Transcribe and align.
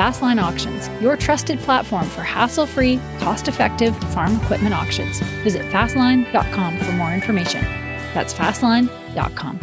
Fastline 0.00 0.42
Auctions, 0.42 0.88
your 1.02 1.14
trusted 1.14 1.58
platform 1.58 2.08
for 2.08 2.22
hassle 2.22 2.64
free, 2.64 2.98
cost 3.18 3.48
effective 3.48 3.94
farm 4.14 4.34
equipment 4.36 4.74
auctions. 4.74 5.20
Visit 5.44 5.60
fastline.com 5.66 6.78
for 6.78 6.92
more 6.92 7.12
information. 7.12 7.60
That's 8.14 8.32
fastline.com. 8.32 9.60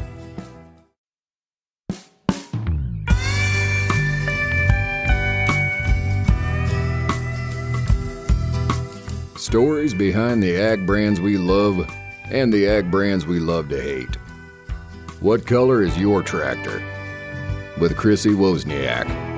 Stories 9.37 9.95
behind 9.95 10.43
the 10.43 10.55
ag 10.55 10.85
brands 10.85 11.19
we 11.19 11.37
love 11.39 11.91
and 12.25 12.53
the 12.53 12.67
ag 12.67 12.91
brands 12.91 13.25
we 13.25 13.39
love 13.39 13.69
to 13.69 13.81
hate. 13.81 14.15
What 15.19 15.47
color 15.47 15.81
is 15.81 15.97
your 15.97 16.21
tractor? 16.21 16.83
With 17.79 17.97
Chrissy 17.97 18.35
Wozniak. 18.35 19.36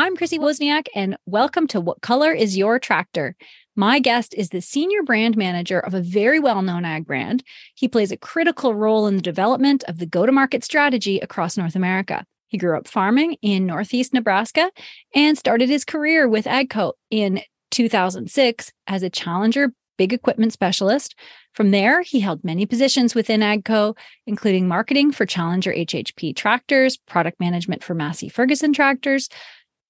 I'm 0.00 0.16
Chrissy 0.16 0.38
Wozniak, 0.38 0.86
and 0.94 1.18
welcome 1.26 1.66
to 1.66 1.78
What 1.78 2.00
Color 2.00 2.32
is 2.32 2.56
Your 2.56 2.78
Tractor? 2.78 3.36
My 3.76 3.98
guest 3.98 4.32
is 4.32 4.48
the 4.48 4.62
senior 4.62 5.02
brand 5.02 5.36
manager 5.36 5.78
of 5.78 5.92
a 5.92 6.00
very 6.00 6.40
well 6.40 6.62
known 6.62 6.86
ag 6.86 7.06
brand. 7.06 7.44
He 7.74 7.86
plays 7.86 8.10
a 8.10 8.16
critical 8.16 8.74
role 8.74 9.06
in 9.06 9.16
the 9.16 9.22
development 9.22 9.84
of 9.88 9.98
the 9.98 10.06
go 10.06 10.24
to 10.24 10.32
market 10.32 10.64
strategy 10.64 11.18
across 11.18 11.58
North 11.58 11.76
America. 11.76 12.24
He 12.48 12.56
grew 12.56 12.78
up 12.78 12.88
farming 12.88 13.36
in 13.42 13.66
Northeast 13.66 14.14
Nebraska 14.14 14.70
and 15.14 15.36
started 15.36 15.68
his 15.68 15.84
career 15.84 16.26
with 16.26 16.46
AGCO 16.46 16.94
in 17.10 17.42
2006 17.70 18.72
as 18.86 19.02
a 19.02 19.10
challenger 19.10 19.74
big 19.98 20.14
equipment 20.14 20.50
specialist. 20.50 21.14
From 21.52 21.72
there, 21.72 22.00
he 22.00 22.20
held 22.20 22.42
many 22.42 22.64
positions 22.64 23.14
within 23.14 23.42
AGCO, 23.42 23.94
including 24.26 24.66
marketing 24.66 25.12
for 25.12 25.26
Challenger 25.26 25.74
HHP 25.74 26.34
tractors, 26.34 26.96
product 26.96 27.38
management 27.38 27.84
for 27.84 27.92
Massey 27.92 28.30
Ferguson 28.30 28.72
tractors, 28.72 29.28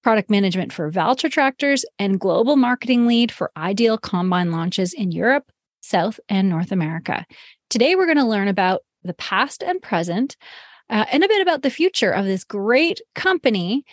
product 0.03 0.31
management 0.31 0.73
for 0.73 0.91
Valtra 0.91 1.31
tractors, 1.31 1.85
and 1.99 2.21
global 2.21 2.57
marketing 2.57 3.07
lead 3.07 3.31
for 3.31 3.51
Ideal 3.57 3.99
combine 3.99 4.51
launches 4.51 4.93
in 4.93 5.13
Europe, 5.13 5.51
South, 5.81 6.19
and 6.29 6.49
North 6.49 6.73
America. 6.73 7.27
Today, 7.69 7.95
we're 7.95 8.07
going 8.07 8.19
to 8.19 8.25
learn 8.25 8.49
about 8.49 8.83
the 9.03 9.15
past 9.15 9.63
and 9.63 9.81
present 9.81 10.37
uh, 10.89 11.05
and 11.13 11.23
a 11.23 11.29
bit 11.29 11.41
about 11.43 11.63
the 11.63 11.71
future 11.71 12.11
of 12.11 12.25
this 12.25 12.45
great 12.45 13.01
company 13.15 13.85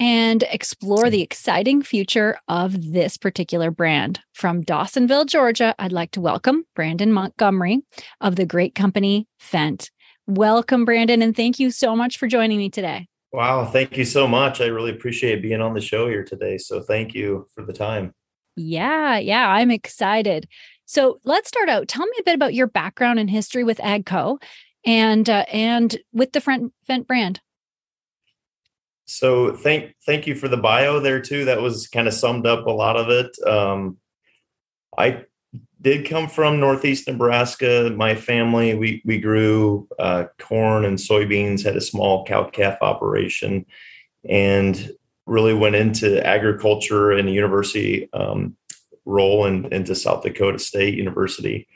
and 0.00 0.44
explore 0.44 1.10
the 1.10 1.20
exciting 1.20 1.82
future 1.82 2.38
of 2.48 2.92
this 2.92 3.18
particular 3.18 3.70
brand. 3.70 4.18
From 4.32 4.64
Dawsonville, 4.64 5.26
Georgia, 5.26 5.74
I'd 5.78 5.92
like 5.92 6.10
to 6.12 6.22
welcome 6.22 6.64
Brandon 6.74 7.12
Montgomery 7.12 7.82
of 8.20 8.36
the 8.36 8.46
great 8.46 8.74
company 8.74 9.28
Fendt. 9.40 9.90
Welcome, 10.26 10.84
Brandon, 10.84 11.22
and 11.22 11.36
thank 11.36 11.58
you 11.58 11.70
so 11.70 11.94
much 11.94 12.16
for 12.16 12.26
joining 12.26 12.56
me 12.56 12.70
today. 12.70 13.09
Wow, 13.32 13.64
thank 13.64 13.96
you 13.96 14.04
so 14.04 14.26
much. 14.26 14.60
I 14.60 14.66
really 14.66 14.90
appreciate 14.90 15.42
being 15.42 15.60
on 15.60 15.74
the 15.74 15.80
show 15.80 16.08
here 16.08 16.24
today. 16.24 16.58
So 16.58 16.82
thank 16.82 17.14
you 17.14 17.46
for 17.54 17.64
the 17.64 17.72
time. 17.72 18.12
Yeah, 18.56 19.18
yeah, 19.18 19.48
I'm 19.48 19.70
excited. 19.70 20.48
So 20.84 21.20
let's 21.24 21.48
start 21.48 21.68
out. 21.68 21.86
Tell 21.86 22.04
me 22.04 22.16
a 22.18 22.24
bit 22.24 22.34
about 22.34 22.54
your 22.54 22.66
background 22.66 23.20
and 23.20 23.30
history 23.30 23.62
with 23.62 23.78
AGCO 23.78 24.42
and 24.84 25.30
uh, 25.30 25.44
and 25.52 25.96
with 26.12 26.32
the 26.32 26.40
Front 26.40 26.72
Vent 26.86 27.06
brand. 27.06 27.40
So 29.06 29.54
thank 29.54 29.94
thank 30.04 30.26
you 30.26 30.34
for 30.34 30.48
the 30.48 30.56
bio 30.56 30.98
there 30.98 31.20
too. 31.20 31.44
That 31.44 31.62
was 31.62 31.86
kind 31.86 32.08
of 32.08 32.14
summed 32.14 32.46
up 32.46 32.66
a 32.66 32.72
lot 32.72 32.96
of 32.96 33.08
it. 33.08 33.30
Um, 33.46 33.98
I 34.98 35.24
did 35.80 36.06
come 36.06 36.28
from 36.28 36.60
Northeast 36.60 37.08
Nebraska. 37.08 37.90
My 37.96 38.14
family, 38.14 38.74
we 38.74 39.02
we 39.04 39.18
grew 39.18 39.88
uh, 39.98 40.24
corn 40.38 40.84
and 40.84 40.98
soybeans, 40.98 41.64
had 41.64 41.76
a 41.76 41.80
small 41.80 42.24
cow 42.24 42.44
calf 42.44 42.78
operation, 42.82 43.64
and 44.28 44.90
really 45.26 45.54
went 45.54 45.76
into 45.76 46.24
agriculture 46.26 47.12
and 47.12 47.28
a 47.28 47.32
university 47.32 48.08
um, 48.12 48.56
role 49.04 49.46
in, 49.46 49.72
into 49.72 49.94
South 49.94 50.22
Dakota 50.22 50.58
State 50.58 50.94
University, 50.94 51.66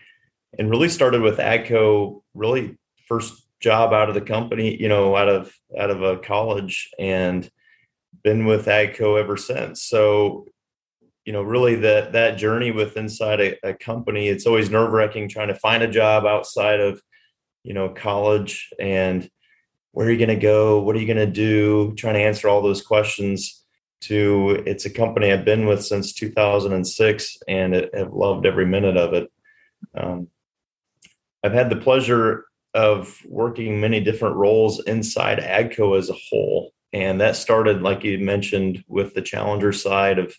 and 0.58 0.70
really 0.70 0.88
started 0.88 1.22
with 1.22 1.38
AGCO. 1.38 2.22
Really, 2.34 2.76
first 3.06 3.46
job 3.60 3.94
out 3.94 4.08
of 4.08 4.14
the 4.14 4.20
company, 4.20 4.80
you 4.80 4.88
know, 4.88 5.16
out 5.16 5.28
of 5.28 5.54
out 5.78 5.90
of 5.90 6.02
a 6.02 6.18
college, 6.18 6.90
and 6.98 7.50
been 8.22 8.44
with 8.44 8.66
AGCO 8.66 9.18
ever 9.18 9.36
since. 9.38 9.82
So 9.82 10.46
you 11.24 11.32
know 11.32 11.42
really 11.42 11.76
that 11.76 12.12
that 12.12 12.36
journey 12.36 12.70
with 12.70 12.96
inside 12.96 13.40
a, 13.40 13.68
a 13.68 13.74
company 13.74 14.28
it's 14.28 14.46
always 14.46 14.70
nerve 14.70 14.92
wracking 14.92 15.28
trying 15.28 15.48
to 15.48 15.54
find 15.54 15.82
a 15.82 15.88
job 15.88 16.26
outside 16.26 16.80
of 16.80 17.00
you 17.62 17.72
know 17.72 17.88
college 17.88 18.70
and 18.78 19.30
where 19.94 20.08
are 20.08 20.10
you 20.10 20.18
going 20.18 20.28
to 20.28 20.34
go? 20.34 20.80
What 20.80 20.96
are 20.96 20.98
you 20.98 21.06
going 21.06 21.24
to 21.24 21.32
do? 21.32 21.94
Trying 21.94 22.14
to 22.14 22.20
answer 22.20 22.48
all 22.48 22.60
those 22.60 22.82
questions 22.82 23.64
to 24.00 24.62
it's 24.66 24.84
a 24.84 24.90
company 24.90 25.32
i've 25.32 25.46
been 25.46 25.64
with 25.64 25.82
since 25.82 26.12
2006 26.12 27.38
and 27.48 27.74
it, 27.74 27.94
have 27.94 28.12
loved 28.12 28.44
every 28.44 28.66
minute 28.66 28.98
of 28.98 29.14
it. 29.14 29.32
Um, 29.96 30.28
i've 31.42 31.54
had 31.54 31.70
the 31.70 31.76
pleasure 31.76 32.44
of 32.74 33.16
working 33.26 33.80
many 33.80 34.00
different 34.00 34.36
roles 34.36 34.82
inside 34.84 35.38
agco 35.38 35.96
as 35.96 36.10
a 36.10 36.16
whole 36.28 36.72
and 36.92 37.20
that 37.20 37.36
started 37.36 37.80
like 37.80 38.04
you 38.04 38.18
mentioned 38.18 38.84
with 38.88 39.14
the 39.14 39.22
challenger 39.22 39.72
side 39.72 40.18
of 40.18 40.36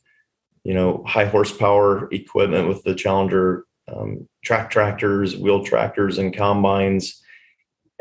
you 0.65 0.73
know, 0.73 1.03
high 1.05 1.25
horsepower 1.25 2.09
equipment 2.11 2.67
with 2.67 2.83
the 2.83 2.95
Challenger 2.95 3.65
um, 3.87 4.27
track 4.43 4.71
tractors, 4.71 5.37
wheel 5.37 5.63
tractors, 5.63 6.17
and 6.17 6.35
combines. 6.35 7.21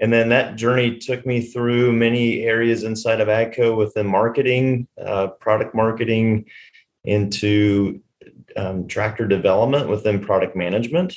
And 0.01 0.11
then 0.11 0.31
that 0.31 0.57
journey 0.57 0.99
took 0.99 1.25
me 1.27 1.43
through 1.43 1.93
many 1.93 2.43
areas 2.43 2.83
inside 2.83 3.21
of 3.21 3.29
AGCO 3.29 3.77
within 3.77 4.07
marketing, 4.07 4.89
uh, 5.01 5.29
product 5.29 5.75
marketing, 5.75 6.47
into 7.05 8.01
um, 8.57 8.89
tractor 8.89 9.29
development 9.29 9.91
within 9.91 10.25
product 10.25 10.57
management. 10.57 11.15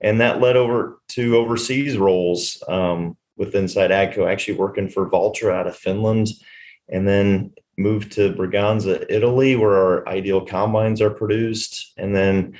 And 0.00 0.20
that 0.20 0.40
led 0.40 0.56
over 0.56 1.00
to 1.10 1.36
overseas 1.36 1.98
roles 1.98 2.62
um, 2.68 3.16
with 3.36 3.56
inside 3.56 3.90
AGCO, 3.90 4.30
actually 4.30 4.58
working 4.58 4.88
for 4.88 5.10
Valtra 5.10 5.52
out 5.52 5.66
of 5.66 5.76
Finland. 5.76 6.28
And 6.88 7.06
then 7.06 7.52
moved 7.76 8.12
to 8.12 8.32
Breganze, 8.32 9.06
Italy, 9.08 9.56
where 9.56 9.74
our 9.74 10.08
ideal 10.08 10.44
combines 10.44 11.00
are 11.00 11.10
produced, 11.10 11.92
and 11.96 12.14
then 12.14 12.58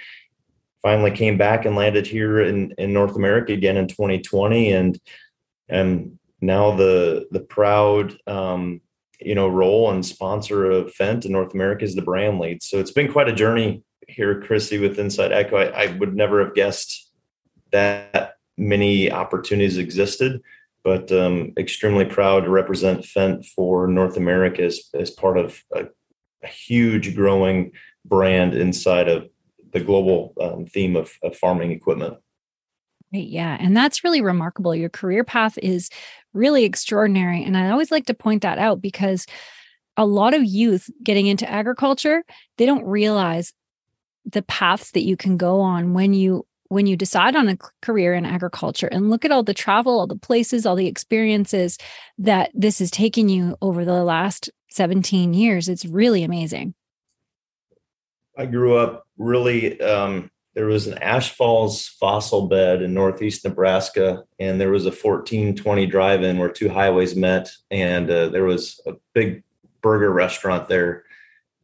finally 0.83 1.11
came 1.11 1.39
back 1.39 1.65
and 1.65 1.77
landed 1.77 2.07
here 2.07 2.41
in, 2.41 2.73
in 2.79 2.93
North 2.93 3.17
America 3.17 3.53
again 3.53 3.77
in 3.77 3.89
2020, 3.89 4.73
and 4.73 5.01
and 5.69 6.19
now 6.41 6.75
the 6.75 7.27
the 7.31 7.41
proud 7.41 8.17
um, 8.27 8.81
you 9.21 9.35
know 9.35 9.49
role 9.49 9.91
and 9.91 10.05
sponsor 10.05 10.71
of 10.71 10.95
Fendt 10.95 11.25
in 11.25 11.33
North 11.33 11.55
America 11.55 11.85
is 11.85 11.95
the 11.95 12.03
brand 12.03 12.39
lead. 12.39 12.63
So 12.63 12.79
it's 12.79 12.91
been 12.91 13.13
quite 13.13 13.29
a 13.29 13.35
journey 13.35 13.83
here, 14.09 14.41
Chrissy, 14.43 14.79
with 14.79 14.99
Inside 14.99 15.31
AGCO. 15.31 15.73
I, 15.73 15.85
I 15.85 15.97
would 15.99 16.15
never 16.15 16.45
have 16.45 16.55
guessed 16.55 17.11
that 17.71 18.35
many 18.59 19.11
opportunities 19.11 19.79
existed 19.79 20.43
but 20.85 21.13
um, 21.13 21.53
extremely 21.57 22.05
proud 22.05 22.45
to 22.45 22.51
represent 22.51 23.03
Fendt 23.03 23.47
for 23.47 23.87
North 23.87 24.17
America 24.17 24.65
as, 24.65 24.81
as 24.95 25.11
part 25.11 25.39
of 25.39 25.63
a, 25.75 25.85
a 26.43 26.47
huge 26.47 27.15
growing 27.15 27.73
brand 28.05 28.55
inside 28.55 29.09
of 29.09 29.29
the 29.73 29.81
global 29.81 30.35
um, 30.41 30.67
theme 30.67 30.97
of, 30.97 31.13
of 31.23 31.37
farming 31.37 31.71
equipment. 31.71 32.19
Right, 33.13 33.27
yeah. 33.27 33.57
And 33.61 33.77
that's 33.77 34.05
really 34.05 34.23
remarkable. 34.23 34.75
Your 34.75 34.89
career 34.89 35.25
path 35.25 35.59
is 35.63 35.91
really 36.33 36.65
extraordinary. 36.65 37.45
And 37.45 37.57
I 37.57 37.71
always 37.71 37.91
like 37.91 38.07
to 38.07 38.15
point 38.15 38.43
that 38.43 38.59
out 38.59 38.81
because 38.81 39.27
a 39.97 40.07
lot 40.07 40.35
of 40.35 40.43
youth 40.43 40.89
getting 41.03 41.27
into 41.27 41.49
agriculture, 41.51 42.25
they 42.57 42.67
don't 42.67 42.85
realize 42.85 43.53
the 44.25 44.43
paths 44.43 44.93
that 44.93 45.03
you 45.03 45.17
can 45.17 45.37
go 45.37 45.61
on 45.61 45.93
when 45.93 46.15
you 46.15 46.47
when 46.73 46.87
you 46.87 46.97
decide 46.97 47.37
on 47.37 47.51
a 47.51 47.59
career 47.83 48.15
in 48.15 48.25
agriculture 48.25 48.87
and 48.87 49.11
look 49.11 49.27
at 49.27 49.31
all 49.31 49.43
the 49.43 49.53
travel, 49.53 50.01
all 50.01 50.07
the 50.07 50.17
places, 50.17 50.65
all 50.65 50.75
the 50.75 50.87
experiences 50.87 51.77
that 52.17 52.51
this 52.55 52.79
has 52.79 52.91
taken 52.91 53.29
you 53.29 53.57
over 53.61 53.85
the 53.85 54.03
last 54.03 54.49
17 54.71 55.35
years, 55.35 55.69
it's 55.69 55.85
really 55.85 56.23
amazing. 56.23 56.73
I 58.39 58.47
grew 58.47 58.77
up 58.77 59.07
really, 59.19 59.79
um, 59.83 60.31
there 60.55 60.65
was 60.65 60.87
an 60.87 60.97
Ash 60.99 61.31
Falls 61.31 61.87
fossil 61.87 62.49
bed 62.49 62.81
in 62.81 62.95
northeast 62.95 63.45
Nebraska, 63.45 64.25
and 64.39 64.59
there 64.59 64.71
was 64.71 64.87
a 64.87 64.89
1420 64.89 65.85
drive 65.85 66.23
in 66.23 66.39
where 66.39 66.49
two 66.49 66.71
highways 66.71 67.15
met, 67.15 67.51
and 67.71 68.11
uh, 68.11 68.29
there 68.31 68.45
was 68.45 68.81
a 68.87 68.93
big 69.13 69.43
burger 69.83 70.11
restaurant 70.11 70.69
there 70.69 71.05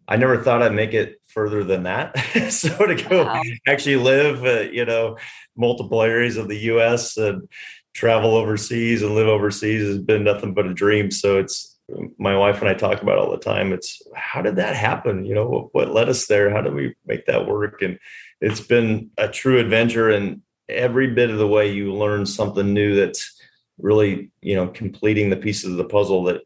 I 0.09 0.17
never 0.17 0.43
thought 0.43 0.63
I'd 0.63 0.75
make 0.75 0.95
it 0.95 1.21
further 1.27 1.63
than 1.63 1.83
that. 1.83 2.19
so 2.51 2.87
to 2.87 2.95
go 2.95 3.25
wow. 3.25 3.43
actually 3.67 3.97
live, 3.97 4.45
uh, 4.45 4.71
you 4.71 4.87
know, 4.87 5.19
multiple 5.55 6.03
areas 6.03 6.39
of 6.39 6.49
the 6.49 6.57
U.S. 6.57 7.17
and 7.19 7.47
travel 7.95 8.35
overseas 8.35 9.03
and 9.03 9.15
live 9.15 9.29
overseas 9.29 9.87
has 9.87 9.99
been 9.99 10.25
nothing 10.25 10.55
but 10.55 10.67
a 10.67 10.73
dream. 10.73 11.11
So 11.11 11.39
it's 11.39 11.77
my 12.19 12.37
wife 12.37 12.61
and 12.61 12.69
I 12.69 12.75
talk 12.75 13.03
about 13.03 13.19
all 13.19 13.31
the 13.31 13.39
time. 13.39 13.73
It's 13.73 14.01
how 14.15 14.41
did 14.41 14.57
that 14.57 14.75
happen? 14.75 15.25
You 15.25 15.35
know, 15.35 15.47
what, 15.47 15.75
what 15.75 15.91
led 15.91 16.09
us 16.09 16.27
there? 16.27 16.51
How 16.51 16.63
did 16.63 16.75
we 16.75 16.95
make 17.07 17.27
that 17.27 17.47
work? 17.47 17.83
And 17.83 17.99
it's 18.41 18.61
been 18.61 19.11
a 19.19 19.29
true 19.29 19.59
adventure. 19.59 20.11
And 20.11 20.43
every 20.69 21.09
bit 21.09 21.31
of 21.31 21.39
the 21.39 21.47
way, 21.47 21.73
you 21.73 21.93
learn 21.93 22.25
something 22.25 22.73
new 22.73 22.95
that's 22.95 23.39
really, 23.79 24.31
you 24.41 24.55
know, 24.55 24.69
completing 24.69 25.31
the 25.31 25.37
pieces 25.37 25.73
of 25.73 25.77
the 25.77 25.85
puzzle 25.85 26.25
that 26.25 26.43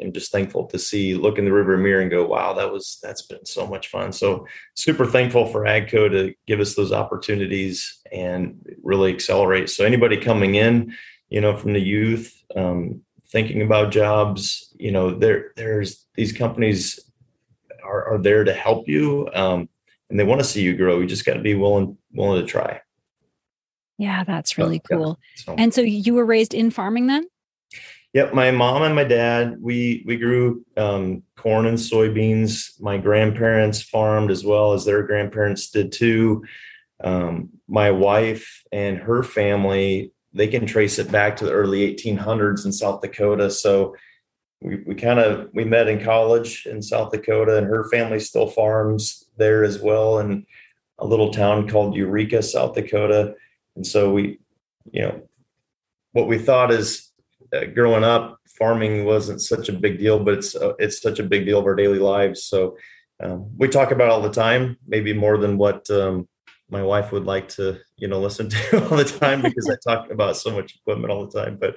I'm 0.00 0.12
just 0.12 0.32
thankful 0.32 0.66
to 0.66 0.78
see, 0.78 1.14
look 1.14 1.38
in 1.38 1.44
the 1.44 1.52
river 1.52 1.76
mirror 1.76 2.00
and 2.00 2.10
go, 2.10 2.26
wow, 2.26 2.52
that 2.54 2.72
was, 2.72 2.98
that's 3.02 3.22
been 3.22 3.44
so 3.44 3.66
much 3.66 3.88
fun. 3.88 4.12
So 4.12 4.46
super 4.74 5.06
thankful 5.06 5.46
for 5.46 5.62
AGCO 5.62 6.10
to 6.10 6.34
give 6.46 6.60
us 6.60 6.74
those 6.74 6.92
opportunities 6.92 8.00
and 8.12 8.64
really 8.82 9.12
accelerate. 9.12 9.70
So 9.70 9.84
anybody 9.84 10.16
coming 10.16 10.56
in, 10.56 10.94
you 11.28 11.40
know, 11.40 11.56
from 11.56 11.72
the 11.72 11.80
youth, 11.80 12.34
um, 12.54 13.02
thinking 13.28 13.62
about 13.62 13.92
jobs, 13.92 14.72
you 14.78 14.92
know, 14.92 15.10
there, 15.10 15.52
there's 15.56 16.06
these 16.14 16.32
companies 16.32 17.00
are, 17.82 18.14
are 18.14 18.18
there 18.18 18.44
to 18.44 18.52
help 18.52 18.88
you. 18.88 19.28
Um, 19.34 19.68
and 20.10 20.18
they 20.18 20.24
want 20.24 20.40
to 20.40 20.46
see 20.46 20.62
you 20.62 20.76
grow. 20.76 21.00
You 21.00 21.06
just 21.06 21.24
got 21.24 21.34
to 21.34 21.40
be 21.40 21.54
willing, 21.54 21.96
willing 22.12 22.40
to 22.40 22.46
try. 22.46 22.80
Yeah, 23.98 24.24
that's 24.24 24.58
really 24.58 24.80
cool. 24.80 25.18
Yeah, 25.36 25.42
so. 25.44 25.54
And 25.56 25.74
so 25.74 25.80
you 25.80 26.14
were 26.14 26.26
raised 26.26 26.52
in 26.52 26.70
farming 26.70 27.06
then? 27.06 27.26
Yep, 28.14 28.32
my 28.32 28.52
mom 28.52 28.82
and 28.82 28.94
my 28.94 29.02
dad 29.02 29.56
we 29.60 30.04
we 30.06 30.16
grew 30.16 30.64
um, 30.76 31.24
corn 31.36 31.66
and 31.66 31.76
soybeans. 31.76 32.80
My 32.80 32.96
grandparents 32.96 33.82
farmed 33.82 34.30
as 34.30 34.44
well 34.44 34.72
as 34.72 34.84
their 34.84 35.02
grandparents 35.02 35.68
did 35.70 35.90
too. 35.90 36.44
Um, 37.02 37.50
my 37.66 37.90
wife 37.90 38.62
and 38.70 38.98
her 38.98 39.24
family 39.24 40.12
they 40.32 40.46
can 40.46 40.64
trace 40.64 40.98
it 40.98 41.10
back 41.10 41.36
to 41.36 41.44
the 41.44 41.52
early 41.52 41.94
1800s 41.94 42.64
in 42.64 42.72
South 42.72 43.00
Dakota. 43.00 43.50
So 43.50 43.94
we, 44.60 44.82
we 44.86 44.94
kind 44.94 45.18
of 45.18 45.48
we 45.52 45.64
met 45.64 45.88
in 45.88 46.02
college 46.02 46.66
in 46.66 46.82
South 46.82 47.10
Dakota, 47.10 47.58
and 47.58 47.66
her 47.66 47.88
family 47.88 48.20
still 48.20 48.46
farms 48.46 49.24
there 49.38 49.64
as 49.64 49.80
well 49.80 50.20
in 50.20 50.46
a 51.00 51.06
little 51.06 51.32
town 51.32 51.68
called 51.68 51.96
Eureka, 51.96 52.44
South 52.44 52.74
Dakota. 52.74 53.34
And 53.74 53.84
so 53.84 54.12
we, 54.12 54.38
you 54.92 55.02
know, 55.02 55.28
what 56.12 56.28
we 56.28 56.38
thought 56.38 56.70
is 56.70 57.10
uh, 57.54 57.66
growing 57.66 58.04
up, 58.04 58.38
farming 58.58 59.04
wasn't 59.04 59.40
such 59.40 59.68
a 59.68 59.72
big 59.72 59.98
deal, 59.98 60.18
but 60.18 60.34
it's 60.34 60.54
uh, 60.54 60.74
it's 60.78 61.00
such 61.00 61.18
a 61.18 61.24
big 61.24 61.46
deal 61.46 61.58
of 61.58 61.66
our 61.66 61.74
daily 61.74 61.98
lives. 61.98 62.44
So 62.44 62.76
um, 63.22 63.50
we 63.56 63.68
talk 63.68 63.90
about 63.90 64.10
all 64.10 64.22
the 64.22 64.32
time, 64.32 64.76
maybe 64.86 65.12
more 65.12 65.38
than 65.38 65.56
what 65.56 65.88
um, 65.90 66.28
my 66.70 66.82
wife 66.82 67.12
would 67.12 67.24
like 67.24 67.48
to, 67.50 67.78
you 67.96 68.08
know, 68.08 68.20
listen 68.28 68.48
to 68.48 68.88
all 68.90 68.96
the 68.96 69.04
time 69.04 69.42
because 69.42 69.68
I 69.70 69.76
talk 69.88 70.10
about 70.10 70.36
so 70.36 70.50
much 70.50 70.76
equipment 70.76 71.12
all 71.12 71.26
the 71.26 71.40
time. 71.42 71.56
But 71.60 71.76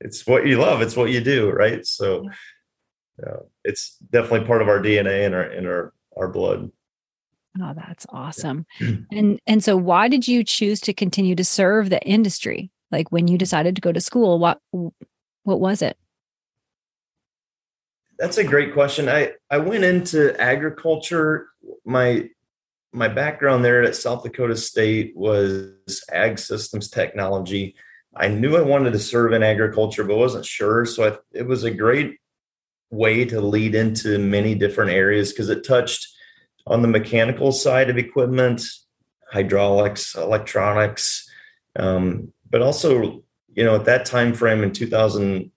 it's 0.00 0.26
what 0.26 0.46
you 0.46 0.58
love, 0.58 0.82
it's 0.82 0.96
what 0.96 1.10
you 1.10 1.20
do, 1.20 1.50
right? 1.50 1.84
So 1.86 2.28
uh, 3.26 3.40
it's 3.64 3.96
definitely 4.10 4.46
part 4.46 4.62
of 4.62 4.68
our 4.68 4.80
DNA 4.80 5.26
and 5.26 5.34
our 5.34 5.44
in 5.44 5.66
our 5.66 5.92
our 6.16 6.28
blood. 6.28 6.70
Oh, 7.60 7.72
that's 7.74 8.06
awesome. 8.10 8.66
and 9.10 9.40
and 9.46 9.64
so 9.64 9.76
why 9.76 10.08
did 10.08 10.28
you 10.28 10.44
choose 10.44 10.80
to 10.82 10.92
continue 10.92 11.34
to 11.34 11.44
serve 11.44 11.90
the 11.90 12.02
industry? 12.02 12.70
Like 12.90 13.10
when 13.10 13.28
you 13.28 13.38
decided 13.38 13.74
to 13.76 13.80
go 13.80 13.92
to 13.92 14.00
school, 14.00 14.38
what 14.38 14.60
what 15.46 15.60
was 15.60 15.80
it? 15.80 15.96
That's 18.18 18.38
a 18.38 18.44
great 18.44 18.74
question. 18.74 19.08
I 19.08 19.32
I 19.50 19.58
went 19.58 19.84
into 19.84 20.38
agriculture. 20.40 21.48
My 21.84 22.28
my 22.92 23.08
background 23.08 23.64
there 23.64 23.82
at 23.82 23.94
South 23.94 24.24
Dakota 24.24 24.56
State 24.56 25.12
was 25.14 26.02
ag 26.10 26.38
systems 26.38 26.90
technology. 26.90 27.76
I 28.16 28.28
knew 28.28 28.56
I 28.56 28.62
wanted 28.62 28.92
to 28.94 28.98
serve 28.98 29.32
in 29.34 29.42
agriculture, 29.42 30.02
but 30.02 30.16
wasn't 30.16 30.46
sure. 30.46 30.84
So 30.84 31.08
I, 31.08 31.18
it 31.32 31.46
was 31.46 31.62
a 31.62 31.70
great 31.70 32.18
way 32.90 33.24
to 33.26 33.40
lead 33.40 33.74
into 33.74 34.18
many 34.18 34.54
different 34.54 34.90
areas 34.90 35.30
because 35.30 35.50
it 35.50 35.64
touched 35.64 36.08
on 36.66 36.82
the 36.82 36.88
mechanical 36.88 37.52
side 37.52 37.90
of 37.90 37.98
equipment, 37.98 38.64
hydraulics, 39.30 40.16
electronics, 40.16 41.28
um, 41.78 42.32
but 42.50 42.62
also 42.62 43.22
you 43.56 43.64
know, 43.64 43.74
at 43.74 43.86
that 43.86 44.04
time 44.04 44.34
frame 44.34 44.62
in 44.62 44.70
2000, 44.70 45.50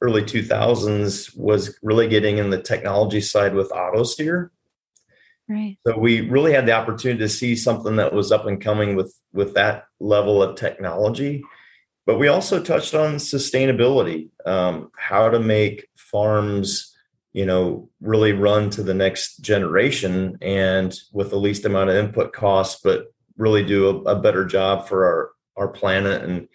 early 0.00 0.22
2000s, 0.22 1.36
was 1.36 1.78
really 1.82 2.08
getting 2.08 2.38
in 2.38 2.50
the 2.50 2.60
technology 2.60 3.20
side 3.20 3.54
with 3.54 3.70
auto 3.70 4.02
steer. 4.02 4.50
Right. 5.48 5.76
So 5.86 5.98
we 5.98 6.22
really 6.22 6.52
had 6.52 6.66
the 6.66 6.72
opportunity 6.72 7.18
to 7.20 7.28
see 7.28 7.54
something 7.54 7.96
that 7.96 8.14
was 8.14 8.32
up 8.32 8.46
and 8.46 8.60
coming 8.60 8.96
with 8.96 9.14
with 9.32 9.54
that 9.54 9.84
level 10.00 10.42
of 10.42 10.56
technology. 10.56 11.44
But 12.06 12.18
we 12.18 12.28
also 12.28 12.62
touched 12.62 12.94
on 12.94 13.16
sustainability, 13.16 14.30
um, 14.46 14.90
how 14.96 15.28
to 15.28 15.38
make 15.38 15.86
farms, 15.96 16.96
you 17.32 17.44
know, 17.44 17.90
really 18.00 18.32
run 18.32 18.70
to 18.70 18.82
the 18.82 18.94
next 18.94 19.38
generation 19.38 20.38
and 20.40 20.98
with 21.12 21.30
the 21.30 21.36
least 21.36 21.64
amount 21.64 21.90
of 21.90 21.96
input 21.96 22.32
costs, 22.32 22.80
but 22.82 23.12
really 23.36 23.64
do 23.64 23.88
a, 23.88 24.12
a 24.12 24.20
better 24.20 24.46
job 24.46 24.88
for 24.88 25.04
our 25.04 25.30
our 25.56 25.68
planet 25.68 26.22
and 26.22 26.48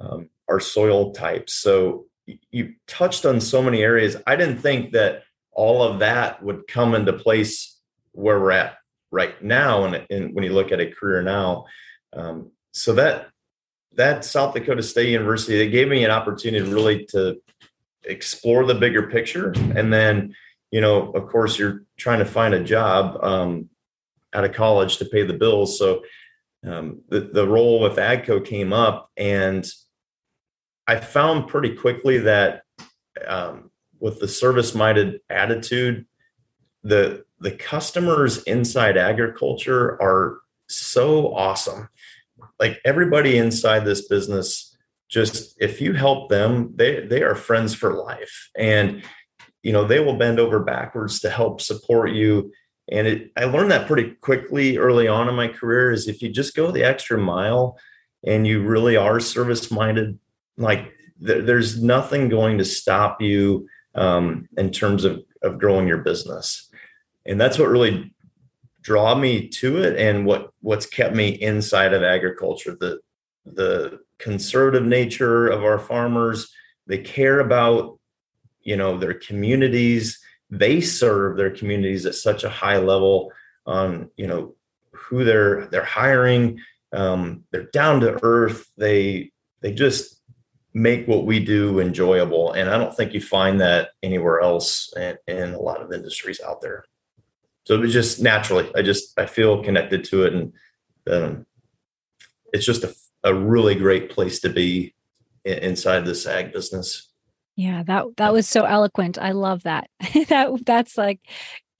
um, 0.00 0.28
our 0.48 0.60
soil 0.60 1.12
types. 1.12 1.54
So 1.54 2.06
you 2.50 2.74
touched 2.86 3.24
on 3.24 3.40
so 3.40 3.62
many 3.62 3.82
areas. 3.82 4.16
I 4.26 4.36
didn't 4.36 4.58
think 4.58 4.92
that 4.92 5.22
all 5.52 5.82
of 5.82 6.00
that 6.00 6.42
would 6.42 6.66
come 6.68 6.94
into 6.94 7.12
place 7.12 7.78
where 8.12 8.38
we're 8.38 8.52
at 8.52 8.76
right 9.10 9.42
now, 9.42 9.84
and, 9.84 10.06
and 10.10 10.34
when 10.34 10.44
you 10.44 10.52
look 10.52 10.72
at 10.72 10.80
a 10.80 10.90
career 10.90 11.22
now. 11.22 11.64
Um, 12.12 12.52
so 12.72 12.92
that 12.94 13.28
that 13.94 14.24
South 14.24 14.54
Dakota 14.54 14.82
State 14.82 15.08
University, 15.08 15.58
they 15.58 15.70
gave 15.70 15.88
me 15.88 16.04
an 16.04 16.10
opportunity 16.10 16.70
really 16.70 17.06
to 17.06 17.40
explore 18.04 18.64
the 18.64 18.74
bigger 18.74 19.08
picture, 19.08 19.52
and 19.74 19.92
then 19.92 20.34
you 20.70 20.80
know, 20.80 21.10
of 21.12 21.26
course, 21.28 21.58
you're 21.58 21.84
trying 21.96 22.18
to 22.18 22.26
find 22.26 22.54
a 22.54 22.62
job 22.62 23.18
um, 23.22 23.70
out 24.34 24.44
of 24.44 24.52
college 24.52 24.98
to 24.98 25.06
pay 25.06 25.22
the 25.22 25.32
bills. 25.32 25.78
So 25.78 26.02
um, 26.66 27.02
the 27.08 27.20
the 27.20 27.46
role 27.46 27.80
with 27.80 27.96
AGCO 27.96 28.44
came 28.44 28.72
up, 28.72 29.10
and 29.16 29.66
I 30.88 30.96
found 30.96 31.48
pretty 31.48 31.76
quickly 31.76 32.16
that 32.18 32.62
um, 33.26 33.70
with 34.00 34.20
the 34.20 34.26
service 34.26 34.74
minded 34.74 35.20
attitude, 35.28 36.06
the 36.82 37.24
the 37.40 37.50
customers 37.52 38.42
inside 38.44 38.96
agriculture 38.96 40.00
are 40.02 40.40
so 40.68 41.34
awesome. 41.34 41.88
Like 42.58 42.80
everybody 42.84 43.36
inside 43.36 43.84
this 43.84 44.08
business, 44.08 44.76
just 45.08 45.54
if 45.60 45.80
you 45.80 45.92
help 45.92 46.30
them, 46.30 46.72
they 46.74 47.06
they 47.06 47.22
are 47.22 47.34
friends 47.34 47.74
for 47.74 47.92
life, 47.92 48.48
and 48.56 49.02
you 49.62 49.72
know 49.72 49.84
they 49.84 50.00
will 50.00 50.16
bend 50.16 50.40
over 50.40 50.58
backwards 50.58 51.20
to 51.20 51.30
help 51.30 51.60
support 51.60 52.12
you. 52.12 52.50
And 52.90 53.06
it, 53.06 53.32
I 53.36 53.44
learned 53.44 53.70
that 53.72 53.86
pretty 53.86 54.12
quickly 54.22 54.78
early 54.78 55.06
on 55.06 55.28
in 55.28 55.34
my 55.34 55.48
career. 55.48 55.92
Is 55.92 56.08
if 56.08 56.22
you 56.22 56.30
just 56.30 56.56
go 56.56 56.70
the 56.70 56.84
extra 56.84 57.18
mile 57.18 57.78
and 58.26 58.46
you 58.46 58.62
really 58.62 58.96
are 58.96 59.20
service 59.20 59.70
minded 59.70 60.18
like 60.58 60.92
th- 61.24 61.46
there's 61.46 61.82
nothing 61.82 62.28
going 62.28 62.58
to 62.58 62.64
stop 62.64 63.22
you 63.22 63.68
um, 63.94 64.48
in 64.56 64.70
terms 64.70 65.04
of 65.04 65.22
of 65.42 65.58
growing 65.58 65.86
your 65.86 65.98
business, 65.98 66.70
and 67.24 67.40
that's 67.40 67.58
what 67.58 67.68
really 67.68 68.12
draw 68.82 69.14
me 69.14 69.48
to 69.48 69.82
it, 69.82 69.96
and 69.96 70.26
what 70.26 70.50
what's 70.60 70.86
kept 70.86 71.14
me 71.14 71.28
inside 71.28 71.94
of 71.94 72.02
agriculture. 72.02 72.76
The 72.78 73.00
the 73.46 74.00
conservative 74.18 74.84
nature 74.84 75.46
of 75.46 75.64
our 75.64 75.78
farmers, 75.78 76.52
they 76.86 76.98
care 76.98 77.40
about 77.40 77.98
you 78.62 78.76
know 78.76 78.98
their 78.98 79.14
communities. 79.14 80.20
They 80.50 80.80
serve 80.80 81.36
their 81.36 81.50
communities 81.50 82.06
at 82.06 82.14
such 82.14 82.42
a 82.44 82.50
high 82.50 82.78
level 82.78 83.32
on 83.66 84.10
you 84.16 84.26
know 84.26 84.54
who 84.92 85.24
they're 85.24 85.66
they're 85.66 85.84
hiring. 85.84 86.60
Um, 86.92 87.44
they're 87.50 87.70
down 87.70 88.00
to 88.00 88.18
earth. 88.22 88.70
They 88.76 89.30
they 89.60 89.72
just 89.72 90.17
make 90.74 91.08
what 91.08 91.26
we 91.26 91.44
do 91.44 91.80
enjoyable. 91.80 92.52
And 92.52 92.68
I 92.68 92.78
don't 92.78 92.94
think 92.96 93.14
you 93.14 93.20
find 93.20 93.60
that 93.60 93.90
anywhere 94.02 94.40
else 94.40 94.92
in, 94.96 95.16
in 95.26 95.54
a 95.54 95.60
lot 95.60 95.80
of 95.80 95.92
industries 95.92 96.40
out 96.40 96.60
there. 96.60 96.84
So 97.64 97.74
it 97.74 97.80
was 97.80 97.92
just 97.92 98.22
naturally, 98.22 98.70
I 98.74 98.82
just, 98.82 99.18
I 99.18 99.26
feel 99.26 99.62
connected 99.62 100.04
to 100.04 100.24
it. 100.24 100.32
And 100.34 100.52
um, 101.10 101.46
it's 102.52 102.66
just 102.66 102.84
a, 102.84 102.94
a 103.24 103.34
really 103.34 103.74
great 103.74 104.10
place 104.10 104.40
to 104.40 104.48
be 104.48 104.94
in, 105.44 105.58
inside 105.58 106.04
this 106.04 106.26
ag 106.26 106.52
business. 106.52 107.08
Yeah, 107.56 107.82
that 107.84 108.04
that 108.18 108.32
was 108.32 108.48
so 108.48 108.62
eloquent. 108.62 109.18
I 109.18 109.32
love 109.32 109.64
that. 109.64 109.90
that 110.28 110.50
that's 110.64 110.96
like 110.96 111.18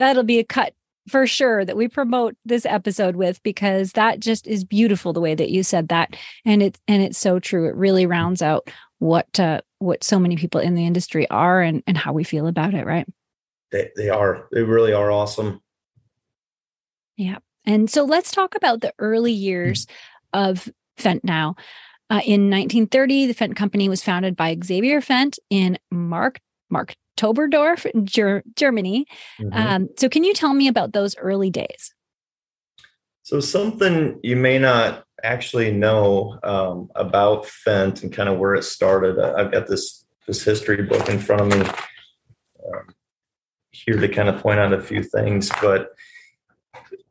that'll 0.00 0.25
be 0.25 0.40
a 0.40 0.45
cut 0.45 0.75
for 1.09 1.27
sure 1.27 1.65
that 1.65 1.77
we 1.77 1.88
promote 1.88 2.37
this 2.45 2.67
episode 2.67 3.17
with 3.17 3.43
because 3.43 3.93
that 3.93 4.21
just 4.21 4.47
is 4.47 4.65
beautiful 4.65 5.12
the 5.12 5.21
way 5.21 5.35
that 5.35 5.50
you 5.50 5.62
said 5.62 5.88
that 5.88 6.17
and 6.45 6.62
it's 6.62 6.81
and 6.87 7.03
it's 7.03 7.19
so 7.19 7.38
true 7.38 7.69
it 7.69 7.75
really 7.75 8.07
rounds 8.07 8.43
out 8.43 8.71
what 8.99 9.38
uh, 9.41 9.61
what 9.79 10.03
so 10.03 10.19
many 10.19 10.37
people 10.37 10.61
in 10.61 10.75
the 10.75 10.87
industry 10.87 11.29
are 11.31 11.61
and 11.61 11.83
and 11.87 11.97
how 11.97 12.12
we 12.12 12.25
feel 12.25 12.47
about 12.47 12.75
it 12.75 12.85
right 12.87 13.07
they, 13.71 13.91
they 13.97 14.09
are. 14.09 14.49
They 14.53 14.62
really 14.62 14.93
are 14.93 15.11
awesome. 15.11 15.61
Yeah. 17.17 17.38
And 17.67 17.91
so 17.91 18.05
let's 18.05 18.31
talk 18.31 18.55
about 18.55 18.81
the 18.81 18.95
early 18.99 19.33
years 19.33 19.87
of 20.33 20.69
Fendt 20.99 21.25
now. 21.25 21.57
Uh, 22.11 22.23
in 22.25 22.49
1930, 22.49 23.27
the 23.27 23.35
Fendt 23.35 23.57
company 23.57 23.88
was 23.88 24.03
founded 24.03 24.35
by 24.35 24.57
Xavier 24.62 25.00
Fendt 25.00 25.38
in 25.50 25.79
Mark 25.91 26.41
Mark 26.71 26.95
Toberdorf, 27.19 28.05
Ger- 28.05 28.45
Germany. 28.57 29.07
Mm-hmm. 29.41 29.53
Um, 29.53 29.89
so, 29.99 30.09
can 30.09 30.25
you 30.25 30.33
tell 30.33 30.55
me 30.55 30.69
about 30.69 30.93
those 30.93 31.17
early 31.19 31.51
days? 31.51 31.95
So, 33.23 33.41
something 33.41 34.19
you 34.23 34.37
may 34.37 34.59
not 34.59 35.05
actually 35.23 35.73
know 35.73 36.39
um, 36.43 36.89
about 36.95 37.45
Fendt 37.45 38.03
and 38.03 38.13
kind 38.13 38.29
of 38.29 38.39
where 38.39 38.55
it 38.55 38.63
started. 38.63 39.19
I've 39.19 39.53
got 39.53 39.67
this 39.67 40.05
this 40.27 40.43
history 40.43 40.83
book 40.83 41.09
in 41.09 41.19
front 41.19 41.43
of 41.43 41.49
me 41.49 41.67
um, 41.67 42.95
here 43.71 43.99
to 43.99 44.09
kind 44.09 44.29
of 44.29 44.41
point 44.41 44.61
out 44.61 44.73
a 44.73 44.81
few 44.81 45.03
things, 45.03 45.51
but 45.61 45.91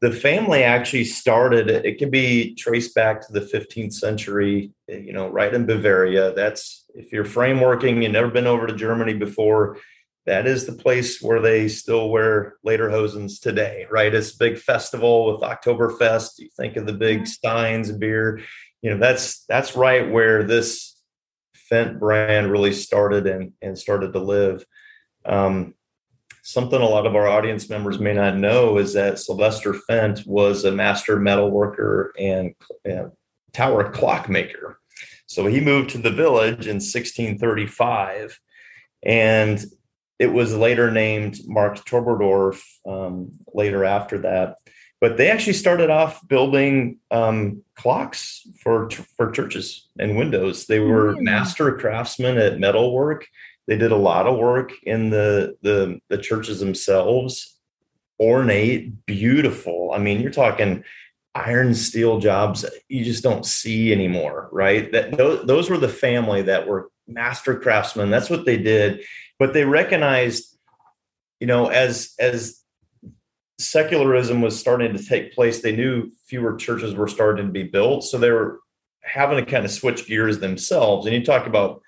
the 0.02 0.12
family 0.12 0.64
actually 0.64 1.04
started 1.04 1.70
it 1.70 1.98
can 1.98 2.10
be 2.10 2.54
traced 2.56 2.94
back 2.94 3.26
to 3.26 3.34
the 3.34 3.42
15th 3.42 3.94
century 3.94 4.72
you 4.88 5.14
know 5.14 5.28
right 5.28 5.54
in 5.54 5.66
bavaria 5.66 6.34
that's 6.34 6.86
if 6.94 7.12
you're 7.12 7.26
frameworking 7.26 8.02
you've 8.02 8.12
never 8.12 8.30
been 8.30 8.48
over 8.48 8.68
to 8.68 8.76
germany 8.76 9.14
before 9.14 9.78
that 10.27 10.46
is 10.46 10.65
the 10.65 10.74
place 10.74 11.22
where 11.22 11.41
they 11.41 11.67
still 11.67 12.10
wear 12.10 12.57
lederhosens 12.65 13.41
today 13.41 13.86
right? 13.89 14.13
It's 14.13 14.36
a 14.36 14.38
big 14.38 14.57
festival 14.57 15.31
with 15.31 15.41
oktoberfest. 15.41 16.39
You 16.39 16.50
think 16.55 16.75
of 16.75 16.86
the 16.86 16.93
big 16.93 17.27
steins 17.27 17.91
beer. 17.91 18.41
You 18.81 18.91
know 18.91 18.98
that's 18.98 19.43
that's 19.46 19.75
right 19.75 20.10
where 20.10 20.43
this 20.43 20.96
Fendt 21.72 22.00
brand 22.00 22.51
really 22.51 22.74
started 22.74 23.27
and 23.27 23.53
and 23.62 23.77
started 23.77 24.13
to 24.13 24.19
live. 24.19 24.65
Um, 25.25 25.74
something 26.48 26.81
a 26.81 26.86
lot 26.86 27.05
of 27.05 27.13
our 27.13 27.27
audience 27.27 27.69
members 27.69 28.00
may 28.00 28.13
not 28.13 28.38
know 28.38 28.77
is 28.77 28.93
that 28.93 29.19
Sylvester 29.19 29.74
Fendt 29.74 30.25
was 30.25 30.63
a 30.63 30.72
master 30.72 31.17
metal 31.17 31.51
worker 31.51 32.13
and, 32.17 32.55
and 32.86 33.12
tower 33.51 33.91
clockmaker. 33.91 34.79
So 35.25 35.46
he 35.48 35.60
moved 35.60 35.89
to 35.89 35.98
the 35.98 36.10
village 36.10 36.67
in 36.67 36.75
1635, 36.75 38.39
and 39.03 39.65
it 40.20 40.34
was 40.34 40.56
later 40.56 40.92
named 40.92 41.36
Marktoberdorf 41.48 42.62
um, 42.88 43.32
later 43.54 43.86
after 43.86 44.20
that. 44.20 44.58
But 45.00 45.18
they 45.18 45.30
actually 45.30 45.54
started 45.54 45.92
off 45.92 46.28
building 46.28 46.98
um, 47.12 47.64
clocks 47.76 48.48
for 48.64 48.90
for 49.16 49.32
churches 49.32 49.88
and 50.00 50.18
windows. 50.18 50.66
They 50.66 50.80
were 50.80 51.14
mm. 51.14 51.22
master 51.22 51.78
craftsmen 51.78 52.38
at 52.38 52.60
metalwork 52.60 53.28
they 53.68 53.78
did 53.78 53.92
a 53.92 53.98
lot 53.98 54.28
of 54.28 54.38
work 54.38 54.72
in 54.84 55.10
the 55.10 55.58
the, 55.62 56.00
the 56.10 56.18
churches 56.18 56.60
themselves, 56.60 57.58
ornate, 58.20 59.06
beautiful. 59.06 59.92
I 59.94 60.00
mean, 60.00 60.22
you're 60.22 60.32
talking 60.32 60.84
iron 61.36 61.76
steel 61.76 62.20
jobs 62.20 62.66
you 62.88 63.06
just 63.06 63.24
don't 63.24 63.46
see 63.46 63.92
anymore, 63.92 64.50
right? 64.52 64.92
That 64.92 65.16
those, 65.18 65.46
those 65.46 65.70
were 65.70 65.78
the 65.78 65.90
family 65.90 66.42
that 66.44 66.68
were 66.68 66.90
master 67.08 67.60
craftsmen. 67.60 68.10
That's 68.10 68.30
what 68.30 68.46
they 68.46 68.58
did, 68.58 69.04
but 69.39 69.53
they 69.53 69.65
recognized, 69.65 70.58
you 71.39 71.48
know, 71.48 71.67
as 71.67 72.13
as 72.20 72.62
secularism 73.60 74.41
was 74.41 74.60
starting 74.60 74.96
to 74.96 75.03
take 75.03 75.34
place, 75.34 75.62
they 75.62 75.75
knew 75.75 76.12
fewer 76.27 76.56
churches 76.56 76.94
were 76.94 77.08
starting 77.08 77.48
to 77.48 77.51
be 77.51 77.63
built, 77.63 78.03
so 78.03 78.17
they 78.17 78.32
were 78.32 78.60
having 79.01 79.44
to 79.44 79.50
kind 79.50 79.65
of 79.65 79.72
switch 79.72 80.08
gears 80.08 80.39
themselves. 80.39 81.06
And 81.06 81.15
you 81.15 81.24
talk 81.24 81.48
about 81.48 81.82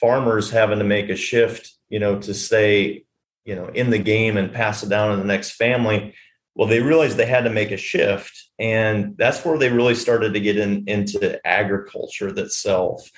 farmers 0.00 0.50
having 0.50 0.78
to 0.78 0.84
make 0.84 1.08
a 1.08 1.16
shift, 1.16 1.72
you 1.88 1.98
know, 1.98 2.18
to 2.20 2.34
stay, 2.34 3.04
you 3.44 3.54
know, 3.54 3.68
in 3.68 3.90
the 3.90 3.98
game 3.98 4.36
and 4.36 4.52
pass 4.52 4.82
it 4.82 4.88
down 4.88 5.10
to 5.10 5.16
the 5.16 5.24
next 5.24 5.52
family. 5.52 6.14
Well, 6.54 6.68
they 6.68 6.80
realized 6.80 7.16
they 7.16 7.26
had 7.26 7.44
to 7.44 7.50
make 7.50 7.70
a 7.70 7.76
shift, 7.76 8.50
and 8.58 9.16
that's 9.16 9.44
where 9.44 9.56
they 9.56 9.70
really 9.70 9.94
started 9.94 10.34
to 10.34 10.40
get 10.40 10.58
in, 10.58 10.84
into 10.86 11.44
agriculture 11.46 12.28
itself, 12.28 13.08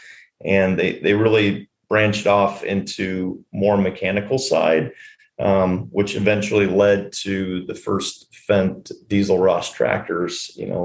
and 0.44 0.78
they 0.78 1.00
they 1.00 1.14
really 1.14 1.70
branched 1.92 2.26
off 2.26 2.64
into 2.64 3.44
more 3.52 3.76
mechanical 3.76 4.38
side, 4.38 4.92
um, 5.38 5.88
which 5.90 6.16
eventually 6.16 6.64
led 6.64 7.12
to 7.12 7.66
the 7.66 7.74
first 7.74 8.34
Fendt 8.48 8.90
diesel 9.08 9.38
Ross 9.38 9.70
tractors. 9.70 10.50
You 10.56 10.68
know, 10.68 10.84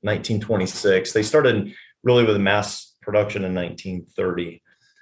1926. 0.00 1.12
They 1.12 1.22
started 1.22 1.72
really 2.02 2.24
with 2.24 2.36
mass 2.40 2.96
production 3.00 3.44
in 3.44 3.54
1930. 3.54 4.60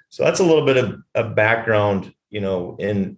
So 0.09 0.23
that's 0.23 0.39
a 0.39 0.43
little 0.43 0.67
bit 0.67 0.77
of 0.77 1.01
a 1.15 1.23
background, 1.23 2.13
you 2.29 2.39
know, 2.39 2.75
in 2.77 3.17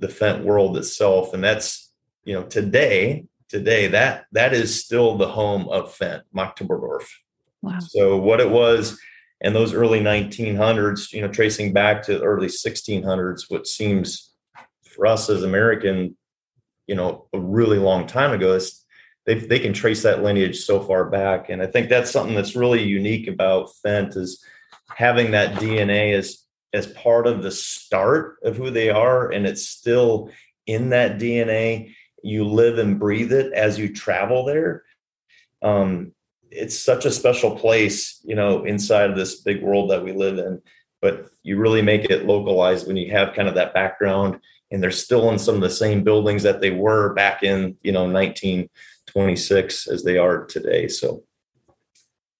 the 0.00 0.08
Fendt 0.08 0.44
world 0.44 0.76
itself. 0.76 1.32
And 1.32 1.42
that's, 1.42 1.90
you 2.24 2.34
know, 2.34 2.42
today, 2.42 3.24
today, 3.48 3.86
that 3.86 4.26
that 4.32 4.52
is 4.52 4.84
still 4.84 5.16
the 5.16 5.28
home 5.28 5.66
of 5.70 5.96
Fendt, 5.96 6.24
Marktoberdorf. 6.36 7.06
Wow. 7.62 7.78
So 7.78 8.18
what 8.18 8.42
it 8.42 8.50
was 8.50 9.00
in 9.40 9.52
those 9.52 9.74
early 9.74 10.00
1900s, 10.00 11.12
you 11.12 11.20
know, 11.20 11.28
tracing 11.28 11.72
back 11.72 12.02
to 12.04 12.18
the 12.18 12.24
early 12.24 12.46
1600s, 12.46 13.44
what 13.48 13.66
seems 13.66 14.32
for 14.94 15.06
us 15.06 15.28
as 15.28 15.42
American, 15.42 16.16
you 16.86 16.94
know, 16.94 17.26
a 17.32 17.38
really 17.38 17.78
long 17.78 18.06
time 18.06 18.32
ago, 18.32 18.58
they, 19.26 19.34
they 19.34 19.58
can 19.58 19.72
trace 19.72 20.02
that 20.02 20.22
lineage 20.22 20.60
so 20.60 20.80
far 20.80 21.08
back. 21.08 21.48
And 21.48 21.62
I 21.62 21.66
think 21.66 21.88
that's 21.88 22.10
something 22.10 22.34
that's 22.34 22.56
really 22.56 22.82
unique 22.82 23.26
about 23.26 23.70
Fendt 23.84 24.16
is 24.16 24.44
having 24.88 25.32
that 25.32 25.56
DNA 25.56 26.14
as 26.14 26.40
as 26.72 26.88
part 26.88 27.28
of 27.28 27.44
the 27.44 27.52
start 27.52 28.38
of 28.42 28.56
who 28.56 28.68
they 28.68 28.90
are, 28.90 29.30
and 29.30 29.46
it's 29.46 29.68
still 29.68 30.30
in 30.66 30.90
that 30.90 31.18
DNA. 31.18 31.94
You 32.22 32.44
live 32.44 32.78
and 32.78 32.98
breathe 32.98 33.32
it 33.32 33.52
as 33.52 33.78
you 33.78 33.94
travel 33.94 34.44
there. 34.44 34.82
Um, 35.62 36.12
it's 36.54 36.78
such 36.78 37.04
a 37.04 37.10
special 37.10 37.56
place, 37.56 38.20
you 38.24 38.34
know, 38.34 38.64
inside 38.64 39.10
of 39.10 39.16
this 39.16 39.40
big 39.40 39.62
world 39.62 39.90
that 39.90 40.02
we 40.02 40.12
live 40.12 40.38
in. 40.38 40.62
But 41.02 41.26
you 41.42 41.58
really 41.58 41.82
make 41.82 42.04
it 42.04 42.26
localized 42.26 42.86
when 42.86 42.96
you 42.96 43.10
have 43.12 43.34
kind 43.34 43.48
of 43.48 43.54
that 43.56 43.74
background, 43.74 44.40
and 44.70 44.82
they're 44.82 44.90
still 44.90 45.30
in 45.30 45.38
some 45.38 45.56
of 45.56 45.60
the 45.60 45.70
same 45.70 46.02
buildings 46.02 46.42
that 46.44 46.60
they 46.60 46.70
were 46.70 47.12
back 47.14 47.42
in, 47.42 47.76
you 47.82 47.92
know, 47.92 48.04
1926 48.04 49.88
as 49.88 50.02
they 50.02 50.16
are 50.16 50.46
today. 50.46 50.88
So 50.88 51.24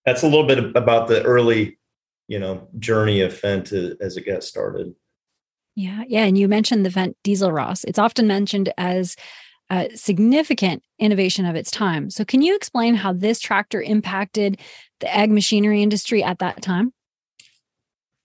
that's 0.06 0.23
a 0.23 0.28
little 0.28 0.47
bit 0.47 0.75
about 0.76 1.09
the 1.09 1.23
early 1.23 1.78
you 2.28 2.38
know 2.38 2.68
journey 2.78 3.21
of 3.21 3.33
Fendt 3.33 3.73
as 4.00 4.16
it 4.16 4.26
got 4.26 4.44
started. 4.44 4.94
Yeah, 5.76 6.04
yeah, 6.06 6.25
and 6.25 6.38
you 6.38 6.49
mentioned 6.49 6.87
the 6.87 6.90
Fendt 6.90 7.14
Diesel 7.25 7.50
Ross. 7.50 7.85
It's 7.85 7.99
often 7.99 8.26
mentioned 8.26 8.73
as 8.78 9.16
a 9.71 9.90
significant 9.94 10.83
innovation 10.99 11.47
of 11.47 11.56
its 11.56 11.71
time. 11.71 12.11
So, 12.11 12.25
can 12.25 12.42
you 12.42 12.54
explain 12.54 12.94
how 12.94 13.12
this 13.12 13.40
tractor 13.40 13.80
impacted 13.80 14.61
the 15.00 15.14
ag 15.14 15.30
machinery 15.30 15.83
industry 15.83 16.23
at 16.23 16.38
that 16.38 16.62
time? 16.62 16.92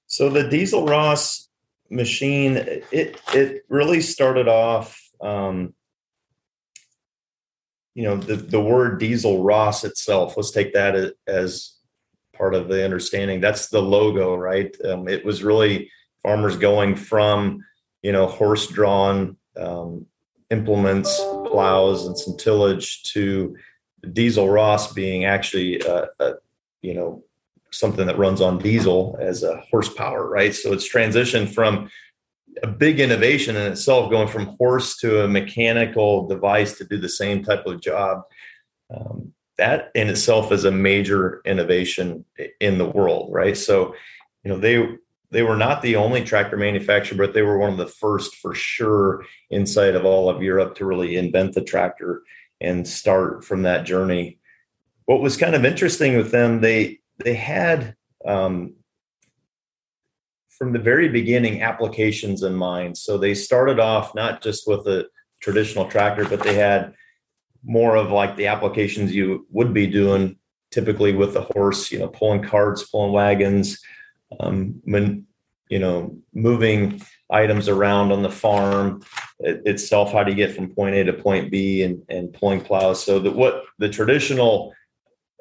So, 0.08 0.30
the 0.30 0.48
Diesel 0.48 0.86
Ross 0.86 1.48
machine 1.90 2.58
it 2.92 3.20
it 3.34 3.64
really 3.70 4.02
started 4.02 4.48
off. 4.48 5.02
Um, 5.22 5.74
you 7.96 8.04
know 8.04 8.16
the 8.16 8.36
the 8.36 8.62
word 8.62 9.00
Diesel 9.00 9.44
Ross 9.44 9.84
itself. 9.84 10.38
Let's 10.38 10.52
take 10.52 10.74
that 10.74 11.14
as 11.28 11.74
part 12.34 12.56
of 12.56 12.70
the 12.70 12.86
understanding. 12.86 13.42
That's 13.42 13.68
the 13.68 13.82
logo, 13.82 14.36
right? 14.36 14.74
Um, 14.86 15.08
it 15.08 15.26
was 15.26 15.44
really 15.44 15.92
farmers 16.24 16.56
going 16.56 16.96
from, 16.96 17.60
you 18.02 18.14
know, 18.14 18.28
horse 18.28 18.68
drawn 18.68 19.36
um, 19.58 20.06
implements, 20.50 21.16
plows, 21.48 22.06
and 22.06 22.18
some 22.18 22.38
tillage 22.38 23.04
to 23.14 23.56
diesel 24.14 24.50
Ross 24.50 24.94
being 24.94 25.26
actually, 25.26 25.80
a, 25.82 26.08
a, 26.20 26.34
you 26.82 26.94
know, 26.94 27.24
something 27.72 28.08
that 28.08 28.18
runs 28.18 28.42
on 28.42 28.58
diesel 28.58 29.18
as 29.20 29.44
a 29.44 29.62
horsepower, 29.70 30.28
right? 30.28 30.56
So 30.56 30.74
it's 30.74 30.92
transitioned 30.92 31.54
from 31.54 31.90
a 32.64 32.68
big 32.68 33.00
innovation 33.00 33.56
in 33.56 33.72
itself, 33.72 34.10
going 34.10 34.28
from 34.28 34.58
horse 34.58 34.98
to 34.98 35.24
a 35.24 35.28
mechanical 35.28 36.28
device 36.28 36.78
to 36.78 36.84
do 36.84 36.98
the 36.98 37.10
same 37.10 37.44
type 37.44 37.66
of 37.66 37.82
job. 37.82 38.24
Um, 38.94 39.34
that 39.58 39.92
in 39.94 40.08
itself 40.08 40.52
is 40.52 40.66
a 40.66 40.72
major 40.72 41.42
innovation 41.46 42.26
in 42.60 42.78
the 42.78 42.90
world, 42.90 43.32
right? 43.32 43.58
So, 43.58 43.94
you 44.44 44.52
know, 44.52 44.58
they 44.58 44.98
they 45.32 45.44
were 45.44 45.58
not 45.58 45.82
the 45.82 45.96
only 45.96 46.24
tractor 46.24 46.58
manufacturer, 46.58 47.18
but 47.18 47.34
they 47.34 47.44
were 47.44 47.58
one 47.58 47.72
of 47.72 47.78
the 47.78 47.88
first 47.88 48.36
for 48.36 48.56
sure 48.56 49.26
inside 49.50 49.96
of 49.96 50.06
all 50.06 50.30
of 50.30 50.42
Europe 50.42 50.76
to 50.76 50.86
really 50.86 51.18
invent 51.18 51.54
the 51.54 51.64
tractor 51.64 52.24
and 52.60 52.88
start 52.88 53.46
from 53.46 53.64
that 53.64 53.86
journey. 53.86 54.40
What 55.06 55.22
was 55.22 55.38
kind 55.38 55.56
of 55.56 55.66
interesting 55.66 56.18
with 56.18 56.32
them, 56.32 56.62
they 56.62 57.00
they 57.24 57.36
had 57.36 57.96
um, 58.26 58.76
from 60.50 60.74
the 60.74 60.80
very 60.80 61.10
beginning 61.10 61.62
applications 61.62 62.44
in 62.44 62.54
mind. 62.54 62.98
So 62.98 63.18
they 63.18 63.34
started 63.34 63.80
off 63.80 64.16
not 64.16 64.42
just 64.42 64.68
with 64.68 64.88
a 64.88 65.08
traditional 65.42 65.86
tractor, 65.86 66.26
but 66.26 66.44
they 66.44 66.56
had 66.56 66.94
more 67.64 67.96
of 67.96 68.12
like 68.12 68.36
the 68.36 68.48
applications 68.48 69.14
you 69.14 69.48
would 69.52 69.74
be 69.74 69.88
doing 69.88 70.38
typically 70.72 71.14
with 71.14 71.34
the 71.34 71.48
horse, 71.54 71.92
you 71.92 72.00
know, 72.00 72.08
pulling 72.08 72.44
carts, 72.44 72.84
pulling 72.84 73.12
wagons, 73.12 73.80
um, 74.40 74.82
man, 74.86 75.26
you 75.70 75.80
know, 75.80 76.18
moving 76.34 77.02
items 77.30 77.68
around 77.68 78.12
on 78.12 78.24
the 78.24 78.30
farm 78.30 79.04
itself. 79.40 80.12
How 80.12 80.24
do 80.24 80.32
you 80.32 80.38
get 80.38 80.56
from 80.56 80.74
point 80.74 80.96
A 80.96 81.04
to 81.06 81.14
point 81.14 81.52
B 81.52 81.84
and, 81.84 82.04
and 82.10 82.34
pulling 82.34 82.62
plows? 82.62 83.04
So 83.04 83.20
that 83.20 83.36
what 83.36 83.64
the 83.78 83.90
traditional 83.90 84.74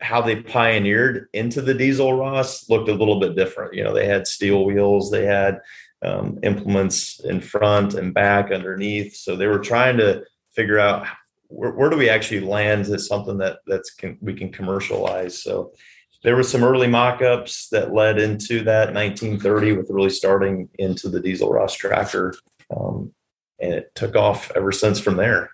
how 0.01 0.21
they 0.21 0.37
pioneered 0.37 1.29
into 1.33 1.61
the 1.61 1.75
diesel 1.75 2.13
Ross 2.15 2.69
looked 2.71 2.89
a 2.89 2.95
little 2.95 3.19
bit 3.19 3.35
different. 3.35 3.75
You 3.75 3.85
know, 3.85 3.93
they 3.93 4.07
had 4.07 4.27
steel 4.27 4.65
wheels, 4.65 5.11
they 5.11 5.25
had 5.25 5.61
um, 6.03 6.39
implements 6.43 7.21
in 7.21 7.41
front 7.41 7.95
and 7.95 8.15
back 8.15 8.53
underneath. 8.53 9.17
So 9.17 9.35
they 9.35 9.49
were 9.49 9.59
trying 9.59 9.97
to 9.97 10.23
figure 10.53 10.79
out 10.79 11.07
where, 11.49 11.73
where 11.73 11.91
do 11.91 11.97
we 11.97 12.09
actually 12.09 12.41
land 12.41 12.87
as 12.87 13.07
something 13.07 13.39
that 13.39 13.59
that's 13.67 13.91
can, 13.91 14.19
we 14.21 14.35
can 14.35 14.53
commercialize. 14.53 15.43
So 15.43 15.73
there 16.23 16.37
were 16.37 16.43
some 16.43 16.65
early 16.65 16.89
mock-ups 16.89 17.69
that 17.69 17.93
led 17.93 18.19
into 18.19 18.65
that 18.65 18.93
1930 18.93 19.73
with 19.73 19.91
really 19.91 20.11
starting 20.11 20.69
into 20.79 21.09
the 21.09 21.21
diesel 21.21 21.51
Ross 21.51 21.75
tractor, 21.75 22.35
um, 22.75 23.13
and 23.61 23.75
it 23.75 23.95
took 23.95 24.17
off 24.17 24.51
ever 24.57 24.73
since 24.73 24.99
from 24.99 25.17
there. 25.17 25.51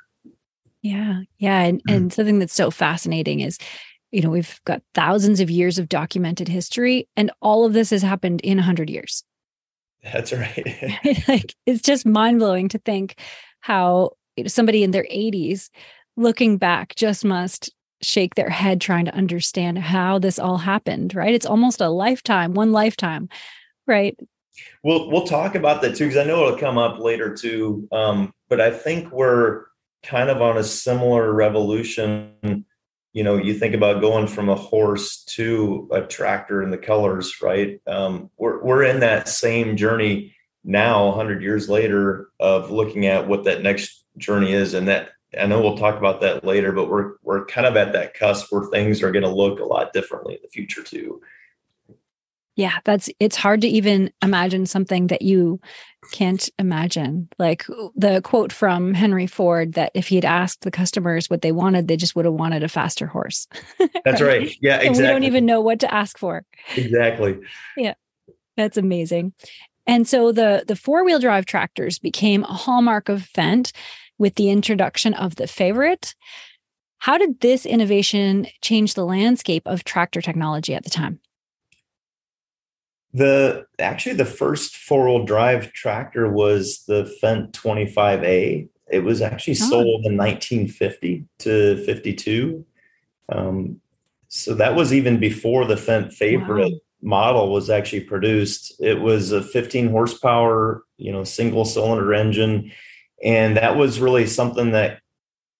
Yeah, 0.82 1.20
yeah, 1.38 1.60
and 1.60 1.82
and 1.88 2.12
something 2.12 2.38
that's 2.38 2.54
so 2.54 2.70
fascinating 2.70 3.40
is 3.40 3.58
you 4.14 4.22
know 4.22 4.30
we've 4.30 4.60
got 4.64 4.80
thousands 4.94 5.40
of 5.40 5.50
years 5.50 5.78
of 5.78 5.88
documented 5.88 6.46
history 6.46 7.08
and 7.16 7.32
all 7.42 7.66
of 7.66 7.72
this 7.72 7.90
has 7.90 8.00
happened 8.00 8.40
in 8.42 8.56
100 8.58 8.88
years 8.88 9.24
that's 10.04 10.32
right 10.32 10.98
like 11.28 11.52
it's 11.66 11.82
just 11.82 12.06
mind-blowing 12.06 12.68
to 12.68 12.78
think 12.78 13.18
how 13.58 14.10
somebody 14.46 14.84
in 14.84 14.92
their 14.92 15.06
80s 15.12 15.68
looking 16.16 16.58
back 16.58 16.94
just 16.94 17.24
must 17.24 17.72
shake 18.02 18.34
their 18.34 18.50
head 18.50 18.80
trying 18.80 19.04
to 19.04 19.14
understand 19.14 19.78
how 19.78 20.18
this 20.18 20.38
all 20.38 20.58
happened 20.58 21.14
right? 21.14 21.34
It's 21.34 21.46
almost 21.46 21.80
a 21.80 21.88
lifetime 21.88 22.54
one 22.54 22.72
lifetime 22.72 23.28
right? 23.86 24.16
We'll 24.82 25.10
we'll 25.10 25.26
talk 25.26 25.54
about 25.54 25.82
that 25.82 25.96
too 25.96 26.04
because 26.06 26.16
i 26.16 26.24
know 26.24 26.46
it'll 26.46 26.58
come 26.58 26.78
up 26.78 27.00
later 27.00 27.34
too 27.34 27.88
um, 27.90 28.32
but 28.48 28.60
i 28.60 28.70
think 28.70 29.10
we're 29.10 29.64
kind 30.04 30.30
of 30.30 30.42
on 30.42 30.58
a 30.58 30.64
similar 30.64 31.32
revolution. 31.32 32.64
You 33.12 33.22
know 33.22 33.36
you 33.36 33.54
think 33.54 33.74
about 33.74 34.00
going 34.00 34.26
from 34.26 34.48
a 34.48 34.54
horse 34.54 35.24
to 35.24 35.88
a 35.92 36.02
tractor 36.02 36.62
and 36.62 36.72
the 36.72 36.78
colors 36.78 37.40
right? 37.40 37.80
Um, 37.86 38.30
we're, 38.36 38.62
we're 38.62 38.82
in 38.84 39.00
that 39.00 39.28
same 39.28 39.76
journey 39.76 40.34
now 40.64 41.06
100 41.08 41.42
years 41.42 41.68
later 41.68 42.28
of 42.40 42.70
looking 42.70 43.06
at 43.06 43.28
what 43.28 43.44
that 43.44 43.62
next 43.62 44.04
journey 44.18 44.52
is 44.52 44.74
and 44.74 44.88
that 44.88 45.10
i 45.40 45.46
know 45.46 45.60
we'll 45.60 45.76
talk 45.76 45.96
about 45.96 46.20
that 46.20 46.44
later 46.44 46.72
but 46.72 46.88
we're 46.88 47.14
we're 47.22 47.44
kind 47.46 47.66
of 47.66 47.76
at 47.76 47.92
that 47.92 48.14
cusp 48.14 48.52
where 48.52 48.68
things 48.70 49.02
are 49.02 49.12
going 49.12 49.22
to 49.24 49.28
look 49.28 49.60
a 49.60 49.64
lot 49.64 49.92
differently 49.92 50.34
in 50.34 50.40
the 50.42 50.48
future 50.48 50.82
too. 50.82 51.20
Yeah 52.56 52.78
that's 52.84 53.10
it's 53.18 53.36
hard 53.36 53.60
to 53.62 53.68
even 53.68 54.12
imagine 54.22 54.66
something 54.66 55.08
that 55.08 55.22
you 55.22 55.60
can't 56.12 56.48
imagine. 56.58 57.28
Like 57.38 57.64
the 57.96 58.20
quote 58.22 58.52
from 58.52 58.94
henry 58.94 59.26
ford 59.26 59.72
that 59.72 59.90
if 59.94 60.08
he 60.08 60.14
had 60.14 60.24
asked 60.24 60.62
the 60.62 60.70
customers 60.70 61.28
what 61.28 61.42
they 61.42 61.52
wanted 61.52 61.88
they 61.88 61.96
just 61.96 62.14
would 62.14 62.24
have 62.24 62.34
wanted 62.34 62.62
a 62.62 62.68
faster 62.68 63.06
horse. 63.06 63.48
That's 64.04 64.20
right, 64.20 64.42
right. 64.42 64.56
yeah 64.60 64.76
exactly. 64.76 64.86
And 64.86 64.96
we 64.96 65.02
don't 65.02 65.24
even 65.24 65.46
know 65.46 65.60
what 65.60 65.80
to 65.80 65.92
ask 65.92 66.18
for. 66.18 66.44
Exactly. 66.76 67.40
Yeah 67.76 67.94
that's 68.56 68.76
amazing. 68.76 69.32
And 69.86 70.08
so 70.08 70.32
the 70.32 70.64
the 70.66 70.76
four-wheel 70.76 71.18
drive 71.18 71.46
tractors 71.46 71.98
became 71.98 72.44
a 72.44 72.52
hallmark 72.52 73.08
of 73.08 73.28
fendt 73.36 73.72
with 74.18 74.34
the 74.36 74.50
introduction 74.50 75.14
of 75.14 75.36
the 75.36 75.46
favorite 75.46 76.14
how 76.98 77.18
did 77.18 77.40
this 77.40 77.66
innovation 77.66 78.46
change 78.62 78.94
the 78.94 79.04
landscape 79.04 79.66
of 79.66 79.84
tractor 79.84 80.20
technology 80.20 80.74
at 80.74 80.84
the 80.84 80.90
time 80.90 81.20
the 83.14 83.64
actually 83.78 84.16
the 84.16 84.24
first 84.24 84.76
four 84.76 85.06
wheel 85.06 85.24
drive 85.24 85.72
tractor 85.72 86.28
was 86.28 86.84
the 86.86 87.04
Fendt 87.22 87.52
25A. 87.52 88.68
It 88.90 88.98
was 88.98 89.22
actually 89.22 89.54
oh. 89.54 89.70
sold 89.70 90.04
in 90.04 90.16
1950 90.16 91.24
to 91.38 91.84
52. 91.86 92.66
Um, 93.30 93.80
so 94.26 94.52
that 94.54 94.74
was 94.74 94.92
even 94.92 95.20
before 95.20 95.64
the 95.64 95.76
Fendt 95.76 96.12
favorite 96.12 96.72
wow. 96.72 96.78
model 97.02 97.52
was 97.52 97.70
actually 97.70 98.00
produced. 98.00 98.74
It 98.80 99.00
was 99.00 99.30
a 99.30 99.44
15 99.44 99.90
horsepower, 99.90 100.82
you 100.96 101.12
know, 101.12 101.22
single 101.22 101.64
cylinder 101.64 102.12
engine. 102.12 102.72
And 103.24 103.56
that 103.56 103.76
was 103.76 104.00
really 104.00 104.26
something 104.26 104.72
that 104.72 105.00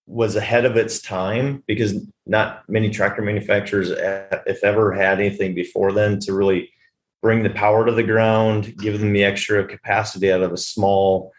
was 0.07 0.37
ahead 0.37 0.67
of 0.67 0.77
its 0.77 1.01
time 1.01 1.65
because 1.67 1.95
not 2.27 2.63
many 2.69 2.91
tractor 2.91 3.23
manufacturers, 3.23 3.91
if 3.91 4.63
ever, 4.63 4.93
had 4.93 5.19
anything 5.19 5.55
before 5.55 5.93
then 5.93 6.19
to 6.21 6.35
really 6.35 6.71
bring 7.23 7.43
the 7.43 7.51
power 7.51 7.87
to 7.87 7.93
the 7.93 8.03
ground, 8.03 8.77
give 8.77 9.01
them 9.01 9.15
the 9.15 9.25
extra 9.25 9.67
capacity 9.67 10.31
out 10.31 10.43
of 10.43 10.53
a 10.53 10.59
small 10.59 11.33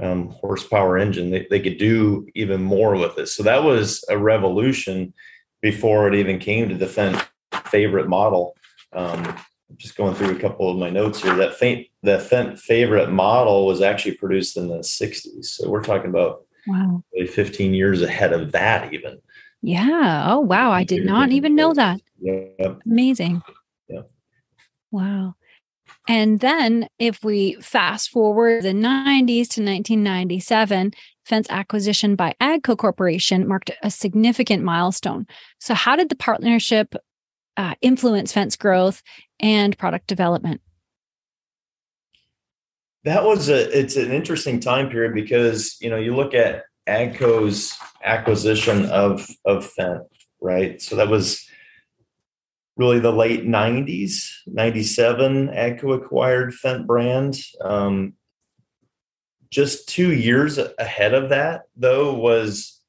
um, 0.00 0.28
horsepower 0.28 0.96
engine. 0.96 1.30
They, 1.30 1.48
they 1.50 1.58
could 1.58 1.78
do 1.78 2.28
even 2.36 2.62
more 2.62 2.94
with 2.94 3.18
it. 3.18 3.26
So 3.26 3.42
that 3.42 3.64
was 3.64 4.04
a 4.08 4.16
revolution 4.16 5.12
before 5.60 6.06
it 6.06 6.14
even 6.14 6.38
came 6.38 6.68
to 6.68 6.76
the 6.76 6.86
Fendt 6.86 7.26
favorite 7.66 8.08
model. 8.08 8.54
Um, 8.92 9.36
just 9.76 9.96
going 9.96 10.14
through 10.14 10.36
a 10.36 10.38
couple 10.38 10.70
of 10.70 10.76
my 10.76 10.90
notes 10.90 11.22
here. 11.22 11.34
That 11.34 11.58
Fendt, 11.58 11.88
the 12.02 12.18
favorite 12.62 13.10
model 13.10 13.66
was 13.66 13.80
actually 13.80 14.16
produced 14.16 14.56
in 14.56 14.68
the 14.68 14.78
60s. 14.78 15.44
So 15.44 15.68
we're 15.68 15.82
talking 15.82 16.10
about 16.10 16.44
wow, 16.66 17.02
15 17.14 17.74
years 17.74 18.02
ahead 18.02 18.32
of 18.32 18.52
that, 18.52 18.92
even. 18.92 19.20
Yeah. 19.62 20.24
Oh, 20.26 20.40
wow. 20.40 20.72
I 20.72 20.82
did 20.82 21.06
not 21.06 21.30
even 21.30 21.54
know 21.54 21.72
that. 21.74 22.00
Yeah. 22.20 22.74
Amazing. 22.84 23.42
Yeah. 23.88 24.02
Wow. 24.90 25.34
And 26.08 26.40
then 26.40 26.88
if 26.98 27.22
we 27.22 27.54
fast 27.60 28.10
forward 28.10 28.64
the 28.64 28.72
90s 28.72 29.48
to 29.50 29.62
1997, 29.62 30.92
Fendt's 31.24 31.50
acquisition 31.50 32.16
by 32.16 32.34
AGCO 32.40 32.76
Corporation 32.76 33.46
marked 33.46 33.70
a 33.84 33.90
significant 33.90 34.64
milestone. 34.64 35.26
So, 35.60 35.74
how 35.74 35.94
did 35.94 36.08
the 36.08 36.16
partnership 36.16 36.96
uh, 37.56 37.74
influence 37.80 38.32
Fendt's 38.32 38.56
growth 38.56 39.02
and 39.38 39.78
product 39.78 40.08
development? 40.08 40.60
That 43.04 43.24
was 43.24 43.48
a 43.48 43.78
it's 43.78 43.96
an 43.96 44.12
interesting 44.12 44.60
time 44.60 44.88
period 44.88 45.14
because 45.14 45.76
you 45.80 45.90
know 45.90 45.96
you 45.96 46.14
look 46.14 46.34
at 46.34 46.64
AGCO's 46.88 47.76
acquisition 48.04 48.86
of 48.86 49.26
of 49.44 49.70
Fendt, 49.76 50.06
right? 50.40 50.80
So 50.80 50.96
that 50.96 51.08
was 51.08 51.46
really 52.76 53.00
the 53.00 53.12
late 53.12 53.44
90s 53.44 54.28
97 54.46 55.48
agco 55.48 55.96
acquired 55.96 56.52
Fendt 56.52 56.86
brand. 56.86 57.38
Um, 57.60 58.14
just 59.50 59.88
two 59.88 60.12
years 60.12 60.58
ahead 60.78 61.12
of 61.12 61.28
that 61.28 61.62
though 61.76 62.14
was 62.14 62.80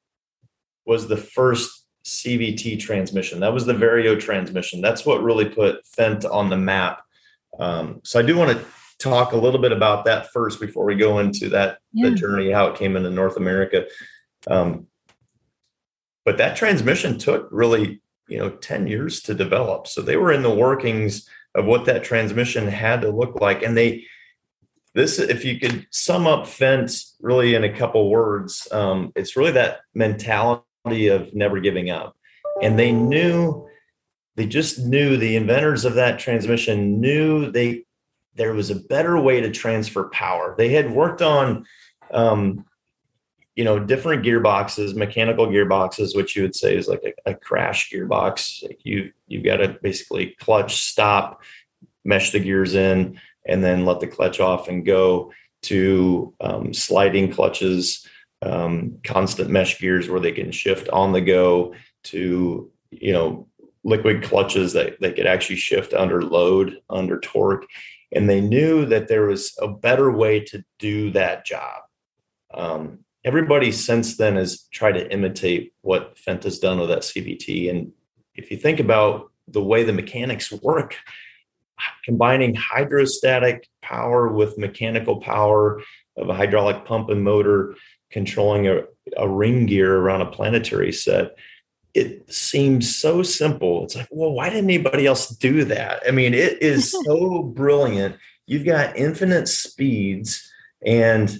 was 0.85 1.07
the 1.07 1.17
first 1.17 1.85
cvt 2.05 2.79
transmission. 2.79 3.39
That 3.39 3.53
was 3.53 3.65
the 3.65 3.73
vario 3.73 4.19
transmission. 4.19 4.81
That's 4.81 5.05
what 5.05 5.23
really 5.23 5.45
put 5.45 5.85
Fendt 5.85 6.29
on 6.29 6.49
the 6.49 6.57
map. 6.57 7.01
Um, 7.59 8.01
so 8.03 8.19
i 8.19 8.23
do 8.23 8.35
want 8.35 8.57
to 8.57 8.65
talk 9.03 9.33
a 9.33 9.37
little 9.37 9.59
bit 9.59 9.71
about 9.71 10.05
that 10.05 10.31
first 10.31 10.61
before 10.61 10.85
we 10.85 10.95
go 10.95 11.19
into 11.19 11.49
that 11.49 11.79
yeah. 11.91 12.09
the 12.09 12.15
journey 12.15 12.51
how 12.51 12.67
it 12.67 12.77
came 12.77 12.95
into 12.95 13.09
north 13.09 13.37
america. 13.37 13.85
Um, 14.47 14.87
but 16.25 16.37
that 16.37 16.55
transmission 16.55 17.17
took 17.17 17.47
really 17.51 18.01
you 18.27 18.37
know 18.37 18.49
10 18.49 18.87
years 18.87 19.21
to 19.23 19.33
develop. 19.33 19.87
So 19.87 20.01
they 20.01 20.17
were 20.17 20.31
in 20.31 20.43
the 20.43 20.53
workings 20.53 21.27
of 21.55 21.65
what 21.65 21.85
that 21.85 22.03
transmission 22.03 22.67
had 22.67 23.01
to 23.01 23.11
look 23.11 23.41
like. 23.41 23.61
And 23.61 23.77
they 23.77 24.05
this 24.95 25.19
if 25.19 25.43
you 25.43 25.59
could 25.59 25.87
sum 25.91 26.27
up 26.27 26.45
fendt 26.45 27.13
really 27.19 27.55
in 27.55 27.63
a 27.63 27.75
couple 27.77 28.09
words 28.09 28.67
um, 28.71 29.11
it's 29.15 29.35
really 29.35 29.51
that 29.51 29.81
mentality 29.93 31.07
of 31.07 31.33
never 31.33 31.59
giving 31.59 31.89
up. 31.89 32.15
And 32.61 32.79
they 32.79 32.91
knew 32.91 33.67
they 34.35 34.45
just 34.45 34.79
knew 34.79 35.17
the 35.17 35.35
inventors 35.35 35.85
of 35.85 35.95
that 35.95 36.19
transmission 36.19 36.99
knew 36.99 37.51
they 37.51 37.85
there 38.35 38.53
was 38.53 38.69
a 38.69 38.75
better 38.75 39.19
way 39.19 39.41
to 39.41 39.51
transfer 39.51 40.05
power. 40.09 40.55
They 40.57 40.69
had 40.69 40.91
worked 40.91 41.21
on 41.21 41.65
um, 42.11 42.65
you 43.55 43.63
know 43.63 43.79
different 43.79 44.23
gearboxes 44.23 44.95
mechanical 44.95 45.47
gearboxes 45.47 46.15
which 46.15 46.35
you 46.35 46.41
would 46.41 46.55
say 46.55 46.75
is 46.75 46.87
like 46.87 47.03
a, 47.03 47.31
a 47.31 47.35
crash 47.35 47.91
gearbox. 47.91 48.63
Like 48.63 48.79
you 48.83 49.11
you've 49.27 49.43
got 49.45 49.57
to 49.57 49.77
basically 49.81 50.35
clutch 50.39 50.77
stop 50.77 51.41
mesh 52.03 52.31
the 52.31 52.39
gears 52.39 52.75
in 52.75 53.19
and 53.45 53.63
then 53.63 53.85
let 53.85 53.99
the 53.99 54.07
clutch 54.07 54.39
off 54.39 54.67
and 54.67 54.85
go 54.85 55.31
to 55.63 56.33
um, 56.41 56.73
sliding 56.73 57.31
clutches 57.31 58.07
um, 58.41 58.97
constant 59.03 59.49
mesh 59.49 59.79
gears 59.79 60.09
where 60.09 60.19
they 60.19 60.31
can 60.31 60.51
shift 60.51 60.89
on 60.89 61.13
the 61.13 61.21
go 61.21 61.73
to 62.03 62.69
you 62.91 63.13
know 63.13 63.47
liquid 63.83 64.23
clutches 64.23 64.73
that 64.73 64.99
they 64.99 65.11
could 65.11 65.27
actually 65.27 65.55
shift 65.55 65.93
under 65.93 66.21
load 66.21 66.81
under 66.89 67.19
torque 67.19 67.65
and 68.15 68.29
they 68.29 68.41
knew 68.41 68.85
that 68.85 69.07
there 69.07 69.25
was 69.25 69.53
a 69.61 69.67
better 69.67 70.11
way 70.11 70.39
to 70.39 70.63
do 70.79 71.11
that 71.11 71.45
job 71.45 71.81
um, 72.53 72.99
everybody 73.25 73.71
since 73.71 74.17
then 74.17 74.35
has 74.35 74.67
tried 74.71 74.93
to 74.93 75.11
imitate 75.11 75.73
what 75.81 76.17
Fendt 76.17 76.43
has 76.43 76.59
done 76.59 76.79
with 76.79 76.89
that 76.89 76.99
CVT. 76.99 77.69
And 77.69 77.91
if 78.35 78.51
you 78.51 78.57
think 78.57 78.79
about 78.79 79.31
the 79.47 79.63
way 79.63 79.83
the 79.83 79.93
mechanics 79.93 80.51
work, 80.51 80.97
combining 82.05 82.55
hydrostatic 82.55 83.67
power 83.81 84.27
with 84.29 84.57
mechanical 84.57 85.19
power 85.19 85.81
of 86.17 86.29
a 86.29 86.33
hydraulic 86.33 86.85
pump 86.85 87.09
and 87.09 87.23
motor 87.23 87.75
controlling 88.11 88.67
a, 88.67 88.83
a 89.17 89.27
ring 89.27 89.65
gear 89.65 89.97
around 89.97 90.21
a 90.21 90.31
planetary 90.31 90.91
set 90.91 91.35
it 91.93 92.31
seems 92.33 92.95
so 92.95 93.21
simple. 93.21 93.83
It's 93.83 93.95
like, 93.95 94.07
well, 94.11 94.31
why 94.31 94.49
didn't 94.49 94.65
anybody 94.65 95.05
else 95.05 95.29
do 95.29 95.63
that? 95.65 96.01
I 96.07 96.11
mean, 96.11 96.33
it 96.33 96.61
is 96.61 96.91
so 97.05 97.43
brilliant. 97.43 98.15
You've 98.47 98.65
got 98.65 98.97
infinite 98.97 99.47
speeds 99.47 100.51
and 100.85 101.37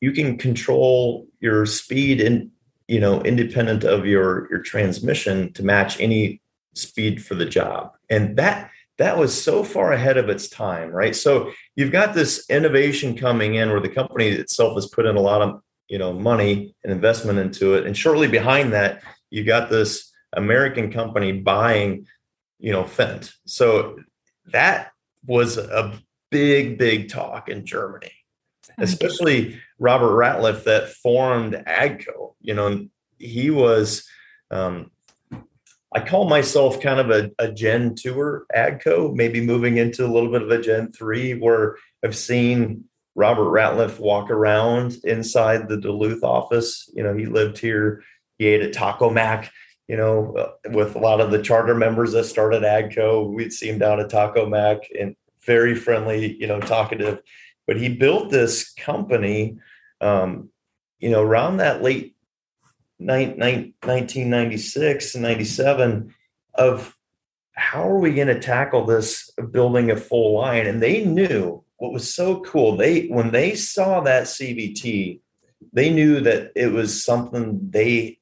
you 0.00 0.12
can 0.12 0.38
control 0.38 1.26
your 1.40 1.66
speed 1.66 2.20
and 2.20 2.50
you 2.88 3.00
know 3.00 3.20
independent 3.22 3.82
of 3.82 4.06
your 4.06 4.46
your 4.50 4.60
transmission 4.60 5.52
to 5.54 5.64
match 5.64 6.00
any 6.00 6.40
speed 6.74 7.24
for 7.24 7.34
the 7.34 7.44
job. 7.44 7.92
And 8.08 8.36
that 8.36 8.70
that 8.98 9.18
was 9.18 9.42
so 9.42 9.62
far 9.62 9.92
ahead 9.92 10.16
of 10.16 10.28
its 10.28 10.48
time, 10.48 10.90
right? 10.90 11.14
So 11.14 11.52
you've 11.74 11.92
got 11.92 12.14
this 12.14 12.48
innovation 12.48 13.16
coming 13.16 13.56
in 13.56 13.70
where 13.70 13.80
the 13.80 13.90
company 13.90 14.28
itself 14.28 14.74
has 14.74 14.86
put 14.86 15.06
in 15.06 15.16
a 15.16 15.20
lot 15.20 15.42
of 15.42 15.60
you 15.88 15.98
know 15.98 16.12
money 16.12 16.74
and 16.82 16.92
investment 16.92 17.38
into 17.38 17.74
it 17.74 17.86
and 17.86 17.96
shortly 17.96 18.28
behind 18.28 18.72
that 18.72 19.02
you 19.36 19.44
got 19.44 19.68
this 19.68 20.10
American 20.32 20.90
company 20.90 21.30
buying, 21.30 22.06
you 22.58 22.72
know, 22.72 22.84
Fendt. 22.84 23.34
So 23.44 23.98
that 24.46 24.92
was 25.26 25.58
a 25.58 25.92
big, 26.30 26.78
big 26.78 27.10
talk 27.10 27.50
in 27.50 27.66
Germany, 27.66 28.12
especially 28.78 29.60
Robert 29.78 30.12
Ratliff 30.12 30.64
that 30.64 30.88
formed 30.88 31.52
AGCO. 31.52 32.34
You 32.40 32.54
know, 32.54 32.88
he 33.18 33.50
was, 33.50 34.08
um, 34.50 34.90
I 35.94 36.00
call 36.00 36.30
myself 36.30 36.80
kind 36.80 36.98
of 36.98 37.10
a, 37.10 37.30
a 37.38 37.52
Gen 37.52 37.94
2er 37.94 38.44
AGCO, 38.56 39.14
maybe 39.14 39.42
moving 39.42 39.76
into 39.76 40.06
a 40.06 40.08
little 40.08 40.32
bit 40.32 40.40
of 40.40 40.50
a 40.50 40.62
Gen 40.62 40.92
3, 40.92 41.34
where 41.40 41.76
I've 42.02 42.16
seen 42.16 42.84
Robert 43.14 43.50
Ratliff 43.50 43.98
walk 43.98 44.30
around 44.30 44.96
inside 45.04 45.68
the 45.68 45.76
Duluth 45.76 46.24
office. 46.24 46.90
You 46.94 47.02
know, 47.02 47.14
he 47.14 47.26
lived 47.26 47.58
here 47.58 48.02
he 48.38 48.46
ate 48.46 48.62
at 48.62 48.72
Taco 48.72 49.10
Mac, 49.10 49.50
you 49.88 49.96
know, 49.96 50.34
uh, 50.36 50.52
with 50.70 50.94
a 50.94 50.98
lot 50.98 51.20
of 51.20 51.30
the 51.30 51.42
charter 51.42 51.74
members 51.74 52.12
that 52.12 52.24
started 52.24 52.62
AGCO. 52.62 53.32
We'd 53.32 53.52
see 53.52 53.68
him 53.68 53.78
down 53.78 54.00
at 54.00 54.10
Taco 54.10 54.46
Mac 54.46 54.88
and 54.98 55.16
very 55.42 55.74
friendly, 55.74 56.36
you 56.38 56.46
know, 56.46 56.60
talkative. 56.60 57.20
But 57.66 57.78
he 57.78 57.88
built 57.88 58.30
this 58.30 58.72
company, 58.74 59.58
um, 60.00 60.50
you 60.98 61.10
know, 61.10 61.22
around 61.22 61.58
that 61.58 61.82
late 61.82 62.16
1996 62.98 65.14
and 65.14 65.22
97 65.22 66.14
of 66.54 66.96
how 67.52 67.88
are 67.88 67.98
we 67.98 68.14
going 68.14 68.28
to 68.28 68.38
tackle 68.38 68.86
this 68.86 69.30
building 69.50 69.90
a 69.90 69.96
full 69.96 70.38
line 70.38 70.66
and 70.66 70.82
they 70.82 71.04
knew 71.04 71.62
what 71.78 71.92
was 71.92 72.12
so 72.12 72.40
cool 72.40 72.76
they 72.76 73.06
when 73.06 73.30
they 73.32 73.54
saw 73.54 74.00
that 74.00 74.24
CVT, 74.24 75.20
they 75.72 75.90
knew 75.90 76.20
that 76.20 76.52
it 76.56 76.72
was 76.72 77.04
something 77.04 77.58
they 77.70 78.18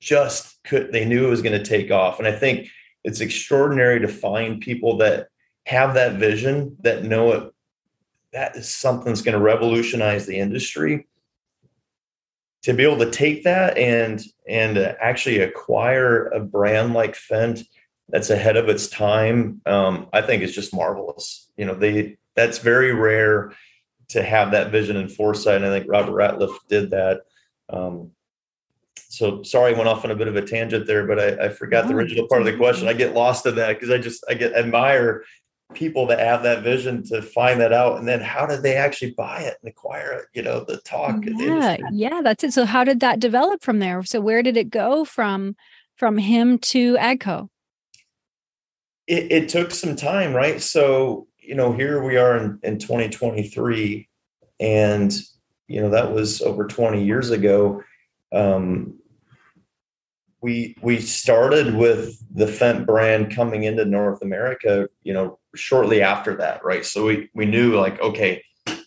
just 0.00 0.62
could 0.64 0.92
they 0.92 1.04
knew 1.04 1.26
it 1.26 1.30
was 1.30 1.42
going 1.42 1.56
to 1.56 1.64
take 1.64 1.90
off 1.90 2.18
and 2.18 2.26
i 2.26 2.32
think 2.32 2.68
it's 3.04 3.20
extraordinary 3.20 4.00
to 4.00 4.08
find 4.08 4.60
people 4.60 4.98
that 4.98 5.28
have 5.66 5.94
that 5.94 6.14
vision 6.14 6.76
that 6.80 7.04
know 7.04 7.32
it 7.32 7.52
that 8.32 8.56
is 8.56 8.68
something 8.68 9.06
that's 9.06 9.22
going 9.22 9.36
to 9.36 9.42
revolutionize 9.42 10.26
the 10.26 10.38
industry 10.38 11.06
to 12.62 12.74
be 12.74 12.84
able 12.84 12.98
to 12.98 13.10
take 13.10 13.44
that 13.44 13.76
and 13.78 14.22
and 14.48 14.78
actually 14.78 15.38
acquire 15.38 16.26
a 16.26 16.40
brand 16.40 16.92
like 16.92 17.14
Fendt 17.14 17.66
that's 18.08 18.30
ahead 18.30 18.56
of 18.56 18.68
its 18.68 18.88
time, 18.88 19.60
um, 19.66 20.08
I 20.12 20.20
think 20.20 20.42
is 20.42 20.54
just 20.54 20.74
marvelous. 20.74 21.48
You 21.56 21.64
know, 21.66 21.74
they 21.74 22.18
that's 22.34 22.58
very 22.58 22.92
rare 22.92 23.52
to 24.08 24.22
have 24.22 24.50
that 24.50 24.72
vision 24.72 24.96
and 24.96 25.10
foresight. 25.10 25.56
And 25.56 25.66
I 25.66 25.70
think 25.70 25.86
Robert 25.88 26.12
Ratliff 26.12 26.56
did 26.68 26.90
that. 26.90 27.22
Um, 27.68 28.10
so 29.10 29.42
sorry, 29.42 29.74
I 29.74 29.76
went 29.76 29.88
off 29.88 30.04
on 30.04 30.12
a 30.12 30.14
bit 30.14 30.28
of 30.28 30.36
a 30.36 30.42
tangent 30.42 30.86
there, 30.86 31.04
but 31.04 31.18
I, 31.18 31.46
I 31.46 31.48
forgot 31.48 31.88
the 31.88 31.94
original 31.94 32.28
part 32.28 32.42
of 32.42 32.46
the 32.46 32.56
question. 32.56 32.86
I 32.86 32.92
get 32.92 33.12
lost 33.12 33.44
in 33.44 33.56
that 33.56 33.74
because 33.74 33.90
I 33.90 33.98
just 33.98 34.24
I 34.28 34.34
get 34.34 34.54
admire 34.54 35.24
people 35.74 36.06
that 36.06 36.20
have 36.20 36.44
that 36.44 36.62
vision 36.62 37.02
to 37.04 37.20
find 37.20 37.60
that 37.60 37.72
out 37.72 37.98
and 37.98 38.06
then 38.06 38.20
how 38.20 38.46
did 38.46 38.62
they 38.62 38.74
actually 38.74 39.12
buy 39.12 39.40
it 39.40 39.56
and 39.62 39.70
acquire 39.70 40.12
it 40.12 40.24
you 40.34 40.42
know 40.42 40.64
the 40.64 40.78
talk 40.78 41.24
yeah 41.24 41.76
the 41.76 41.88
yeah 41.92 42.20
that's 42.22 42.42
it. 42.42 42.52
So 42.52 42.64
how 42.64 42.84
did 42.84 43.00
that 43.00 43.20
develop 43.20 43.62
from 43.62 43.80
there? 43.80 44.02
So 44.04 44.20
where 44.20 44.42
did 44.42 44.56
it 44.56 44.70
go 44.70 45.04
from 45.04 45.56
from 45.96 46.18
him 46.18 46.58
to 46.58 46.96
agco? 46.96 47.48
It, 49.06 49.32
it 49.32 49.48
took 49.48 49.72
some 49.72 49.96
time 49.96 50.34
right? 50.34 50.62
So 50.62 51.26
you 51.38 51.56
know 51.56 51.72
here 51.72 52.02
we 52.02 52.16
are 52.16 52.36
in, 52.36 52.60
in 52.62 52.78
2023 52.78 54.08
and 54.60 55.12
you 55.66 55.80
know 55.80 55.90
that 55.90 56.12
was 56.12 56.42
over 56.42 56.68
20 56.68 57.04
years 57.04 57.30
ago. 57.30 57.82
Um, 58.32 58.99
we 60.42 60.76
we 60.80 61.00
started 61.00 61.74
with 61.74 62.22
the 62.34 62.46
Fendt 62.46 62.86
brand 62.86 63.34
coming 63.34 63.64
into 63.64 63.84
North 63.84 64.22
America, 64.22 64.88
you 65.02 65.12
know, 65.12 65.38
shortly 65.54 66.02
after 66.02 66.36
that, 66.36 66.64
right? 66.64 66.84
So 66.84 67.04
we 67.06 67.28
we 67.34 67.46
knew 67.46 67.76
like, 67.76 68.00
okay, 68.00 68.42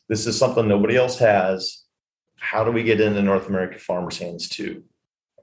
this 0.09 0.25
is 0.25 0.37
something 0.37 0.67
nobody 0.67 0.95
else 0.95 1.19
has. 1.19 1.83
How 2.37 2.63
do 2.63 2.71
we 2.71 2.83
get 2.83 2.99
into 2.99 3.21
North 3.21 3.47
American 3.47 3.79
farmers' 3.79 4.17
hands 4.17 4.49
too? 4.49 4.83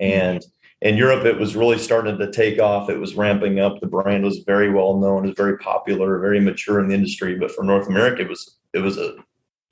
And 0.01 0.44
in 0.83 0.96
Europe, 0.96 1.25
it 1.27 1.38
was 1.38 1.57
really 1.57 1.79
starting 1.79 2.18
to 2.18 2.33
take 2.33 2.59
off. 2.59 2.88
It 2.88 2.99
was 2.99 3.14
ramping 3.14 3.61
up. 3.61 3.81
The 3.81 3.87
brand 3.87 4.25
was 4.25 4.38
very 4.40 4.73
well 4.73 4.96
known, 4.96 5.25
was 5.27 5.35
very 5.37 5.59
popular, 5.59 6.18
very 6.18 6.40
mature 6.40 6.81
in 6.81 6.88
the 6.88 6.94
industry. 6.94 7.37
But 7.37 7.53
for 7.53 7.62
North 7.62 7.87
America, 7.87 8.23
it 8.23 8.29
was 8.29 8.57
it 8.75 8.79
was 8.79 8.99
a 8.99 9.16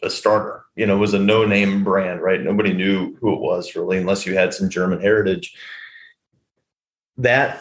a 0.02 0.10
starter. 0.10 0.64
You 0.76 0.86
know, 0.86 0.96
it 0.96 1.00
was 1.00 1.14
a 1.14 1.18
no 1.18 1.44
name 1.44 1.82
brand, 1.82 2.20
right? 2.20 2.40
Nobody 2.40 2.72
knew 2.72 3.16
who 3.20 3.34
it 3.34 3.40
was 3.40 3.74
really, 3.74 3.98
unless 3.98 4.26
you 4.26 4.34
had 4.34 4.54
some 4.54 4.70
German 4.70 5.00
heritage. 5.00 5.56
That, 7.18 7.60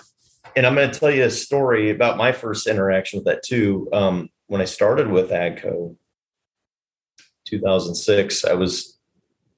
and 0.56 0.66
I'm 0.66 0.76
going 0.76 0.90
to 0.92 1.00
tell 1.00 1.12
you 1.12 1.24
a 1.24 1.30
story 1.30 1.90
about 1.90 2.18
my 2.18 2.32
first 2.32 2.68
interaction 2.68 3.20
with 3.20 3.26
that 3.26 3.44
too. 3.44 3.90
Um, 3.92 4.30
when 4.48 4.62
I 4.62 4.66
started 4.66 5.10
with 5.10 5.30
AGCO, 5.30 5.96
2006, 7.46 8.46
I 8.46 8.54
was 8.54 8.98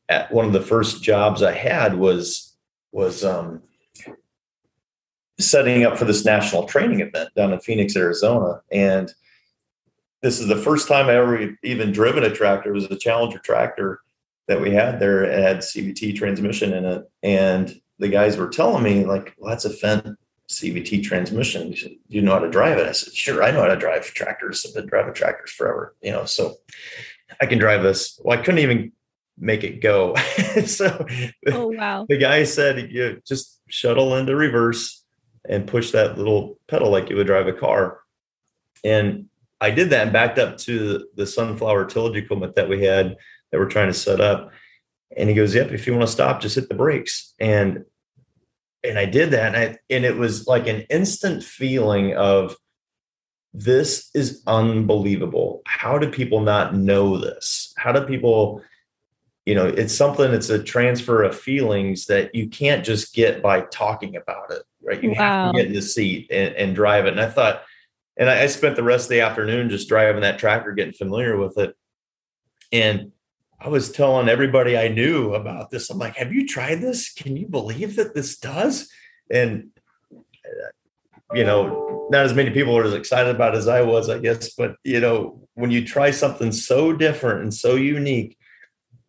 at 0.08 0.32
one 0.32 0.46
of 0.46 0.54
the 0.54 0.62
first 0.62 1.04
jobs 1.04 1.44
I 1.44 1.54
had 1.54 1.96
was 1.96 2.56
was 2.92 3.24
um, 3.24 3.62
setting 5.40 5.86
up 5.86 5.98
for 5.98 6.06
this 6.06 6.26
national 6.26 6.66
training 6.66 7.02
event 7.02 7.30
down 7.36 7.54
in 7.54 7.60
Phoenix, 7.60 7.96
Arizona, 7.96 8.62
and 8.72 9.14
this 10.22 10.40
is 10.40 10.48
the 10.48 10.58
first 10.58 10.88
time 10.88 11.08
I 11.08 11.16
ever 11.16 11.56
even 11.64 11.92
driven 11.92 12.24
a 12.24 12.34
tractor. 12.34 12.72
It 12.72 12.74
was 12.74 12.86
a 12.86 12.98
Challenger 12.98 13.40
tractor 13.40 14.02
that 14.48 14.60
we 14.60 14.72
had 14.72 15.00
there. 15.00 15.24
It 15.24 15.40
had 15.40 15.60
CVT 15.60 16.16
transmission 16.16 16.74
in 16.74 16.86
it. 16.86 17.10
And 17.24 17.80
the 18.00 18.08
guys 18.08 18.38
were 18.38 18.50
telling 18.50 18.84
me, 18.84 19.06
like, 19.06 19.36
well, 19.38 19.52
that's 19.52 19.66
a 19.66 19.70
Fendt 19.70 20.16
CVT 20.50 21.04
transmission. 21.04 21.76
Said, 21.76 21.92
Do 21.92 22.16
you 22.16 22.22
know 22.22 22.34
how 22.34 22.40
to 22.40 22.50
drive 22.50 22.78
it? 22.78 22.88
I 22.88 22.92
said, 22.92 23.14
sure, 23.14 23.44
I 23.44 23.52
know 23.52 23.62
how 23.62 23.68
to 23.68 23.76
drive 23.76 24.06
tractors. 24.06 24.66
I've 24.66 24.74
been 24.74 24.88
driving 24.88 25.14
tractors 25.14 25.52
forever, 25.52 25.96
you 26.02 26.12
know, 26.12 26.26
so 26.26 26.56
I 27.40 27.46
can 27.46 27.60
drive 27.60 27.84
this. 27.84 28.20
Well, 28.24 28.38
I 28.38 28.42
couldn't 28.42 28.60
even 28.60 28.92
make 29.38 29.64
it 29.64 29.82
go. 29.82 30.16
so 30.66 31.06
oh, 31.52 31.68
wow. 31.68 32.06
the 32.10 32.18
guy 32.18 32.44
said, 32.44 32.92
you 32.92 33.22
just 33.26 33.62
shuttle 33.68 34.16
into 34.16 34.36
reverse 34.36 35.04
and 35.48 35.68
push 35.68 35.92
that 35.92 36.18
little 36.18 36.60
pedal 36.68 36.90
like 36.90 37.10
you 37.10 37.16
would 37.16 37.28
drive 37.28 37.48
a 37.48 37.54
car. 37.54 38.00
And 38.84 39.26
I 39.62 39.72
did 39.72 39.90
that 39.92 40.04
and 40.04 40.14
backed 40.14 40.40
up 40.40 40.58
to 40.60 41.06
the 41.16 41.28
sunflower 41.28 41.86
tillage 41.86 42.16
equipment 42.16 42.56
that 42.56 42.70
we 42.70 42.84
had 42.84 43.18
that 43.52 43.60
we're 43.60 43.70
trying 43.70 43.88
to 43.88 43.94
set 43.94 44.22
up. 44.22 44.52
And 45.16 45.30
he 45.30 45.36
goes, 45.36 45.56
Yep, 45.56 45.72
if 45.72 45.88
you 45.88 45.94
want 45.94 46.06
to 46.06 46.12
stop, 46.12 46.42
just 46.42 46.56
hit 46.56 46.70
the 46.70 46.76
brakes. 46.76 47.34
And 47.40 47.86
and 48.84 48.98
I 48.98 49.06
did 49.06 49.32
that. 49.32 49.56
And, 49.56 49.58
I, 49.58 49.78
and 49.90 50.06
it 50.06 50.18
was 50.18 50.48
like 50.48 50.68
an 50.68 50.82
instant 50.90 51.44
feeling 51.44 52.16
of 52.16 52.56
this 53.54 54.10
is 54.14 54.42
unbelievable. 54.48 55.62
How 55.66 55.98
do 55.98 56.10
people 56.10 56.42
not 56.42 56.76
know 56.76 57.18
this? 57.18 57.74
How 57.78 57.92
do 57.92 58.02
people, 58.02 58.62
you 59.46 59.56
know, 59.56 59.66
it's 59.66 59.96
something, 59.96 60.32
it's 60.32 60.50
a 60.50 60.64
transfer 60.64 61.24
of 61.24 61.38
feelings 61.38 62.06
that 62.06 62.34
you 62.34 62.48
can't 62.48 62.86
just 62.86 63.14
get 63.14 63.42
by 63.42 63.62
talking 63.62 64.16
about 64.16 64.52
it, 64.52 64.64
right? 64.84 65.04
You 65.04 65.12
wow. 65.12 65.16
have 65.46 65.54
to 65.54 65.58
get 65.58 65.68
in 65.68 65.74
the 65.74 65.82
seat 65.82 66.28
and, 66.32 66.56
and 66.56 66.76
drive 66.76 67.06
it. 67.06 67.14
And 67.14 67.22
I 67.22 67.30
thought, 67.30 67.64
and 68.18 68.30
I, 68.30 68.44
I 68.44 68.48
spent 68.48 68.76
the 68.76 68.84
rest 68.84 69.06
of 69.06 69.10
the 69.10 69.22
afternoon 69.22 69.70
just 69.70 69.90
driving 69.90 70.22
that 70.22 70.40
tractor, 70.40 70.72
getting 70.74 70.94
familiar 70.94 71.38
with 71.38 71.58
it. 71.58 71.76
And 72.72 73.12
I 73.62 73.68
was 73.68 73.92
telling 73.92 74.30
everybody 74.30 74.78
I 74.78 74.88
knew 74.88 75.34
about 75.34 75.70
this. 75.70 75.90
I'm 75.90 75.98
like, 75.98 76.16
have 76.16 76.34
you 76.34 76.48
tried 76.48 76.82
this? 76.82 77.12
Can 77.14 77.36
you 77.36 77.48
believe 77.48 77.96
that 77.98 78.16
this 78.16 78.38
does? 78.38 78.90
And, 79.30 79.70
uh, 80.14 80.70
you 81.34 81.44
know, 81.44 82.08
not 82.10 82.26
as 82.26 82.34
many 82.34 82.52
people 82.52 82.78
are 82.78 82.84
as 82.84 82.94
excited 82.94 83.36
about 83.36 83.56
as 83.56 83.68
I 83.68 83.82
was, 83.82 84.10
I 84.10 84.20
guess. 84.20 84.54
But, 84.54 84.76
you 84.84 85.00
know, 85.00 85.48
when 85.56 85.72
you 85.72 85.86
try 85.86 86.12
something 86.12 86.52
so 86.52 86.94
different 86.94 87.42
and 87.42 87.54
so 87.54 87.76
unique, 87.76 88.38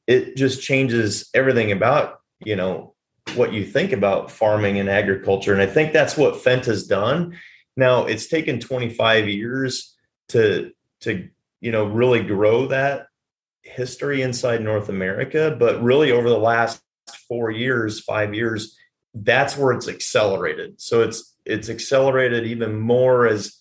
it 0.06 0.36
just 0.36 0.62
changes 0.62 1.30
everything 1.32 1.70
about, 1.70 2.20
you 2.44 2.56
know, 2.56 2.94
what 3.36 3.52
you 3.52 3.64
think 3.64 3.92
about 3.92 4.30
farming 4.30 4.78
and 4.78 4.88
agriculture. 4.88 5.52
And 5.52 5.62
I 5.62 5.66
think 5.66 5.92
that's 5.92 6.16
what 6.16 6.34
Fendt 6.34 6.64
has 6.64 6.86
done 6.86 7.38
now, 7.76 8.04
it's 8.04 8.26
taken 8.26 8.60
25 8.60 9.28
years 9.28 9.96
to 10.28 10.72
to 11.00 11.28
you 11.60 11.72
know 11.72 11.86
really 11.86 12.22
grow 12.22 12.66
that 12.66 13.06
history 13.62 14.22
inside 14.22 14.62
North 14.62 14.88
America, 14.88 15.54
but 15.58 15.82
really 15.82 16.10
over 16.12 16.28
the 16.28 16.38
last 16.38 16.80
four 17.28 17.50
years, 17.50 18.00
five 18.00 18.34
years, 18.34 18.76
that's 19.14 19.56
where 19.56 19.72
it's 19.72 19.88
accelerated. 19.88 20.80
So 20.80 21.02
it's 21.02 21.34
it's 21.44 21.68
accelerated 21.68 22.46
even 22.46 22.78
more 22.78 23.26
as 23.26 23.56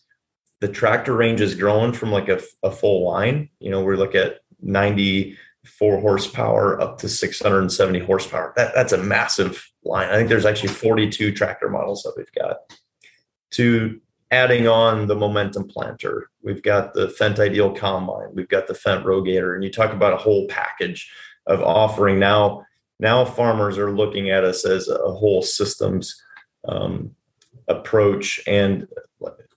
the 0.60 0.68
tractor 0.68 1.16
range 1.16 1.42
is 1.42 1.56
growing 1.56 1.94
from 1.94 2.12
like 2.12 2.30
a, 2.30 2.42
a 2.64 2.72
full 2.72 3.06
line. 3.06 3.50
You 3.60 3.72
know, 3.72 3.84
we 3.84 3.96
look 3.96 4.16
at 4.16 4.40
94 4.62 6.00
horsepower 6.00 6.80
up 6.82 7.00
to 7.00 7.10
670 7.10 8.00
horsepower. 8.00 8.54
That 8.56 8.74
that's 8.76 8.94
a 8.94 8.98
massive 8.98 9.66
line. 9.84 10.10
I 10.10 10.18
think 10.18 10.30
there's 10.30 10.46
actually 10.46 10.74
42 10.74 11.34
tractor 11.34 11.70
models 11.70 12.04
that 12.04 12.14
we've 12.18 12.32
got. 12.34 12.58
To 13.54 14.00
adding 14.30 14.68
on 14.68 15.08
the 15.08 15.16
momentum 15.16 15.68
planter, 15.68 16.29
we've 16.44 16.64
got 16.64 16.94
the 16.94 17.08
Fendt 17.08 17.40
Ideal 17.40 17.72
combine, 17.72 18.34
we've 18.34 18.50
got 18.50 18.68
the 18.68 18.74
Fendt 18.74 19.04
Rogator, 19.04 19.56
and 19.56 19.64
you 19.64 19.72
talk 19.72 19.94
about 19.94 20.14
a 20.14 20.18
whole 20.18 20.48
package 20.48 21.12
of 21.48 21.62
offering. 21.62 22.20
Now. 22.20 22.66
Now 23.02 23.24
farmers 23.24 23.78
are 23.78 23.94
looking 23.94 24.30
at 24.30 24.44
us 24.44 24.66
as 24.66 24.90
a 24.90 24.98
whole 24.98 25.42
systems 25.42 26.22
um, 26.68 27.16
approach 27.70 28.42
and 28.46 28.90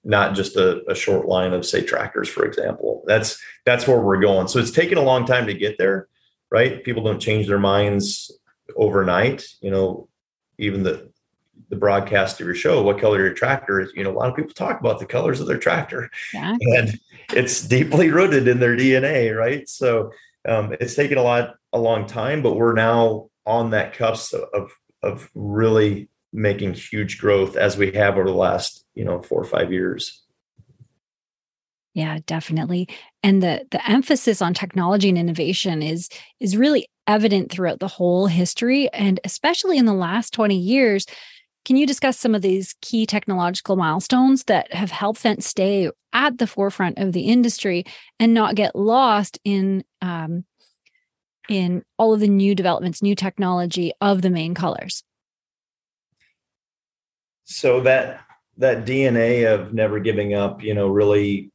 not 0.05 0.37
just 0.37 0.55
a, 0.55 0.89
a, 0.89 0.95
short 0.95 1.27
line 1.27 1.53
of 1.53 1.67
say 1.67 1.83
tractors 1.83 2.29
for 2.29 2.45
example. 2.45 3.03
That's 3.05 3.43
that's 3.65 3.89
where 3.89 4.01
we're 4.01 4.21
going. 4.21 4.47
So 4.47 4.61
it's 4.61 4.71
taken 4.71 4.97
a 4.97 5.03
long 5.03 5.27
time 5.27 5.47
to 5.47 5.55
get 5.55 5.77
there 5.77 6.07
right? 6.53 6.85
People 6.85 7.03
don't 7.03 7.19
change 7.19 7.49
their 7.49 7.59
minds 7.59 8.31
overnight 8.77 9.45
you 9.61 9.71
know 9.71 10.09
even 10.59 10.83
the 10.83 11.11
the 11.73 11.79
broadcast 11.79 12.39
of 12.39 12.47
your 12.47 12.55
show 12.55 12.83
what 12.83 13.01
color 13.01 13.25
your 13.25 13.33
tractor 13.33 13.81
is 13.81 13.91
you 13.95 14.05
know 14.05 14.11
a 14.11 14.13
lot 14.13 14.29
of 14.29 14.37
people 14.37 14.53
talk 14.53 14.79
about 14.79 14.99
the 14.99 15.07
colors 15.07 15.41
of 15.41 15.47
their 15.47 15.57
tractor. 15.57 16.11
Yeah. 16.35 16.55
and 16.77 17.01
it's 17.33 17.63
deeply 17.63 18.11
rooted 18.11 18.47
in 18.47 18.61
their 18.61 18.77
dna 18.77 19.35
right? 19.35 19.67
So 19.67 20.13
um, 20.47 20.77
it's 20.81 20.95
taken 20.95 21.17
a 21.17 21.23
lot 21.23 21.55
a 21.73 21.79
long 21.79 22.07
time 22.07 22.43
but 22.43 22.57
we're 22.57 22.75
now 22.75 23.31
on 23.47 23.71
that 23.71 23.95
cusp 23.95 24.35
of 24.53 24.71
of 25.03 25.31
really 25.35 26.11
making 26.31 26.75
huge 26.75 27.19
growth 27.19 27.57
as 27.57 27.79
we 27.79 27.91
have 27.93 28.19
over 28.19 28.29
the 28.29 28.37
last 28.37 28.85
you 28.95 29.07
know 29.07 29.23
four 29.23 29.41
or 29.41 29.47
five 29.47 29.73
years. 29.73 30.23
Yeah 31.95 32.19
definitely. 32.27 32.87
And 33.23 33.43
the 33.43 33.67
the 33.71 33.91
emphasis 33.91 34.43
on 34.43 34.53
technology 34.53 35.09
and 35.09 35.17
innovation 35.17 35.81
is 35.81 36.11
is 36.39 36.55
really 36.55 36.87
evident 37.07 37.51
throughout 37.51 37.81
the 37.81 37.89
whole 37.89 38.27
history 38.27 38.89
and 38.93 39.19
especially 39.25 39.79
in 39.79 39.87
the 39.87 39.95
last 39.95 40.33
20 40.35 40.57
years 40.57 41.07
can 41.65 41.77
you 41.77 41.87
discuss 41.87 42.19
some 42.19 42.35
of 42.35 42.43
these 42.43 42.75
key 42.81 43.07
technological 43.07 43.77
milestones 43.77 44.45
that 44.45 44.73
have 44.73 44.91
helped 44.91 45.23
Fendt 45.23 45.43
stay 45.43 45.91
at 46.13 46.39
the 46.39 46.47
forefront 46.47 46.99
of 46.99 47.13
the 47.13 47.23
industry 47.23 47.85
and 48.19 48.35
not 48.35 48.55
get 48.55 48.77
lost 48.77 49.39
in 49.45 49.85
um, 50.01 50.45
in 51.49 51.83
all 51.99 52.15
of 52.15 52.21
the 52.21 52.29
new 52.29 52.55
developments, 52.55 53.03
new 53.03 53.15
technology 53.15 53.93
of 54.01 54.23
the 54.23 54.31
main 54.31 54.55
colors? 54.55 55.03
so 57.53 57.81
that 57.81 58.21
that 58.59 58.85
DNA 58.85 59.53
of 59.53 59.73
never 59.73 59.99
giving 59.99 60.35
up, 60.35 60.63
you 60.63 60.75
know, 60.75 60.89
really 60.89 61.51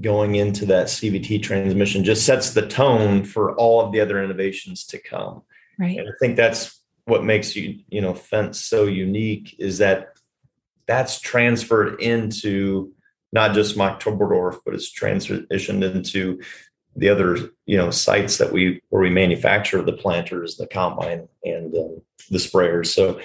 going 0.00 0.34
into 0.34 0.66
that 0.66 0.86
CVT 0.86 1.42
transmission 1.42 2.04
just 2.04 2.24
sets 2.24 2.54
the 2.54 2.66
tone 2.66 3.24
for 3.24 3.54
all 3.56 3.80
of 3.80 3.92
the 3.92 4.00
other 4.00 4.22
innovations 4.22 4.84
to 4.86 4.98
come. 4.98 5.42
Right. 5.78 5.98
And 5.98 6.08
I 6.08 6.12
think 6.20 6.36
that's 6.36 6.80
what 7.06 7.24
makes 7.24 7.56
you, 7.56 7.80
you 7.88 8.00
know, 8.00 8.12
Fendt 8.12 8.54
so 8.54 8.84
unique 8.84 9.56
is 9.58 9.78
that 9.78 10.18
that's 10.86 11.20
transferred 11.20 12.00
into 12.00 12.92
not 13.32 13.54
just 13.54 13.76
Marktoberdorf, 13.76 14.58
but 14.64 14.74
it's 14.74 14.92
transitioned 14.92 15.82
into 15.82 16.40
the 16.96 17.08
other, 17.08 17.36
you 17.66 17.76
know, 17.76 17.90
sites 17.90 18.38
that 18.38 18.52
we 18.52 18.80
where 18.88 19.02
we 19.02 19.10
manufacture 19.10 19.82
the 19.82 19.92
planters, 19.92 20.56
the 20.56 20.66
combine, 20.66 21.28
and 21.44 21.74
um, 21.76 22.02
the 22.30 22.38
sprayers. 22.38 22.86
So 22.86 23.20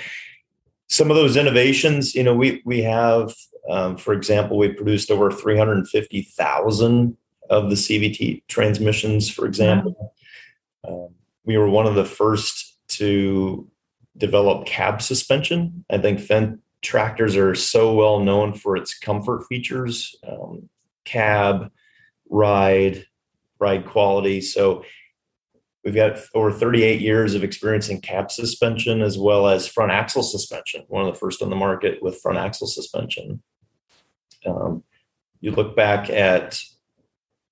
some 0.87 1.09
of 1.09 1.15
those 1.15 1.37
innovations, 1.37 2.13
you 2.13 2.23
know, 2.23 2.35
we 2.35 2.61
we 2.65 2.81
have, 2.81 3.33
um, 3.69 3.97
for 3.97 4.13
example, 4.13 4.57
we 4.57 4.73
produced 4.73 5.09
over 5.09 5.31
350,000 5.31 7.17
of 7.49 7.69
the 7.69 7.75
CVT 7.75 8.43
transmissions, 8.47 9.29
for 9.29 9.45
example. 9.45 10.13
Um, 10.87 11.09
we 11.45 11.57
were 11.57 11.69
one 11.69 11.87
of 11.87 11.95
the 11.95 12.05
first 12.05 12.77
to 12.89 13.70
develop 14.17 14.65
cab 14.65 15.01
suspension. 15.01 15.85
I 15.89 15.97
think 15.97 16.19
Fendt 16.19 16.59
tractors 16.81 17.35
are 17.35 17.55
so 17.55 17.93
well 17.93 18.19
known 18.19 18.53
for 18.53 18.75
its 18.75 18.97
comfort 18.97 19.45
features, 19.47 20.15
um, 20.27 20.69
cab, 21.05 21.71
ride, 22.29 23.05
ride 23.59 23.85
quality. 23.85 24.41
So 24.41 24.83
We've 25.83 25.95
got 25.95 26.19
over 26.35 26.51
38 26.51 27.01
years 27.01 27.33
of 27.33 27.43
experience 27.43 27.89
in 27.89 28.01
cab 28.01 28.31
suspension 28.31 29.01
as 29.01 29.17
well 29.17 29.47
as 29.47 29.67
front 29.67 29.91
axle 29.91 30.21
suspension, 30.21 30.83
one 30.87 31.07
of 31.07 31.13
the 31.13 31.19
first 31.19 31.41
on 31.41 31.49
the 31.49 31.55
market 31.55 32.03
with 32.03 32.21
front 32.21 32.37
axle 32.37 32.67
suspension. 32.67 33.41
Um, 34.45 34.83
you 35.39 35.51
look 35.51 35.75
back 35.75 36.09
at 36.11 36.59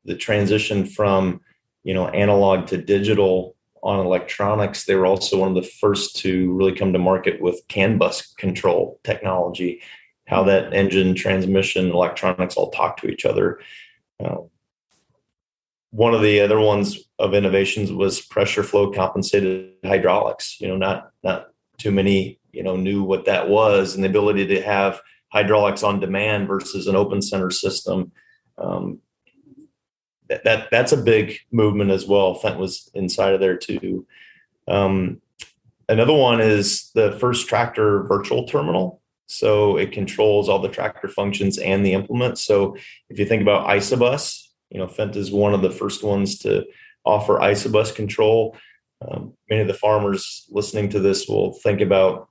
the 0.05 0.15
transition 0.15 0.85
from 0.85 1.41
you 1.83 1.93
know 1.93 2.07
analog 2.09 2.67
to 2.67 2.77
digital 2.77 3.55
on 3.83 4.05
electronics 4.05 4.85
they 4.85 4.95
were 4.95 5.05
also 5.05 5.37
one 5.37 5.49
of 5.49 5.55
the 5.55 5.69
first 5.79 6.15
to 6.17 6.53
really 6.53 6.73
come 6.73 6.93
to 6.93 6.99
market 6.99 7.41
with 7.41 7.61
CAN 7.67 7.97
bus 7.97 8.33
control 8.35 8.99
technology 9.03 9.81
how 10.27 10.43
that 10.43 10.73
engine 10.73 11.15
transmission 11.15 11.91
electronics 11.91 12.55
all 12.55 12.69
talk 12.69 12.97
to 12.97 13.07
each 13.07 13.25
other 13.25 13.59
uh, 14.23 14.37
one 15.91 16.13
of 16.13 16.21
the 16.21 16.39
other 16.39 16.59
ones 16.59 16.99
of 17.17 17.33
innovations 17.33 17.91
was 17.91 18.21
pressure 18.21 18.63
flow 18.63 18.91
compensated 18.91 19.73
hydraulics. 19.83 20.59
You 20.59 20.67
know, 20.67 20.77
not 20.77 21.11
not 21.23 21.47
too 21.77 21.91
many 21.91 22.39
you 22.51 22.63
know 22.63 22.75
knew 22.75 23.03
what 23.03 23.25
that 23.25 23.49
was, 23.49 23.95
and 23.95 24.03
the 24.03 24.09
ability 24.09 24.45
to 24.47 24.61
have 24.61 25.01
hydraulics 25.31 25.83
on 25.83 25.99
demand 25.99 26.47
versus 26.47 26.87
an 26.87 26.95
open 26.95 27.21
center 27.21 27.51
system. 27.51 28.11
Um, 28.57 28.99
that, 30.29 30.43
that 30.43 30.67
that's 30.71 30.91
a 30.91 30.97
big 30.97 31.39
movement 31.51 31.91
as 31.91 32.05
well. 32.05 32.39
Fendt 32.39 32.57
was 32.57 32.89
inside 32.93 33.33
of 33.33 33.39
there 33.39 33.57
too. 33.57 34.05
Um, 34.67 35.21
another 35.87 36.13
one 36.13 36.39
is 36.39 36.91
the 36.93 37.13
first 37.19 37.47
tractor 37.47 38.03
virtual 38.03 38.47
terminal. 38.47 39.01
So 39.27 39.77
it 39.77 39.91
controls 39.91 40.49
all 40.49 40.59
the 40.59 40.69
tractor 40.69 41.07
functions 41.07 41.59
and 41.59 41.85
the 41.85 41.93
implement. 41.93 42.39
So 42.39 42.75
if 43.09 43.19
you 43.19 43.25
think 43.25 43.43
about 43.43 43.67
Isobus, 43.67 44.47
you 44.69 44.79
know, 44.79 44.87
Fendt 44.87 45.15
is 45.15 45.31
one 45.31 45.53
of 45.53 45.61
the 45.61 45.71
first 45.71 46.03
ones 46.03 46.39
to 46.39 46.65
offer 47.05 47.39
isobus 47.39 47.93
control. 47.93 48.55
Um, 49.01 49.33
many 49.49 49.61
of 49.61 49.67
the 49.67 49.73
farmers 49.73 50.45
listening 50.49 50.89
to 50.89 50.99
this 50.99 51.27
will 51.27 51.53
think 51.53 51.81
about, 51.81 52.29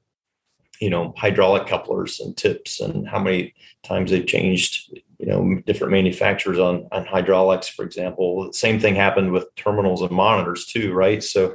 you 0.80 0.90
know, 0.90 1.14
hydraulic 1.16 1.66
couplers 1.66 2.20
and 2.20 2.36
tips 2.36 2.80
and 2.80 3.08
how 3.08 3.18
many 3.18 3.54
times 3.82 4.10
they've 4.10 4.26
changed, 4.26 5.00
you 5.18 5.26
know, 5.26 5.60
different 5.66 5.92
manufacturers 5.92 6.58
on 6.58 6.88
on 6.92 7.04
hydraulics, 7.04 7.68
for 7.68 7.84
example. 7.84 8.52
Same 8.52 8.78
thing 8.78 8.94
happened 8.94 9.32
with 9.32 9.54
terminals 9.56 10.02
and 10.02 10.10
monitors 10.10 10.66
too, 10.66 10.92
right? 10.92 11.22
So 11.22 11.54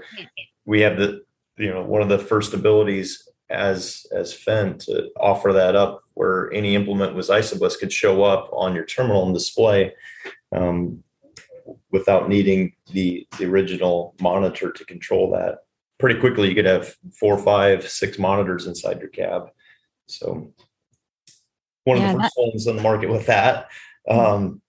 we 0.66 0.82
have 0.82 0.98
the, 0.98 1.24
you 1.58 1.70
know, 1.70 1.84
one 1.84 2.02
of 2.02 2.10
the 2.10 2.20
first 2.20 2.54
abilities 2.54 3.28
as 3.50 4.06
as 4.14 4.34
Fendt 4.34 4.86
to 4.86 5.10
offer 5.20 5.54
that 5.54 5.76
up 5.76 6.04
where 6.14 6.52
any 6.54 6.76
implement 6.76 7.16
with 7.16 7.28
isobus 7.28 7.80
could 7.80 7.92
show 7.92 8.24
up 8.24 8.50
on 8.52 8.76
your 8.76 8.86
terminal 8.86 9.26
and 9.26 9.34
display 9.34 9.94
um, 10.56 11.04
without 11.92 12.30
needing 12.30 12.74
the, 12.92 13.28
the 13.38 13.46
original 13.46 14.16
monitor 14.22 14.72
to 14.72 14.86
control 14.86 15.32
that. 15.32 15.60
Pretty 16.00 16.20
quickly, 16.20 16.50
you 16.50 16.56
could 16.56 16.66
have 16.66 16.96
four, 17.20 17.38
five, 17.38 17.88
six 17.88 18.20
monitors 18.20 18.68
inside 18.68 19.00
your 19.00 19.10
cab. 19.10 19.50
So, 20.08 20.52
one 21.84 21.98
yeah, 21.98 22.12
of 22.12 22.18
the 22.18 22.24
first 22.24 22.36
that- 22.36 22.42
ones 22.42 22.68
on 22.68 22.76
the 22.76 22.82
market 22.82 23.10
with 23.10 23.28
that. 23.28 23.68
Um, 24.10 24.62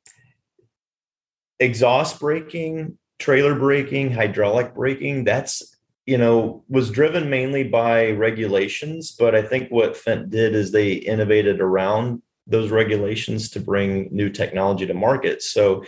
exhaust 1.59 2.20
braking, 2.20 2.98
trailer 3.18 3.55
braking, 3.55 4.12
hydraulic 4.12 4.74
braking, 4.74 5.24
that's 5.24 5.77
you 6.07 6.18
know 6.18 6.62
was 6.68 6.90
driven 6.90 7.31
mainly 7.31 7.64
by 7.64 8.11
regulations 8.11 9.16
but 9.18 9.35
i 9.35 9.40
think 9.40 9.70
what 9.70 9.94
Fendt 9.94 10.29
did 10.29 10.55
is 10.55 10.70
they 10.70 10.92
innovated 10.92 11.62
around 11.62 12.20
those 12.46 12.70
regulations 12.70 13.50
to 13.50 13.61
bring 13.61 14.09
new 14.11 14.29
technology 14.29 14.87
to 14.87 14.94
market. 14.94 15.42
So, 15.42 15.85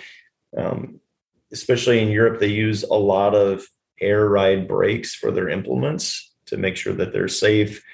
um, 0.56 1.00
especially 1.52 2.00
in 2.00 2.08
Europe, 2.08 2.40
they 2.40 2.48
use 2.48 2.82
a 2.82 2.94
lot 2.94 3.34
of 3.34 3.66
air 4.00 4.28
ride 4.28 4.66
brakes 4.68 5.14
for 5.14 5.30
their 5.30 5.48
implements 5.48 6.32
to 6.46 6.56
make 6.56 6.76
sure 6.76 6.94
that 6.94 7.12
they're 7.12 7.28
safe. 7.28 7.84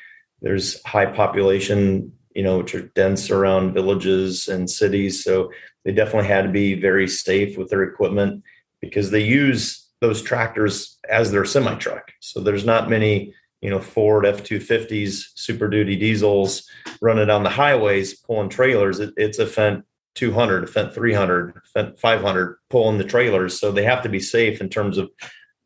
There's 0.41 0.83
high 0.85 1.07
population, 1.07 2.13
you 2.35 2.43
know, 2.43 2.59
which 2.59 2.75
are 2.75 2.89
dense 2.89 3.31
around 3.31 3.75
villages 3.75 4.49
and 4.49 4.71
cities. 4.71 5.23
So 5.25 5.51
they 5.85 5.93
definitely 5.93 6.29
had 6.29 6.43
to 6.43 6.51
be 6.51 6.75
very 6.75 7.09
safe 7.09 7.59
with 7.59 7.71
their 7.71 7.83
equipment 7.83 8.43
because 8.81 9.11
they 9.11 9.23
use 9.23 9.89
those 10.01 10.23
tractors 10.23 10.99
as 11.09 11.31
their 11.31 11.45
semi 11.45 11.75
truck. 11.77 12.13
So 12.21 12.41
there's 12.41 12.65
not 12.65 12.91
many 12.91 13.35
you 13.61 13.71
know 13.71 13.79
Ford 13.79 14.27
F 14.27 14.43
two 14.43 14.61
fifties, 14.61 15.33
Super 15.35 15.69
Duty 15.69 15.97
diesels 15.97 16.69
running 17.01 17.29
down 17.29 17.45
the 17.45 17.51
highways 17.51 18.15
pulling 18.15 18.49
trailers. 18.49 19.01
It, 19.01 19.15
it's 19.17 19.39
a 19.39 19.47
Fendt 19.47 19.85
200, 20.15 20.65
a 20.65 20.67
Fendt 20.67 20.95
300, 20.95 21.63
Fendt 21.75 21.99
500 21.99 22.59
pulling 22.69 22.99
the 22.99 23.05
trailers. 23.05 23.59
So 23.59 23.73
they 23.73 23.85
have 23.85 24.03
to 24.03 24.09
be 24.09 24.21
safe 24.21 24.61
in 24.61 24.69
terms 24.69 24.99
of 24.99 25.11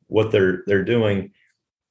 what 0.07 0.31
they're 0.31 0.63
they're 0.67 0.85
doing. 0.85 1.33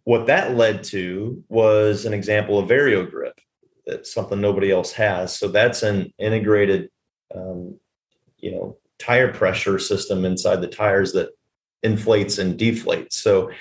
What 0.04 0.28
that 0.28 0.56
led 0.56 0.84
to 0.86 1.44
was 1.50 2.06
an 2.06 2.14
example 2.14 2.60
of 2.60 2.70
Vario 2.70 3.10
grip. 3.10 3.40
That's 3.86 4.14
something 4.14 4.42
nobody 4.42 4.72
else 4.72 4.94
has. 4.94 5.38
So 5.38 5.48
that's 5.48 5.84
an 5.84 6.14
integrated, 6.18 6.90
um, 7.36 7.80
you 8.38 8.52
know, 8.52 8.78
tire 9.00 9.32
pressure 9.32 9.80
system 9.80 10.26
inside 10.26 10.62
the 10.62 10.68
tires 10.68 11.14
that 11.14 11.30
inflates 11.84 12.38
and 12.38 12.60
deflates. 12.60 13.14
So 13.14 13.52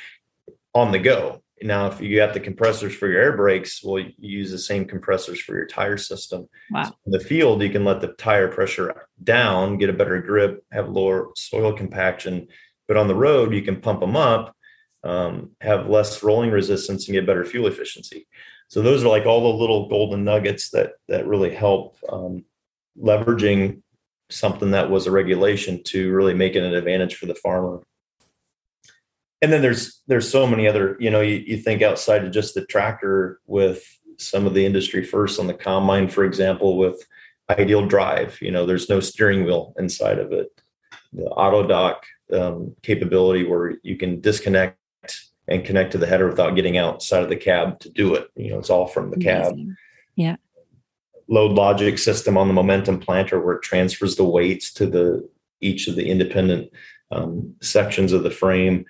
on 0.75 0.93
the 0.93 0.99
go. 0.99 1.41
Now, 1.63 1.87
if 1.87 2.01
you 2.01 2.21
have 2.21 2.35
the 2.35 2.41
compressors 2.41 2.95
for 2.95 3.09
your 3.09 3.23
air 3.23 3.37
brakes, 3.37 3.83
well, 3.83 3.99
you 3.99 4.13
use 4.19 4.51
the 4.51 4.59
same 4.59 4.85
compressors 4.85 5.41
for 5.41 5.57
your 5.57 5.67
tire 5.67 5.97
system. 5.97 6.49
Wow. 6.71 6.85
So 6.85 6.95
in 7.07 7.13
the 7.13 7.21
field, 7.21 7.63
you 7.63 7.71
can 7.71 7.85
let 7.85 8.01
the 8.01 8.09
tire 8.09 8.49
pressure 8.49 9.07
down, 9.23 9.79
get 9.79 9.89
a 9.89 9.95
better 9.95 10.21
grip, 10.21 10.65
have 10.73 10.91
lower 10.91 11.29
soil 11.37 11.73
compaction. 11.73 12.49
But 12.87 12.97
on 12.97 13.09
the 13.09 13.15
road, 13.15 13.55
you 13.55 13.63
can 13.63 13.81
pump 13.81 14.01
them 14.01 14.17
up, 14.17 14.55
um, 15.05 15.53
have 15.61 15.89
less 15.89 16.23
rolling 16.23 16.51
resistance, 16.51 17.07
and 17.07 17.15
get 17.15 17.27
better 17.27 17.45
fuel 17.45 17.69
efficiency. 17.69 18.27
So 18.69 18.83
those 18.83 19.05
are 19.05 19.09
like 19.09 19.27
all 19.27 19.53
the 19.53 19.59
little 19.59 19.89
golden 19.89 20.25
nuggets 20.25 20.71
that 20.71 20.95
that 21.09 21.27
really 21.27 21.55
help 21.55 21.97
um, 22.09 22.45
leveraging 23.01 23.83
something 24.31 24.71
that 24.73 24.91
was 24.91 25.07
a 25.07 25.11
regulation 25.11 25.83
to 25.85 26.13
really 26.13 26.35
make 26.35 26.57
it 26.57 26.63
an 26.63 26.75
advantage 26.75 27.17
for 27.17 27.27
the 27.27 27.35
farmer. 27.35 27.83
And 29.43 29.53
then 29.53 29.63
there's 29.63 30.01
there's 30.07 30.31
so 30.31 30.47
many 30.47 30.67
other 30.67 30.97
you 30.99 31.11
know 31.11 31.21
you, 31.21 31.37
you 31.47 31.57
think 31.59 31.83
outside 31.83 32.25
of 32.25 32.33
just 32.33 32.55
the 32.55 32.65
tractor 32.67 33.41
with 33.47 33.85
some 34.19 34.47
of 34.47 34.55
the 34.55 34.65
industry 34.65 35.05
first 35.05 35.41
on 35.41 35.49
the 35.49 35.55
combine 35.55 36.09
for 36.09 36.25
example 36.25 36.79
with 36.79 37.05
ideal 37.51 37.85
drive 37.85 38.39
you 38.41 38.51
know 38.51 38.65
there's 38.65 38.89
no 38.89 39.01
steering 39.01 39.45
wheel 39.45 39.75
inside 39.79 40.19
of 40.19 40.33
it. 40.33 40.49
The 41.13 41.25
auto 41.25 41.67
dock 41.67 42.07
um, 42.33 42.75
capability 42.83 43.45
where 43.45 43.75
you 43.83 43.97
can 43.97 44.21
disconnect 44.21 44.79
and 45.47 45.65
connect 45.65 45.93
to 45.93 45.99
the 45.99 46.07
header 46.07 46.29
without 46.29 46.55
getting 46.55 46.79
outside 46.79 47.23
of 47.23 47.29
the 47.29 47.37
cab 47.37 47.81
to 47.81 47.91
do 47.91 48.15
it. 48.15 48.29
You 48.37 48.51
know 48.51 48.59
it's 48.59 48.71
all 48.71 48.87
from 48.87 49.11
the 49.11 49.17
Amazing. 49.17 49.67
cab 49.69 49.77
yeah. 50.17 50.37
Load 51.29 51.53
logic 51.53 51.99
system 51.99 52.37
on 52.37 52.49
the 52.49 52.55
momentum 52.55 53.01
planter 53.01 53.41
where 53.41 53.57
it 53.57 53.63
transfers 53.63 54.17
the 54.17 54.25
weights 54.25 54.73
to 54.75 54.87
the 54.87 55.29
each 55.61 55.89
of 55.89 55.97
the 55.97 56.09
independent 56.09 56.71
um, 57.11 57.55
sections 57.61 58.13
of 58.13 58.23
the 58.23 58.31
frame. 58.31 58.85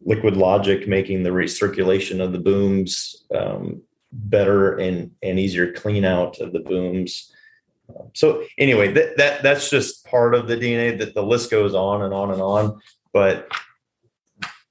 Liquid 0.00 0.36
logic 0.36 0.88
making 0.88 1.22
the 1.22 1.30
recirculation 1.30 2.20
of 2.20 2.32
the 2.32 2.38
booms 2.38 3.24
um, 3.34 3.82
better 4.12 4.76
and 4.76 5.12
and 5.22 5.38
easier 5.38 5.72
clean 5.72 6.04
out 6.04 6.40
of 6.40 6.52
the 6.52 6.60
booms. 6.60 7.32
So 8.14 8.44
anyway 8.58 8.92
that, 8.92 9.16
that 9.16 9.42
that's 9.42 9.70
just 9.70 10.04
part 10.04 10.34
of 10.34 10.46
the 10.46 10.56
dna 10.56 10.98
that 10.98 11.14
the 11.14 11.22
list 11.22 11.50
goes 11.50 11.74
on 11.74 12.02
and 12.02 12.12
on 12.12 12.30
and 12.30 12.42
on. 12.42 12.80
But 13.12 13.48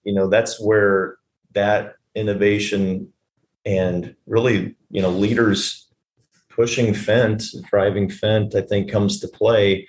you 0.03 0.13
know 0.13 0.27
that's 0.27 0.61
where 0.61 1.16
that 1.57 1.95
innovation 2.13 3.11
and 3.65 4.15
really 4.27 4.75
you 4.91 5.01
know 5.01 5.09
leaders 5.09 5.87
pushing 6.49 6.93
fendt 6.93 7.43
driving 7.69 8.07
fendt 8.07 8.55
i 8.55 8.61
think 8.61 8.91
comes 8.91 9.19
to 9.19 9.27
play. 9.27 9.87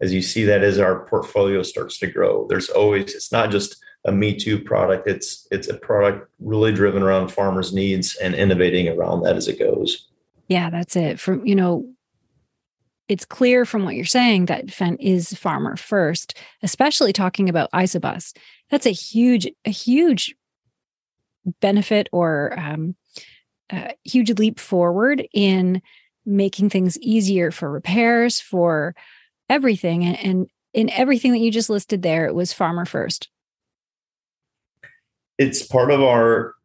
As 0.00 0.14
you 0.14 0.22
see 0.22 0.44
that 0.44 0.62
as 0.62 0.78
our 0.78 1.06
portfolio 1.06 1.60
starts 1.64 1.98
to 1.98 2.06
grow 2.06 2.46
there's 2.48 2.70
always 2.70 3.12
it's 3.16 3.32
not 3.32 3.50
just 3.50 3.70
a 4.04 4.12
me 4.12 4.36
too 4.36 4.56
product 4.70 5.08
it's 5.08 5.48
it's 5.50 5.68
a 5.68 5.76
product 5.76 6.30
really 6.38 6.72
driven 6.72 7.02
around 7.02 7.32
farmers 7.32 7.72
needs 7.72 8.14
and 8.22 8.36
innovating 8.36 8.86
around 8.88 9.22
that 9.22 9.34
as 9.34 9.48
it 9.48 9.58
goes. 9.58 10.06
Yeah 10.46 10.70
that's 10.70 10.94
it. 10.94 11.18
From 11.18 11.44
you 11.44 11.56
know 11.56 11.84
it's 13.08 13.24
clear 13.24 13.64
from 13.64 13.84
what 13.84 13.96
you're 13.96 14.04
saying 14.04 14.46
that 14.46 14.66
Fendt 14.66 14.98
is 15.00 15.32
farmer 15.32 15.76
first, 15.76 16.36
especially 16.62 17.12
talking 17.12 17.48
about 17.48 17.72
isobus. 17.72 18.36
That's 18.70 18.86
a 18.86 18.90
huge, 18.90 19.48
a 19.64 19.70
huge 19.70 20.34
benefit 21.60 22.08
or 22.12 22.58
um, 22.58 22.94
a 23.70 23.94
huge 24.04 24.30
leap 24.38 24.58
forward 24.58 25.26
in 25.32 25.82
making 26.24 26.70
things 26.70 26.98
easier 27.00 27.50
for 27.50 27.70
repairs, 27.70 28.40
for 28.40 28.94
everything. 29.48 30.04
And, 30.04 30.18
and 30.18 30.46
in 30.74 30.90
everything 30.90 31.32
that 31.32 31.38
you 31.38 31.50
just 31.50 31.70
listed 31.70 32.02
there, 32.02 32.26
it 32.26 32.34
was 32.34 32.52
farmer 32.52 32.84
first 32.84 33.28
it's 35.38 35.62
part 35.62 35.90
of 35.90 36.02
our 36.02 36.56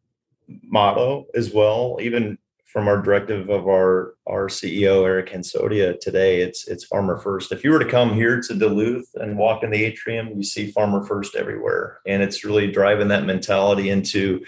motto 0.64 1.26
as 1.34 1.52
well, 1.52 1.96
even 2.00 2.36
from 2.66 2.88
our 2.88 3.00
directive 3.00 3.48
of 3.48 3.68
our 3.68 4.14
our 4.26 4.48
CEO 4.48 5.06
Eric 5.06 5.30
Hansotia 5.30 5.98
today. 6.00 6.40
It's 6.40 6.66
it's 6.66 6.84
farmer 6.84 7.18
first. 7.18 7.52
If 7.52 7.62
you 7.62 7.70
were 7.70 7.78
to 7.78 7.88
come 7.88 8.12
here 8.14 8.40
to 8.40 8.54
Duluth 8.54 9.08
and 9.14 9.38
walk 9.38 9.62
in 9.62 9.70
the 9.70 9.84
atrium, 9.84 10.32
you 10.36 10.42
see 10.42 10.72
farmer 10.72 11.04
first 11.04 11.36
everywhere, 11.36 12.00
and 12.06 12.22
it's 12.22 12.44
really 12.44 12.70
driving 12.70 13.08
that 13.08 13.24
mentality 13.24 13.90
into 13.90 14.44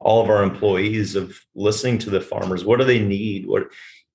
all 0.00 0.22
of 0.22 0.30
our 0.30 0.42
employees 0.42 1.16
of 1.16 1.38
listening 1.54 1.98
to 1.98 2.10
the 2.10 2.20
farmers. 2.20 2.64
What 2.64 2.78
do 2.78 2.84
they 2.84 3.00
need? 3.00 3.46
What 3.46 3.70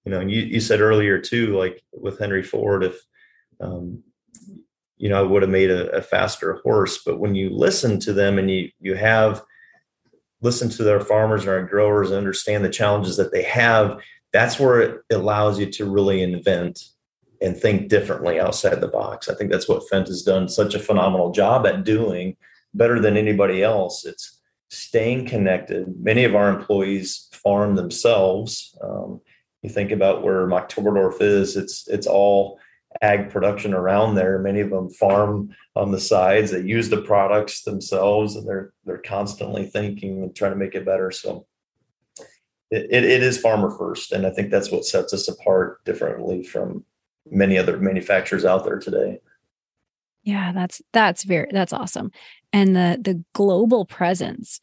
you 0.05 0.11
know? 0.11 0.21
You 0.21 0.41
you 0.41 0.59
said 0.59 0.81
earlier 0.81 1.19
too, 1.19 1.57
like 1.57 1.83
with 1.91 2.19
Henry 2.19 2.43
Ford, 2.43 2.83
if 2.83 2.97
um, 3.59 4.03
you 4.97 5.09
know, 5.09 5.19
I 5.19 5.21
would 5.21 5.41
have 5.41 5.51
made 5.51 5.69
a, 5.69 5.89
a, 5.91 6.01
faster 6.01 6.61
horse. 6.63 7.03
But 7.03 7.19
when 7.19 7.35
you 7.35 7.49
listen 7.49 7.99
to 8.01 8.13
them 8.13 8.37
and 8.37 8.49
you 8.49 8.69
you 8.79 8.95
have 8.95 9.43
listen 10.41 10.69
to 10.69 10.83
their 10.83 10.99
farmers 10.99 11.41
and 11.41 11.51
our 11.51 11.63
growers 11.63 12.09
and 12.09 12.17
understand 12.17 12.63
the 12.63 12.69
challenges 12.69 13.17
that 13.17 13.31
they 13.31 13.43
have, 13.43 13.99
that's 14.31 14.59
where 14.59 14.81
it 14.81 15.01
allows 15.11 15.59
you 15.59 15.65
to 15.67 15.89
really 15.89 16.21
invent 16.21 16.79
and 17.41 17.57
think 17.57 17.89
differently 17.89 18.39
outside 18.39 18.79
the 18.79 18.87
box. 18.87 19.27
I 19.27 19.35
think 19.35 19.51
that's 19.51 19.67
what 19.67 19.83
Fendt 19.91 20.07
has 20.07 20.23
done 20.23 20.47
such 20.47 20.73
a 20.73 20.79
phenomenal 20.79 21.31
job 21.31 21.65
at 21.65 21.83
doing, 21.83 22.37
better 22.73 22.99
than 22.99 23.17
anybody 23.17 23.63
else. 23.63 24.05
It's 24.05 24.32
staying 24.73 25.25
connected. 25.25 26.01
Many 26.01 26.23
of 26.23 26.35
our 26.35 26.49
employees 26.49 27.29
farm 27.31 27.75
themselves. 27.75 28.77
Um, 28.81 29.21
you 29.61 29.69
think 29.69 29.91
about 29.91 30.23
where 30.23 30.47
Marktoberdorf 30.47 31.21
is; 31.21 31.55
it's 31.55 31.87
it's 31.87 32.07
all 32.07 32.59
ag 33.01 33.29
production 33.29 33.73
around 33.73 34.15
there. 34.15 34.39
Many 34.39 34.59
of 34.59 34.69
them 34.69 34.89
farm 34.89 35.55
on 35.75 35.91
the 35.91 35.99
sides. 35.99 36.51
They 36.51 36.61
use 36.61 36.89
the 36.89 37.01
products 37.01 37.63
themselves, 37.63 38.35
and 38.35 38.47
they're 38.47 38.73
they're 38.85 38.97
constantly 38.97 39.65
thinking 39.65 40.23
and 40.23 40.35
trying 40.35 40.51
to 40.51 40.57
make 40.57 40.75
it 40.75 40.85
better. 40.85 41.11
So 41.11 41.47
it, 42.69 42.87
it, 42.89 43.03
it 43.03 43.23
is 43.23 43.37
farmer 43.37 43.71
first, 43.71 44.11
and 44.11 44.25
I 44.25 44.31
think 44.31 44.49
that's 44.49 44.71
what 44.71 44.85
sets 44.85 45.13
us 45.13 45.27
apart 45.27 45.83
differently 45.85 46.43
from 46.43 46.85
many 47.29 47.57
other 47.57 47.77
manufacturers 47.77 48.45
out 48.45 48.65
there 48.65 48.79
today. 48.79 49.19
Yeah, 50.23 50.51
that's 50.53 50.81
that's 50.91 51.23
very 51.23 51.49
that's 51.51 51.73
awesome, 51.73 52.11
and 52.53 52.75
the 52.75 52.97
the 53.01 53.21
global 53.33 53.85
presence 53.85 54.59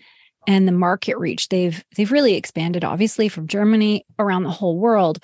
and 0.46 0.66
the 0.66 0.72
market 0.72 1.18
reach 1.18 1.48
they've 1.48 1.85
they've 1.96 2.12
really 2.12 2.35
expanded 2.35 2.85
obviously 2.85 3.29
from 3.29 3.46
Germany 3.46 4.07
around 4.18 4.44
the 4.44 4.50
whole 4.50 4.79
world. 4.79 5.18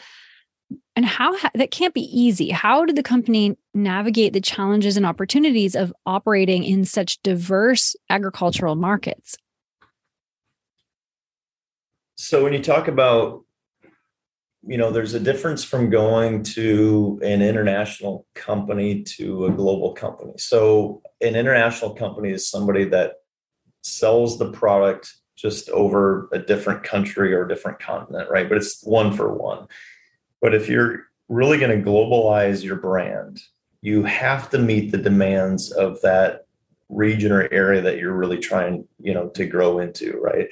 And 0.96 1.06
how 1.06 1.36
that 1.54 1.70
can't 1.70 1.94
be 1.94 2.02
easy. 2.02 2.50
How 2.50 2.84
did 2.84 2.96
the 2.96 3.02
company 3.02 3.56
navigate 3.72 4.32
the 4.32 4.40
challenges 4.40 4.96
and 4.96 5.06
opportunities 5.06 5.76
of 5.76 5.92
operating 6.06 6.64
in 6.64 6.84
such 6.84 7.22
diverse 7.22 7.94
agricultural 8.10 8.74
markets? 8.74 9.36
So 12.16 12.42
when 12.42 12.52
you 12.52 12.62
talk 12.62 12.88
about 12.88 13.45
you 14.66 14.76
know 14.76 14.90
there's 14.90 15.14
a 15.14 15.20
difference 15.20 15.62
from 15.62 15.90
going 15.90 16.42
to 16.42 17.20
an 17.22 17.42
international 17.42 18.26
company 18.34 19.02
to 19.02 19.46
a 19.46 19.50
global 19.50 19.92
company. 19.92 20.32
So 20.38 21.02
an 21.20 21.36
international 21.36 21.94
company 21.94 22.30
is 22.30 22.50
somebody 22.50 22.84
that 22.86 23.14
sells 23.82 24.38
the 24.38 24.50
product 24.50 25.14
just 25.36 25.68
over 25.70 26.28
a 26.32 26.38
different 26.38 26.82
country 26.82 27.34
or 27.34 27.46
different 27.46 27.78
continent 27.78 28.28
right? 28.30 28.48
But 28.48 28.58
it's 28.58 28.82
one 28.82 29.12
for 29.12 29.32
one. 29.32 29.66
But 30.40 30.54
if 30.54 30.68
you're 30.68 31.04
really 31.28 31.58
going 31.58 31.82
to 31.82 31.90
globalize 31.90 32.64
your 32.64 32.76
brand, 32.76 33.40
you 33.82 34.02
have 34.04 34.50
to 34.50 34.58
meet 34.58 34.90
the 34.90 34.98
demands 34.98 35.70
of 35.72 36.00
that 36.02 36.46
region 36.88 37.32
or 37.32 37.48
area 37.52 37.82
that 37.82 37.98
you're 37.98 38.16
really 38.16 38.38
trying, 38.38 38.86
you 39.00 39.12
know, 39.12 39.28
to 39.30 39.46
grow 39.46 39.78
into, 39.78 40.18
right? 40.20 40.48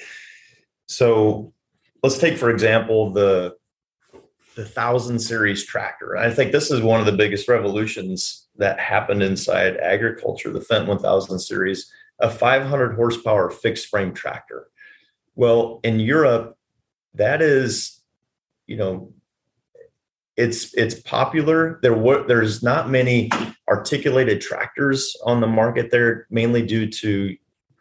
So 0.87 1.53
let's 2.03 2.19
take, 2.19 2.39
for 2.39 2.51
example, 2.51 3.13
the 3.13 3.57
the 4.55 4.65
thousand 4.65 5.19
series 5.19 5.65
tractor. 5.65 6.17
I 6.17 6.31
think 6.31 6.53
this 6.53 6.71
is 6.71 6.81
one 6.81 7.01
of 7.01 7.07
the 7.07 7.13
biggest 7.13 7.49
revolutions 7.49 8.47
that 8.57 8.79
happened 8.79 9.23
inside 9.23 9.77
agriculture, 9.79 10.53
the 10.53 10.61
Fendt 10.61 10.87
1000 10.87 11.39
series, 11.39 11.91
a 12.21 12.31
500 12.31 12.95
horsepower 12.95 13.51
fixed 13.51 13.89
frame 13.89 14.15
tractor. 14.15 14.69
Well, 15.35 15.81
in 15.83 15.99
Europe, 15.99 16.57
that 17.15 17.43
is, 17.43 18.01
you 18.67 18.77
know, 18.77 19.13
it's 20.37 20.75
it's 20.75 20.97
popular. 20.97 21.79
There 21.83 21.95
were 21.95 22.27
there's 22.27 22.63
not 22.63 22.91
many 22.91 23.31
articulated 23.69 24.41
tractors 24.41 25.17
on 25.25 25.41
the 25.41 25.47
market 25.47 25.91
there, 25.91 26.27
mainly 26.31 26.65
due 26.67 26.91
to 26.91 27.37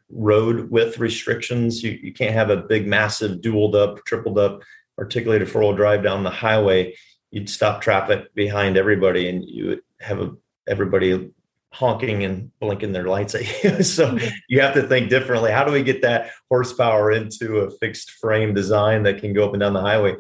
road 0.10 0.70
width 0.70 1.00
restrictions. 1.00 1.84
You, 1.84 1.92
you 1.92 2.14
can't 2.14 2.34
have 2.34 2.52
a 2.52 2.58
big, 2.58 2.88
massive, 2.88 3.42
dualed 3.42 3.76
up, 3.76 4.04
tripled 4.06 4.38
up, 4.38 4.62
articulated 5.00 5.50
four 5.50 5.62
wheel 5.62 5.74
drive 5.74 6.04
down 6.04 6.24
the 6.24 6.30
highway. 6.30 6.96
You'd 7.32 7.50
stop 7.50 7.82
traffic 7.82 8.34
behind 8.36 8.78
everybody, 8.78 9.28
and 9.28 9.44
you 9.44 9.68
would 9.68 9.82
have 10.00 10.20
a, 10.20 10.36
everybody 10.68 11.32
honking 11.74 12.24
and 12.24 12.52
blinking 12.60 12.94
their 12.94 13.08
lights 13.08 13.34
at 13.34 13.64
you. 13.64 13.84
so 13.84 14.18
you 14.48 14.62
have 14.62 14.76
to 14.76 14.88
think 14.88 15.10
differently. 15.10 15.52
How 15.52 15.64
do 15.64 15.72
we 15.72 15.84
get 15.84 16.04
that 16.04 16.32
horsepower 16.48 17.12
into 17.12 17.58
a 17.60 17.72
fixed 17.72 18.12
frame 18.12 18.54
design 18.54 19.04
that 19.04 19.20
can 19.20 19.34
go 19.34 19.46
up 19.46 19.54
and 19.54 19.60
down 19.60 19.74
the 19.74 19.82
highway? 19.82 20.16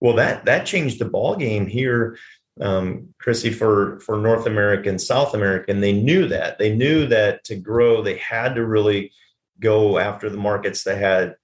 Well, 0.00 0.16
that 0.16 0.46
that 0.46 0.66
changed 0.66 0.98
the 0.98 1.04
ball 1.04 1.36
game 1.36 1.66
here, 1.66 2.18
um, 2.60 3.14
Chrissy, 3.18 3.50
for 3.50 4.00
for 4.00 4.16
North 4.16 4.46
America 4.46 4.88
and 4.88 5.00
South 5.00 5.34
America. 5.34 5.70
And 5.70 5.82
they 5.82 5.92
knew 5.92 6.26
that. 6.28 6.58
They 6.58 6.74
knew 6.74 7.06
that 7.06 7.44
to 7.44 7.56
grow, 7.56 8.02
they 8.02 8.16
had 8.16 8.54
to 8.54 8.66
really 8.66 9.12
go 9.60 9.98
after 9.98 10.28
the 10.28 10.36
markets 10.36 10.84
that 10.84 10.98
had 10.98 11.36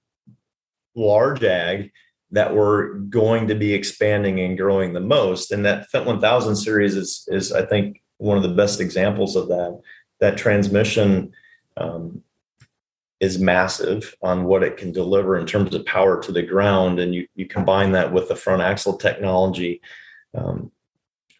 large 0.95 1.43
ag 1.43 1.91
that 2.31 2.55
were 2.55 2.93
going 3.09 3.47
to 3.47 3.55
be 3.55 3.73
expanding 3.73 4.39
and 4.39 4.57
growing 4.57 4.93
the 4.93 4.99
most. 4.99 5.51
And 5.51 5.65
that 5.65 5.91
Fendt 5.91 6.05
1000 6.05 6.55
series 6.55 6.95
is 6.95 7.27
is 7.29 7.51
I 7.51 7.65
think 7.65 8.01
one 8.17 8.37
of 8.37 8.43
the 8.43 8.49
best 8.49 8.79
examples 8.79 9.35
of 9.35 9.47
that. 9.49 9.79
That 10.19 10.37
transmission 10.37 11.33
um, 11.77 12.23
is 13.19 13.39
massive 13.39 14.15
on 14.21 14.45
what 14.45 14.63
it 14.63 14.77
can 14.77 14.91
deliver 14.91 15.37
in 15.37 15.45
terms 15.45 15.73
of 15.73 15.85
power 15.85 16.21
to 16.21 16.31
the 16.31 16.43
ground, 16.43 16.99
and 16.99 17.13
you 17.13 17.27
you 17.35 17.47
combine 17.47 17.91
that 17.93 18.13
with 18.13 18.27
the 18.29 18.35
front 18.35 18.61
axle 18.61 18.97
technology 18.97 19.81
um, 20.35 20.71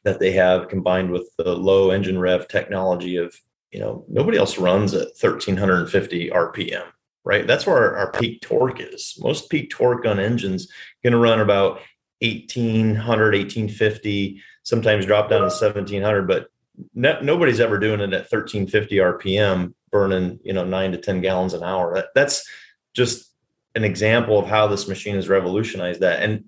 that 0.04 0.20
they 0.20 0.32
have, 0.32 0.68
combined 0.68 1.12
with 1.12 1.30
the 1.38 1.56
low 1.56 1.92
engine 1.92 2.20
rev 2.20 2.48
technology 2.48 3.16
of 3.18 3.36
you 3.72 3.80
know 3.80 4.04
nobody 4.08 4.38
else 4.38 4.58
runs 4.58 4.94
at 4.94 5.10
1350 5.20 6.30
RPM 6.30 6.86
right? 7.24 7.46
That's 7.46 7.66
where 7.66 7.78
our, 7.78 7.98
our, 7.98 8.12
peak 8.12 8.42
torque 8.42 8.80
is. 8.80 9.18
Most 9.20 9.50
peak 9.50 9.70
torque 9.70 10.06
on 10.06 10.20
engines 10.20 10.68
going 11.04 11.14
to 11.14 11.20
run 11.20 11.40
about 11.40 11.82
1800, 12.22 13.34
1850, 13.34 14.42
sometimes 14.64 15.06
drop 15.06 15.30
down 15.30 15.40
to 15.40 15.46
1700, 15.46 16.28
but 16.28 16.48
no, 16.94 17.20
nobody's 17.22 17.60
ever 17.60 17.78
doing 17.78 18.00
it 18.00 18.14
at 18.14 18.32
1350 18.32 18.96
RPM, 18.98 19.74
burning 19.92 20.40
you 20.44 20.54
know 20.54 20.64
nine 20.64 20.92
to 20.92 20.98
ten 20.98 21.22
gallons 21.22 21.54
an 21.54 21.64
hour. 21.64 21.94
That, 21.94 22.08
that's 22.16 22.48
just 22.94 23.30
an 23.76 23.84
example 23.84 24.40
of 24.40 24.48
how 24.48 24.68
this 24.68 24.88
machine 24.88 25.16
has 25.16 25.30
revolutionized 25.30 26.02
that, 26.02 26.24
and 26.24 26.46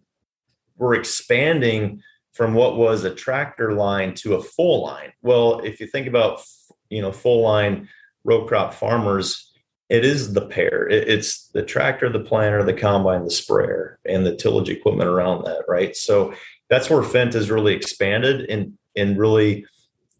we're 0.78 0.96
expanding 0.96 2.02
from 2.32 2.54
what 2.54 2.78
was 2.78 3.04
a 3.04 3.14
tractor 3.14 3.74
line 3.74 4.16
to 4.16 4.36
a 4.36 4.42
full 4.42 4.84
line. 4.84 5.14
Well, 5.22 5.60
if 5.60 5.80
you 5.80 5.88
think 5.88 6.08
about 6.08 6.42
you 6.90 7.02
know 7.02 7.12
full 7.12 7.42
line 7.42 7.90
row 8.24 8.46
crop 8.46 8.74
farmers, 8.74 9.53
it 9.90 10.06
is 10.06 10.34
the 10.34 10.46
pair. 10.46 10.88
It, 10.88 11.08
it's 11.08 11.48
the 11.50 11.64
tractor, 11.64 12.10
the 12.10 12.20
planter, 12.20 12.64
the 12.64 12.74
combine, 12.74 13.24
the 13.24 13.32
sprayer, 13.32 14.00
and 14.06 14.26
the 14.26 14.36
tillage 14.36 14.70
equipment 14.70 15.10
around 15.10 15.44
that, 15.46 15.64
right? 15.68 15.96
So 15.96 16.34
that's 16.70 16.90
where 16.90 17.02
Fendt 17.02 17.34
has 17.34 17.52
really 17.52 17.74
expanded 17.74 18.50
and 18.50 18.78
and 18.96 19.18
really 19.18 19.66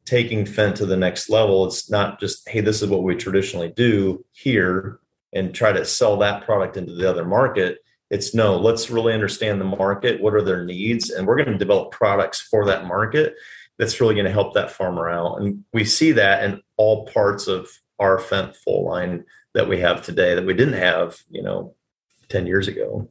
taking 0.06 0.46
Fendt 0.46 0.76
to 0.76 0.86
the 0.86 0.98
next 0.98 1.30
level. 1.30 1.66
It's 1.66 1.90
not 1.90 2.20
just, 2.20 2.48
hey, 2.50 2.60
this 2.60 2.82
is 2.82 2.90
what 2.90 3.04
we 3.04 3.16
traditionally 3.16 3.72
do 3.76 4.26
here 4.32 5.00
and 5.32 5.54
try 5.54 5.72
to 5.72 5.86
sell 5.86 6.18
that 6.18 6.44
product 6.44 6.78
into 6.78 6.94
the 6.94 7.10
other 7.10 7.26
market. 7.26 7.80
It's 8.10 8.36
no, 8.36 8.58
let's 8.58 8.90
really 8.90 9.14
understand 9.14 9.60
the 9.60 9.66
market. 9.66 10.22
What 10.22 10.34
are 10.34 10.42
their 10.42 10.66
needs? 10.66 11.10
And 11.10 11.26
we're 11.26 11.38
going 11.38 11.52
to 11.52 11.58
develop 11.58 11.92
products 11.92 12.42
for 12.42 12.66
that 12.66 12.86
market 12.86 13.36
that's 13.80 14.00
really 14.00 14.14
going 14.14 14.26
to 14.26 14.32
help 14.32 14.54
that 14.54 14.72
farmer 14.72 15.10
out. 15.10 15.42
And 15.42 15.64
we 15.74 15.84
see 15.86 16.12
that 16.12 16.44
in 16.44 16.62
all 16.78 17.08
parts 17.08 17.48
of 17.48 17.70
our 18.00 18.20
Fendt 18.20 18.56
full 18.56 18.86
line 18.86 19.26
that 19.54 19.70
we 19.70 19.80
have 19.80 20.04
today 20.04 20.36
that 20.36 20.46
we 20.46 20.54
didn't 20.54 20.74
have, 20.74 21.22
you 21.30 21.42
know, 21.42 21.76
10 22.30 22.48
years 22.48 22.68
ago. 22.68 23.10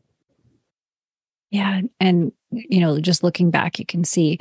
Yeah. 1.50 1.82
And, 2.00 2.32
you 2.50 2.80
know, 2.80 2.98
just 3.00 3.22
looking 3.22 3.50
back, 3.50 3.78
you 3.78 3.86
can 3.86 4.04
see 4.04 4.38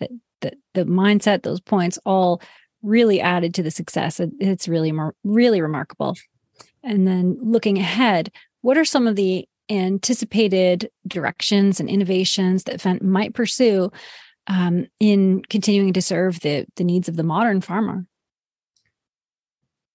that 0.00 0.10
the 0.40 0.52
the 0.74 0.84
mindset, 0.84 1.42
those 1.42 1.60
points, 1.60 1.98
all 2.04 2.40
really 2.82 3.20
added 3.20 3.54
to 3.54 3.62
the 3.62 3.70
success. 3.70 4.20
It's 4.40 4.68
really 4.68 4.92
more 4.92 5.14
really 5.24 5.60
remarkable. 5.60 6.16
And 6.82 7.06
then 7.06 7.38
looking 7.40 7.78
ahead, 7.78 8.30
what 8.62 8.76
are 8.76 8.84
some 8.84 9.06
of 9.06 9.16
the 9.16 9.48
anticipated 9.70 10.90
directions 11.06 11.80
and 11.80 11.88
innovations 11.88 12.64
that 12.64 12.80
Fendt 12.80 13.02
might 13.02 13.34
pursue 13.34 13.90
um, 14.46 14.86
in 15.00 15.42
continuing 15.48 15.92
to 15.94 16.02
serve 16.02 16.40
the 16.40 16.66
the 16.76 16.84
needs 16.84 17.08
of 17.08 17.16
the 17.16 17.22
modern 17.22 17.60
farmer? 17.60 18.06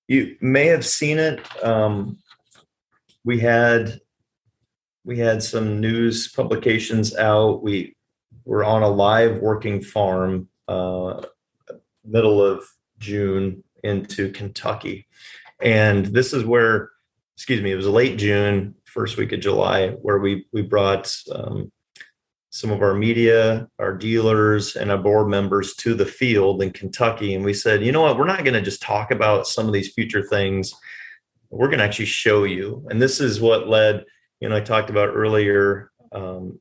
You 0.10 0.36
may 0.41 0.66
have 0.66 0.84
seen 0.88 1.20
it. 1.20 1.39
Um, 1.64 2.18
we 3.24 3.39
had 3.39 4.01
we 5.05 5.20
had 5.20 5.43
some 5.43 5.80
news 5.80 6.28
publications 6.28 7.16
out. 7.16 7.62
We 7.62 7.95
we're 8.43 8.64
on 8.64 8.82
a 8.82 8.89
live 8.89 9.39
working 9.39 9.84
farm 9.84 10.49
uh, 10.68 11.22
middle 12.03 12.43
of 12.43 12.64
June 12.97 13.64
into 13.84 14.32
Kentucky. 14.32 15.05
And 15.62 16.07
this 16.07 16.34
is 16.34 16.43
where, 16.43 16.89
excuse 17.38 17.62
me, 17.62 17.72
it 17.72 17.76
was 17.76 17.86
late 17.86 18.18
June, 18.18 18.74
first 18.86 19.16
week 19.16 19.32
of 19.32 19.41
July, 19.41 19.89
where 19.89 20.18
we 20.18 20.47
we 20.51 20.64
brought 20.64 21.16
um, 21.32 21.72
some 22.52 22.72
of 22.72 22.82
our 22.82 22.93
media, 22.93 23.68
our 23.78 23.95
dealers, 23.95 24.76
and 24.76 24.91
our 24.91 24.97
board 24.97 25.28
members 25.28 25.76
to 25.76 25.93
the 25.93 26.06
field 26.06 26.64
in 26.64 26.72
Kentucky. 26.72 27.36
And 27.36 27.45
we 27.45 27.54
said, 27.54 27.84
you 27.84 27.91
know 27.91 28.02
what, 28.02 28.18
we're 28.18 28.26
not 28.26 28.43
going 28.43 28.56
to 28.56 28.62
just 28.62 28.82
talk 28.82 29.12
about 29.12 29.47
some 29.47 29.68
of 29.68 29.74
these 29.74 29.93
future 29.93 30.24
things. 30.24 30.74
We're 31.52 31.68
going 31.68 31.80
to 31.80 31.86
actually 31.86 32.06
show 32.06 32.43
you. 32.43 32.86
And 32.89 33.02
this 33.02 33.20
is 33.20 33.39
what 33.39 33.68
led, 33.68 34.04
you 34.39 34.50
know, 34.50 34.56
I 34.56 34.62
talked 34.62 34.89
about 34.89 35.10
earlier 35.10 35.91
um, 36.12 36.60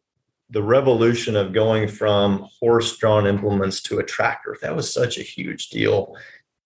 the 0.51 0.63
revolution 0.63 1.37
of 1.37 1.53
going 1.53 1.89
from 1.89 2.49
horse 2.61 2.97
drawn 2.97 3.27
implements 3.27 3.83
to 3.83 3.99
a 3.99 4.05
tractor 4.05 4.57
that 4.63 4.75
was 4.75 4.93
such 4.93 5.19
a 5.19 5.23
huge 5.23 5.69
deal 5.69 6.15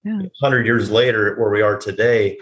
yeah. 0.04 0.18
100 0.40 0.66
years 0.66 0.90
later 0.90 1.36
where 1.36 1.50
we 1.50 1.62
are 1.62 1.76
today 1.76 2.38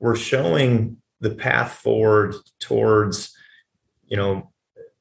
we're 0.00 0.16
showing 0.16 0.96
the 1.20 1.30
path 1.30 1.74
forward 1.74 2.34
towards 2.58 3.36
you 4.06 4.16
know 4.16 4.50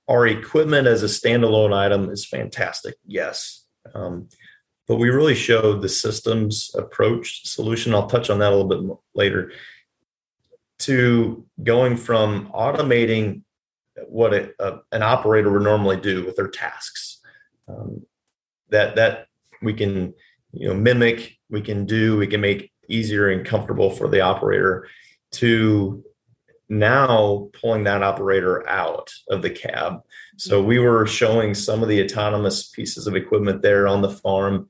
our 0.07 0.27
equipment 0.27 0.87
as 0.87 1.03
a 1.03 1.07
standalone 1.07 1.73
item 1.73 2.09
is 2.09 2.25
fantastic 2.25 2.95
yes. 3.05 3.65
Um, 3.93 4.29
but 4.87 4.97
we 4.97 5.09
really 5.09 5.35
showed 5.35 5.81
the 5.81 5.89
systems 5.89 6.71
approach 6.75 7.47
solution. 7.47 7.93
I'll 7.93 8.07
touch 8.07 8.29
on 8.29 8.39
that 8.39 8.51
a 8.51 8.55
little 8.55 8.67
bit 8.67 8.97
later. 9.15 9.51
To 10.79 11.45
going 11.63 11.95
from 11.95 12.51
automating 12.53 13.43
what 14.07 14.33
a, 14.33 14.51
a, 14.59 14.79
an 14.91 15.03
operator 15.03 15.51
would 15.51 15.63
normally 15.63 15.97
do 15.97 16.25
with 16.25 16.35
their 16.35 16.49
tasks. 16.49 17.21
Um, 17.67 18.05
that 18.69 18.95
that 18.95 19.27
we 19.61 19.73
can 19.73 20.13
you 20.51 20.67
know 20.67 20.73
mimic, 20.73 21.37
we 21.49 21.61
can 21.61 21.85
do, 21.85 22.17
we 22.17 22.27
can 22.27 22.41
make 22.41 22.71
easier 22.89 23.29
and 23.29 23.45
comfortable 23.45 23.89
for 23.89 24.07
the 24.09 24.21
operator 24.21 24.87
to 25.31 26.03
now 26.79 27.49
pulling 27.59 27.83
that 27.83 28.03
operator 28.03 28.67
out 28.69 29.11
of 29.29 29.41
the 29.41 29.49
cab. 29.49 30.01
So 30.37 30.61
we 30.61 30.79
were 30.79 31.05
showing 31.05 31.53
some 31.53 31.83
of 31.83 31.89
the 31.89 32.03
autonomous 32.03 32.67
pieces 32.67 33.07
of 33.07 33.15
equipment 33.15 33.61
there 33.61 33.87
on 33.87 34.01
the 34.01 34.09
farm, 34.09 34.69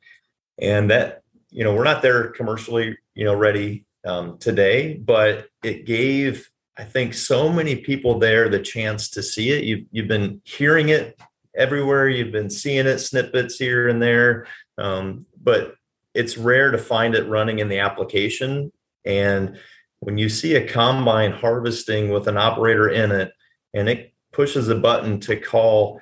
and 0.60 0.90
that 0.92 1.24
you 1.50 1.64
know 1.64 1.74
we're 1.74 1.84
not 1.84 2.02
there 2.02 2.30
commercially 2.30 2.98
you 3.16 3.26
know 3.26 3.36
ready 3.36 3.86
um, 4.06 4.38
today, 4.38 4.96
but 4.96 5.48
it 5.64 5.86
gave 5.86 6.50
I 6.76 6.84
think 6.84 7.14
so 7.14 7.50
many 7.50 7.76
people 7.76 8.20
there 8.20 8.50
the 8.50 8.60
chance 8.60 9.10
to 9.12 9.24
see 9.24 9.52
it. 9.52 9.64
You've 9.64 9.86
you've 9.92 10.08
been 10.08 10.42
hearing 10.44 10.90
it 10.90 11.20
everywhere. 11.56 12.10
You've 12.10 12.32
been 12.32 12.50
seeing 12.50 12.88
it 12.88 13.00
snippets 13.00 13.58
here 13.58 13.88
and 13.88 14.02
there, 14.02 14.48
um, 14.78 15.26
but 15.42 15.76
it's 16.14 16.38
rare 16.38 16.72
to 16.72 16.78
find 16.78 17.16
it 17.16 17.30
running 17.30 17.60
in 17.60 17.70
the 17.70 17.80
application. 17.80 18.72
And 19.06 19.58
when 20.04 20.18
you 20.18 20.28
see 20.28 20.56
a 20.56 20.68
combine 20.68 21.32
harvesting 21.32 22.10
with 22.10 22.28
an 22.28 22.38
operator 22.38 22.90
in 22.90 23.12
it, 23.12 23.32
and 23.74 23.88
it 23.88 24.14
pushes 24.32 24.68
a 24.68 24.76
button 24.76 25.20
to 25.22 25.36
call 25.36 26.02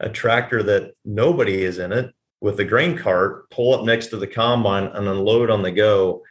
a 0.00 0.08
tractor 0.08 0.62
that 0.62 0.92
nobody 1.04 1.62
is 1.62 1.78
in 1.78 1.92
it 1.92 2.14
with 2.40 2.60
a 2.60 2.64
grain 2.64 2.96
cart, 2.96 3.48
pull 3.50 3.74
up 3.74 3.84
next 3.84 4.08
to 4.08 4.16
the 4.16 4.26
combine 4.26 4.84
and 4.84 5.08
unload 5.08 5.50
on 5.50 5.62
the 5.62 5.72
go. 5.72 6.22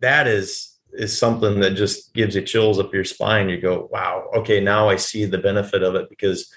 That 0.00 0.26
is 0.26 0.78
is 0.92 1.16
something 1.16 1.60
that 1.60 1.76
just 1.76 2.14
gives 2.14 2.34
you 2.34 2.42
chills 2.42 2.80
up 2.80 2.92
your 2.92 3.04
spine. 3.04 3.48
You 3.48 3.60
go, 3.60 3.88
wow, 3.92 4.28
okay, 4.36 4.60
now 4.60 4.88
I 4.88 4.96
see 4.96 5.24
the 5.24 5.38
benefit 5.38 5.82
of 5.82 5.94
it 5.94 6.08
because 6.08 6.52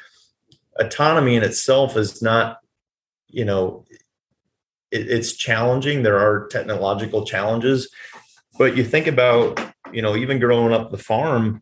autonomy 0.79 1.35
in 1.35 1.43
itself 1.43 1.95
is 1.95 2.21
not, 2.21 2.57
you 3.27 3.45
know, 3.45 3.85
it, 4.91 5.07
it's 5.07 5.33
challenging. 5.33 6.01
There 6.01 6.17
are 6.17 6.47
technological 6.47 7.25
challenges, 7.25 7.89
but 8.57 8.77
you 8.77 8.83
think 8.83 9.07
about, 9.07 9.59
you 9.91 10.01
know, 10.01 10.15
even 10.15 10.39
growing 10.39 10.73
up 10.73 10.91
the 10.91 10.97
farm, 10.97 11.61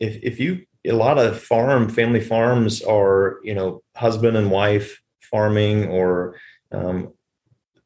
if 0.00 0.18
if 0.22 0.40
you 0.40 0.66
a 0.86 0.92
lot 0.92 1.18
of 1.18 1.40
farm 1.40 1.88
family 1.88 2.20
farms 2.20 2.82
are, 2.82 3.40
you 3.42 3.54
know, 3.54 3.82
husband 3.96 4.36
and 4.36 4.50
wife 4.50 5.00
farming 5.20 5.88
or 5.88 6.36
um, 6.72 7.12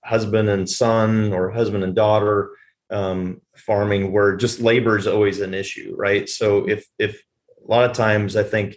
husband 0.04 0.48
and 0.48 0.68
son 0.68 1.32
or 1.32 1.50
husband 1.50 1.84
and 1.84 1.94
daughter 1.94 2.50
um, 2.90 3.40
farming 3.56 4.12
where 4.12 4.36
just 4.36 4.60
labor 4.60 4.98
is 4.98 5.06
always 5.06 5.40
an 5.40 5.54
issue, 5.54 5.94
right? 5.96 6.28
So 6.28 6.68
if 6.68 6.86
if 6.98 7.22
a 7.64 7.70
lot 7.70 7.88
of 7.88 7.96
times 7.96 8.36
I 8.36 8.42
think, 8.42 8.76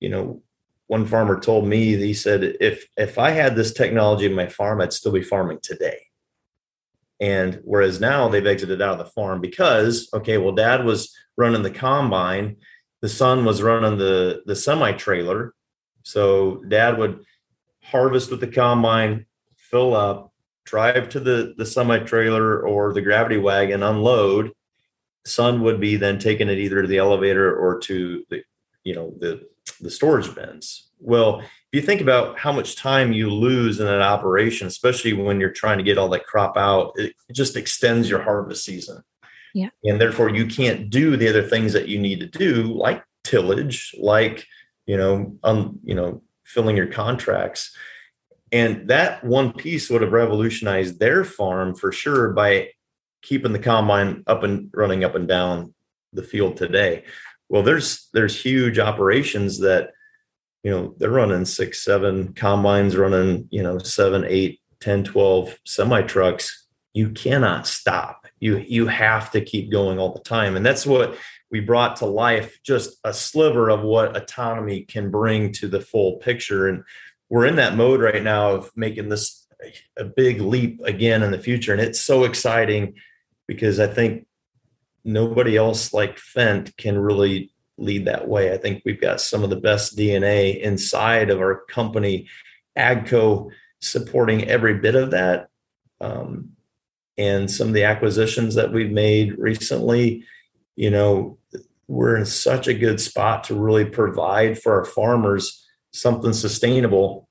you 0.00 0.08
know, 0.08 0.42
one 0.86 1.06
farmer 1.06 1.38
told 1.38 1.66
me 1.66 1.96
he 1.96 2.14
said 2.14 2.56
if 2.60 2.86
if 2.96 3.18
I 3.18 3.30
had 3.30 3.54
this 3.54 3.72
technology 3.72 4.26
in 4.26 4.34
my 4.34 4.48
farm, 4.48 4.80
I'd 4.80 4.92
still 4.92 5.12
be 5.12 5.22
farming 5.22 5.60
today. 5.62 6.07
And 7.20 7.60
whereas 7.64 8.00
now 8.00 8.28
they've 8.28 8.46
exited 8.46 8.80
out 8.80 8.98
of 8.98 8.98
the 8.98 9.12
farm 9.12 9.40
because 9.40 10.08
okay, 10.14 10.38
well, 10.38 10.54
dad 10.54 10.84
was 10.84 11.14
running 11.36 11.62
the 11.62 11.70
combine, 11.70 12.56
the 13.00 13.08
son 13.08 13.44
was 13.44 13.62
running 13.62 13.98
the 13.98 14.42
the 14.46 14.56
semi 14.56 14.92
trailer, 14.92 15.54
so 16.02 16.62
dad 16.68 16.98
would 16.98 17.24
harvest 17.82 18.30
with 18.30 18.40
the 18.40 18.46
combine, 18.46 19.26
fill 19.56 19.94
up, 19.96 20.32
drive 20.64 21.08
to 21.10 21.20
the 21.20 21.54
the 21.56 21.66
semi 21.66 21.98
trailer 22.00 22.60
or 22.60 22.92
the 22.92 23.02
gravity 23.02 23.38
wagon, 23.38 23.82
unload. 23.82 24.52
Son 25.24 25.62
would 25.62 25.80
be 25.80 25.96
then 25.96 26.18
taking 26.18 26.48
it 26.48 26.58
either 26.58 26.82
to 26.82 26.88
the 26.88 26.98
elevator 26.98 27.54
or 27.54 27.78
to 27.80 28.24
the 28.30 28.42
you 28.84 28.94
know 28.94 29.12
the 29.18 29.46
the 29.80 29.90
storage 29.90 30.34
bins. 30.34 30.90
Well, 31.00 31.42
if 31.70 31.80
you 31.80 31.86
think 31.86 32.00
about 32.00 32.38
how 32.38 32.50
much 32.50 32.76
time 32.76 33.12
you 33.12 33.30
lose 33.30 33.78
in 33.78 33.86
an 33.86 34.00
operation, 34.00 34.66
especially 34.66 35.12
when 35.12 35.38
you're 35.38 35.50
trying 35.50 35.76
to 35.76 35.84
get 35.84 35.98
all 35.98 36.08
that 36.08 36.24
crop 36.24 36.56
out, 36.56 36.92
it 36.96 37.14
just 37.32 37.56
extends 37.56 38.08
your 38.08 38.22
harvest 38.22 38.64
season. 38.64 39.02
Yeah. 39.54 39.68
And 39.84 40.00
therefore 40.00 40.30
you 40.30 40.46
can't 40.46 40.88
do 40.88 41.16
the 41.16 41.28
other 41.28 41.42
things 41.42 41.74
that 41.74 41.88
you 41.88 41.98
need 41.98 42.20
to 42.20 42.26
do, 42.26 42.72
like 42.72 43.04
tillage, 43.22 43.94
like, 43.98 44.46
you 44.86 44.96
know, 44.96 45.36
um, 45.44 45.78
you 45.84 45.94
know, 45.94 46.22
filling 46.44 46.76
your 46.76 46.86
contracts. 46.86 47.76
And 48.50 48.88
that 48.88 49.22
one 49.22 49.52
piece 49.52 49.90
would 49.90 50.00
have 50.00 50.12
revolutionized 50.12 50.98
their 50.98 51.22
farm 51.22 51.74
for 51.74 51.92
sure 51.92 52.32
by 52.32 52.70
keeping 53.20 53.52
the 53.52 53.58
combine 53.58 54.22
up 54.26 54.42
and 54.42 54.70
running 54.72 55.04
up 55.04 55.14
and 55.14 55.28
down 55.28 55.74
the 56.14 56.22
field 56.22 56.56
today. 56.56 57.04
Well, 57.50 57.62
there's 57.62 58.08
there's 58.14 58.40
huge 58.40 58.78
operations 58.78 59.58
that 59.60 59.90
you 60.68 60.74
know 60.74 60.94
they're 60.98 61.08
running 61.08 61.46
six, 61.46 61.82
seven 61.82 62.34
combines, 62.34 62.94
running 62.94 63.48
you 63.50 63.62
know 63.62 63.78
seven, 63.78 64.22
eight, 64.28 64.60
10, 64.80 65.02
12 65.04 65.58
semi 65.64 66.02
trucks. 66.02 66.66
You 66.92 67.08
cannot 67.08 67.66
stop. 67.66 68.26
You 68.38 68.58
you 68.58 68.86
have 68.86 69.30
to 69.30 69.40
keep 69.40 69.72
going 69.72 69.98
all 69.98 70.12
the 70.12 70.20
time, 70.20 70.56
and 70.56 70.66
that's 70.66 70.84
what 70.84 71.16
we 71.50 71.60
brought 71.60 71.96
to 71.96 72.06
life. 72.06 72.60
Just 72.62 72.98
a 73.02 73.14
sliver 73.14 73.70
of 73.70 73.80
what 73.80 74.14
autonomy 74.14 74.82
can 74.82 75.10
bring 75.10 75.52
to 75.52 75.68
the 75.68 75.80
full 75.80 76.16
picture, 76.16 76.68
and 76.68 76.84
we're 77.30 77.46
in 77.46 77.56
that 77.56 77.74
mode 77.74 78.02
right 78.02 78.22
now 78.22 78.50
of 78.50 78.70
making 78.76 79.08
this 79.08 79.46
a 79.96 80.04
big 80.04 80.42
leap 80.42 80.82
again 80.84 81.22
in 81.22 81.30
the 81.30 81.38
future, 81.38 81.72
and 81.72 81.80
it's 81.80 82.00
so 82.00 82.24
exciting 82.24 82.92
because 83.46 83.80
I 83.80 83.86
think 83.86 84.26
nobody 85.02 85.56
else 85.56 85.94
like 85.94 86.18
Fendt 86.18 86.76
can 86.76 86.98
really 86.98 87.52
lead 87.78 88.06
that 88.06 88.28
way. 88.28 88.52
I 88.52 88.56
think 88.56 88.82
we've 88.84 89.00
got 89.00 89.20
some 89.20 89.44
of 89.44 89.50
the 89.50 89.56
best 89.56 89.96
DNA 89.96 90.60
inside 90.60 91.30
of 91.30 91.40
our 91.40 91.62
company, 91.66 92.28
AGCO, 92.76 93.50
supporting 93.80 94.44
every 94.44 94.74
bit 94.74 94.94
of 94.94 95.12
that. 95.12 95.48
Um, 96.00 96.50
and 97.16 97.50
some 97.50 97.68
of 97.68 97.74
the 97.74 97.84
acquisitions 97.84 98.54
that 98.54 98.72
we've 98.72 98.90
made 98.90 99.38
recently, 99.38 100.24
you 100.76 100.90
know, 100.90 101.38
we're 101.88 102.16
in 102.16 102.26
such 102.26 102.68
a 102.68 102.74
good 102.74 103.00
spot 103.00 103.44
to 103.44 103.54
really 103.54 103.84
provide 103.84 104.60
for 104.60 104.74
our 104.78 104.84
farmers 104.84 105.66
something 105.92 106.32
sustainable. 106.32 107.28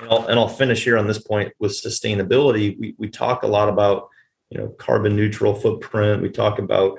And 0.00 0.10
I'll, 0.10 0.26
and 0.26 0.38
I'll 0.38 0.48
finish 0.48 0.84
here 0.84 0.98
on 0.98 1.06
this 1.06 1.18
point 1.18 1.52
with 1.58 1.72
sustainability. 1.72 2.78
We, 2.78 2.94
we 2.98 3.08
talk 3.08 3.42
a 3.42 3.48
lot 3.48 3.68
about 3.68 4.08
you 4.50 4.58
know 4.58 4.68
carbon 4.68 5.14
neutral 5.14 5.54
footprint 5.54 6.22
we 6.22 6.30
talk 6.30 6.58
about 6.58 6.98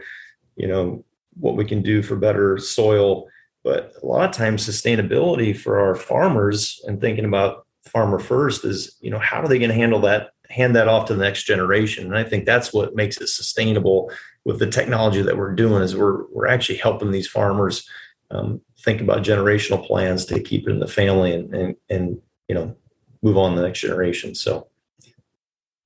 you 0.55 0.67
know 0.67 1.03
what 1.39 1.55
we 1.55 1.65
can 1.65 1.81
do 1.81 2.01
for 2.01 2.15
better 2.15 2.57
soil. 2.57 3.27
But 3.63 3.93
a 4.01 4.05
lot 4.05 4.29
of 4.29 4.35
times 4.35 4.67
sustainability 4.67 5.57
for 5.57 5.79
our 5.79 5.95
farmers 5.95 6.81
and 6.85 6.99
thinking 6.99 7.25
about 7.25 7.65
farmer 7.85 8.19
first 8.19 8.65
is 8.65 8.95
you 9.01 9.09
know 9.09 9.19
how 9.19 9.41
are 9.41 9.47
they 9.47 9.57
going 9.57 9.69
to 9.69 9.75
handle 9.75 9.99
that 10.01 10.31
hand 10.49 10.75
that 10.75 10.87
off 10.87 11.07
to 11.07 11.15
the 11.15 11.23
next 11.23 11.43
generation? 11.43 12.05
And 12.05 12.17
i 12.17 12.23
think 12.23 12.45
that's 12.45 12.73
what 12.73 12.95
makes 12.95 13.19
it 13.19 13.27
sustainable 13.27 14.11
with 14.45 14.59
the 14.59 14.67
technology 14.67 15.21
that 15.21 15.37
we're 15.37 15.55
doing 15.55 15.81
is 15.81 15.95
we're 15.95 16.25
we're 16.31 16.47
actually 16.47 16.77
helping 16.77 17.11
these 17.11 17.27
farmers 17.27 17.87
um, 18.31 18.61
think 18.79 19.01
about 19.01 19.23
generational 19.23 19.85
plans 19.85 20.25
to 20.25 20.39
keep 20.39 20.67
it 20.67 20.71
in 20.71 20.79
the 20.79 20.87
family 20.87 21.33
and 21.33 21.53
and, 21.53 21.75
and 21.89 22.21
you 22.47 22.55
know 22.55 22.75
move 23.21 23.37
on 23.37 23.55
the 23.55 23.61
next 23.61 23.81
generation. 23.81 24.33
So 24.35 24.67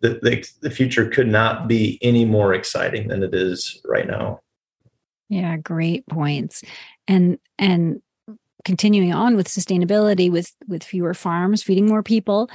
the, 0.01 0.19
the, 0.21 0.47
the 0.61 0.69
future 0.69 1.09
could 1.09 1.27
not 1.27 1.67
be 1.67 1.97
any 2.01 2.25
more 2.25 2.53
exciting 2.53 3.07
than 3.07 3.23
it 3.23 3.33
is 3.33 3.81
right 3.85 4.05
now. 4.05 4.41
Yeah, 5.33 5.57
great 5.57 6.05
points. 6.05 6.63
And 7.07 7.39
and 7.57 8.03
continuing 8.63 9.13
on 9.13 9.35
with 9.35 9.47
sustainability 9.47 10.31
with 10.31 10.53
with 10.67 10.83
fewer 10.83 11.15
farms, 11.15 11.63
feeding 11.63 11.87
more 11.87 12.03
people, 12.03 12.51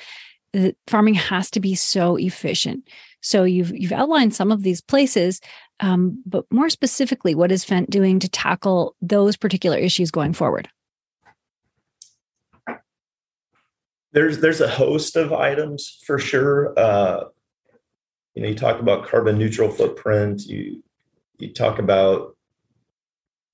farming 0.87 1.15
has 1.15 1.51
to 1.51 1.61
be 1.61 1.75
so 1.75 2.15
efficient. 2.17 2.89
So 3.21 3.43
you've 3.43 3.77
you've 3.77 3.91
outlined 3.91 4.33
some 4.33 4.53
of 4.53 4.63
these 4.63 4.81
places, 4.81 5.41
um, 5.81 6.23
but 6.25 6.45
more 6.53 6.71
specifically, 6.71 7.35
what 7.35 7.51
is 7.51 7.65
Fendt 7.65 7.91
doing 7.91 8.21
to 8.21 8.29
tackle 8.29 8.95
those 9.03 9.37
particular 9.37 9.77
issues 9.77 10.13
going 10.13 10.33
forward? 10.33 10.69
There's 14.13 14.39
there's 14.39 14.61
a 14.61 14.69
host 14.69 15.17
of 15.17 15.33
items 15.33 15.99
for 16.07 16.21
sure. 16.21 16.79
Uh, 16.79 17.25
you 18.35 18.43
know 18.43 18.49
you 18.51 18.55
talk 18.55 18.79
about 18.79 19.05
carbon 19.05 19.37
neutral 19.37 19.69
footprint 19.69 20.47
you 20.47 20.81
you 21.39 21.53
talk 21.53 21.81
about 21.81 22.37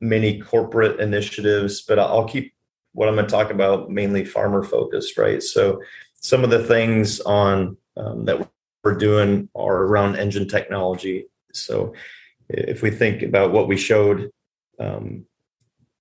many 0.00 0.40
corporate 0.40 1.00
initiatives 1.00 1.82
but 1.82 1.98
i'll 1.98 2.26
keep 2.26 2.54
what 2.92 3.08
i'm 3.08 3.14
going 3.14 3.26
to 3.26 3.30
talk 3.30 3.50
about 3.50 3.90
mainly 3.90 4.24
farmer 4.24 4.62
focused 4.62 5.18
right? 5.18 5.42
So 5.42 5.82
some 6.14 6.42
of 6.42 6.50
the 6.50 6.64
things 6.64 7.20
on 7.20 7.76
um, 7.96 8.24
that 8.24 8.48
we're 8.82 8.96
doing 8.96 9.48
are 9.54 9.84
around 9.84 10.16
engine 10.16 10.48
technology. 10.48 11.26
So 11.52 11.94
if 12.48 12.82
we 12.82 12.90
think 12.90 13.22
about 13.22 13.52
what 13.52 13.68
we 13.68 13.76
showed 13.76 14.30
um, 14.80 15.26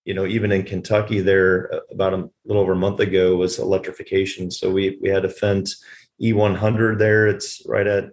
you 0.05 0.13
know 0.13 0.25
even 0.25 0.51
in 0.51 0.63
kentucky 0.63 1.21
there 1.21 1.73
uh, 1.73 1.79
about 1.91 2.13
a 2.13 2.29
little 2.45 2.61
over 2.61 2.73
a 2.73 2.77
month 2.77 2.99
ago 2.99 3.35
was 3.35 3.59
electrification. 3.59 4.51
So 4.51 4.71
we 4.71 4.97
we 5.01 5.09
had 5.09 5.25
a 5.25 5.29
fendt 5.29 5.75
e100 6.21 6.99
there. 6.99 7.27
It's 7.27 7.61
right 7.65 7.87
at 7.87 8.11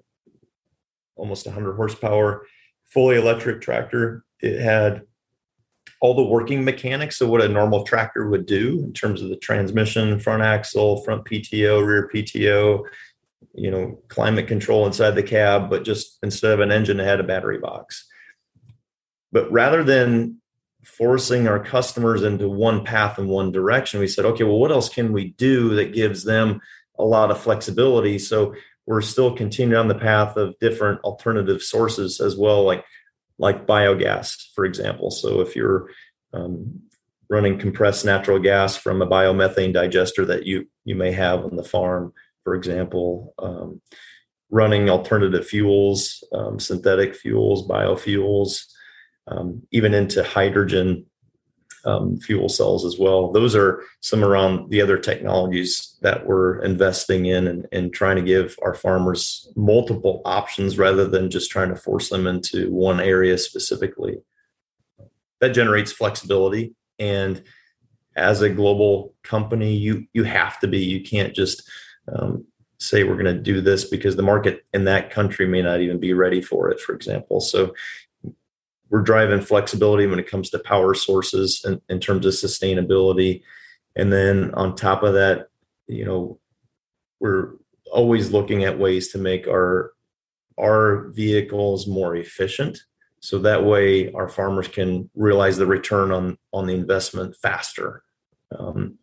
almost 1.17 1.47
100 1.47 1.75
horsepower, 1.75 2.47
fully 2.87 3.17
electric 3.17 3.61
tractor. 3.61 4.25
It 4.41 4.61
had 4.61 5.03
all 6.01 6.15
the 6.15 6.25
working 6.25 6.65
mechanics 6.65 7.21
of 7.21 7.29
what 7.29 7.43
a 7.43 7.49
normal 7.49 7.85
tractor 7.85 8.29
would 8.29 8.47
do 8.47 8.81
in 8.83 8.93
terms 8.93 9.21
of 9.21 9.29
the 9.29 9.37
transmission, 9.37 10.19
front 10.19 10.43
axle, 10.43 11.03
front 11.05 11.25
PTO, 11.27 11.87
rear 11.87 12.11
PTO, 12.13 12.85
you 13.55 13.71
know, 13.71 13.99
climate 14.09 14.47
control 14.47 14.87
inside 14.87 15.11
the 15.11 15.23
cab, 15.23 15.69
but 15.69 15.85
just 15.85 16.19
instead 16.23 16.53
of 16.53 16.61
an 16.61 16.73
engine, 16.73 17.01
it 17.01 17.05
had 17.05 17.21
a 17.21 17.25
battery 17.25 17.59
box. 17.59 18.07
But 19.31 19.51
rather 19.53 19.85
than 19.85 20.41
forcing 20.85 21.47
our 21.47 21.63
customers 21.63 22.23
into 22.23 22.49
one 22.49 22.85
path 22.85 23.19
and 23.19 23.29
one 23.29 23.53
direction, 23.53 24.01
we 24.01 24.09
said, 24.09 24.25
okay, 24.25 24.45
well, 24.45 24.59
what 24.59 24.73
else 24.73 24.89
can 24.89 25.13
we 25.13 25.31
do 25.31 25.75
that 25.75 25.93
gives 25.93 26.25
them 26.25 26.61
a 26.99 27.05
lot 27.05 27.31
of 27.31 27.41
flexibility? 27.41 28.19
So 28.19 28.55
we're 28.87 29.03
still 29.03 29.37
continuing 29.37 29.79
on 29.79 29.89
the 29.89 29.95
path 29.95 30.37
of 30.37 30.59
different 30.59 31.01
alternative 31.03 31.63
sources 31.63 32.21
as 32.21 32.37
well, 32.37 32.65
like 32.65 32.85
like 33.41 33.67
biogas, 33.67 34.37
for 34.55 34.65
example. 34.65 35.11
So 35.11 35.41
if 35.41 35.57
you're 35.57 35.89
um, 36.33 36.81
running 37.29 37.59
compressed 37.59 38.05
natural 38.05 38.39
gas 38.39 38.77
from 38.77 39.01
a 39.01 39.07
biomethane 39.07 39.73
digester 39.73 40.25
that 40.27 40.47
you 40.47 40.69
you 40.85 40.95
may 40.95 41.11
have 41.11 41.45
on 41.45 41.57
the 41.57 41.65
farm, 41.65 42.13
for 42.45 42.55
example, 42.55 43.35
um, 43.39 43.81
running 44.51 44.91
alternative 44.91 45.47
fuels, 45.47 46.23
um, 46.33 46.61
synthetic 46.61 47.17
fuels, 47.17 47.67
biofuels, 47.67 48.65
um, 49.27 49.63
even 49.73 49.95
into 49.95 50.23
hydrogen 50.23 51.07
um, 51.85 52.19
fuel 52.19 52.49
cells 52.49 52.85
as 52.85 52.99
well. 52.99 53.33
Those 53.33 53.55
are 53.55 53.83
some 54.01 54.25
around 54.25 54.71
the 54.71 54.81
other 54.81 54.99
technologies 54.99 55.97
that 56.03 56.27
we're 56.27 56.61
investing 56.63 57.27
in 57.27 57.47
and, 57.47 57.67
and 57.73 57.93
trying 57.93 58.17
to 58.17 58.23
give 58.23 58.57
our 58.63 58.75
farmers 58.75 59.51
multiple 59.57 60.23
options 60.25 60.79
rather 60.79 61.07
than 61.07 61.31
just 61.31 61.51
trying 61.51 61.69
to 61.71 61.77
force 61.77 62.09
them 62.09 62.27
into 62.27 62.71
one 62.71 63.01
area 63.01 63.39
specifically. 63.39 64.19
That 65.41 65.51
generates 65.51 65.93
flexibility. 65.93 66.75
And 66.99 67.43
as 68.17 68.43
a 68.43 68.51
global 68.51 69.15
company, 69.23 69.75
you 69.75 70.07
you 70.13 70.25
have 70.25 70.59
to 70.61 70.69
be. 70.69 70.79
You 70.79 71.03
can't 71.03 71.35
just 71.35 71.69
um, 72.13 72.45
say 72.79 73.05
we're 73.05 73.15
going 73.15 73.37
to 73.37 73.41
do 73.41 73.61
this 73.61 73.85
because 73.85 74.17
the 74.17 74.23
market 74.23 74.65
in 74.73 74.85
that 74.85 75.11
country 75.11 75.47
may 75.47 75.63
not 75.63 75.81
even 75.81 76.01
be 76.01 76.13
ready 76.13 76.41
for 76.41 76.71
it, 76.71 76.81
for 76.81 76.95
example. 76.95 77.41
So 77.41 77.75
we're 78.91 79.03
driving 79.03 79.41
flexibility 79.41 80.07
when 80.07 80.19
it 80.19 80.29
comes 80.29 80.51
to 80.51 80.59
power 80.59 80.95
sources 80.95 81.65
in, 81.65 81.81
in 81.89 82.01
terms 82.01 82.27
of 82.27 82.35
sustainability. 82.35 83.43
And 83.97 84.13
then 84.13 84.53
on 84.55 84.75
top 84.75 85.03
of 85.05 85.15
that, 85.15 85.49
you 85.87 86.05
know, 86.05 86.39
we're 87.21 87.53
always 87.93 88.33
looking 88.33 88.65
at 88.65 88.79
ways 88.79 89.09
to 89.13 89.19
make 89.19 89.47
our 89.47 89.93
our 90.59 91.09
vehicles 91.09 91.87
more 91.87 92.17
efficient. 92.17 92.79
So 93.21 93.39
that 93.41 93.65
way 93.65 94.13
our 94.13 94.29
farmers 94.29 94.69
can 94.69 95.09
realize 95.15 95.57
the 95.57 95.67
return 95.67 96.13
on 96.13 96.39
on 96.53 96.67
the 96.67 96.75
investment 96.75 97.37
faster. 97.37 98.03
Um, 98.57 98.99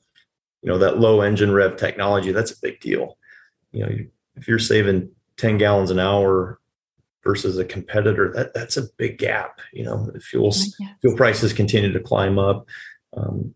you 0.61 0.71
know 0.71 0.77
that 0.79 0.99
low 0.99 1.21
engine 1.21 1.53
rev 1.53 1.77
technology 1.77 2.31
that's 2.31 2.51
a 2.51 2.61
big 2.61 2.79
deal. 2.79 3.17
You 3.71 3.85
know 3.85 3.97
if 4.35 4.47
you're 4.47 4.59
saving 4.59 5.11
10 5.37 5.57
gallons 5.57 5.91
an 5.91 5.99
hour 5.99 6.59
versus 7.27 7.57
a 7.57 7.65
competitor 7.65 8.31
that 8.33 8.53
that's 8.53 8.77
a 8.77 8.87
big 8.97 9.17
gap 9.17 9.59
you 9.73 9.83
know 9.83 10.09
fuels 10.21 10.75
fuel 11.01 11.17
prices 11.17 11.51
continue 11.51 11.91
to 11.91 11.99
climb 11.99 12.39
up 12.39 12.65
um, 13.17 13.53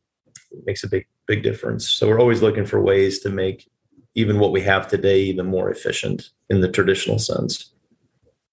makes 0.66 0.84
a 0.84 0.90
big 0.90 1.08
big 1.28 1.44
difference. 1.44 1.90
So 1.90 2.08
we're 2.08 2.20
always 2.20 2.42
looking 2.42 2.66
for 2.66 2.82
ways 2.82 3.20
to 3.20 3.30
make 3.30 3.70
even 4.16 4.40
what 4.40 4.52
we 4.52 4.62
have 4.62 4.88
today 4.88 5.22
even 5.22 5.46
more 5.46 5.70
efficient 5.70 6.30
in 6.50 6.62
the 6.62 6.70
traditional 6.70 7.20
sense. 7.20 7.72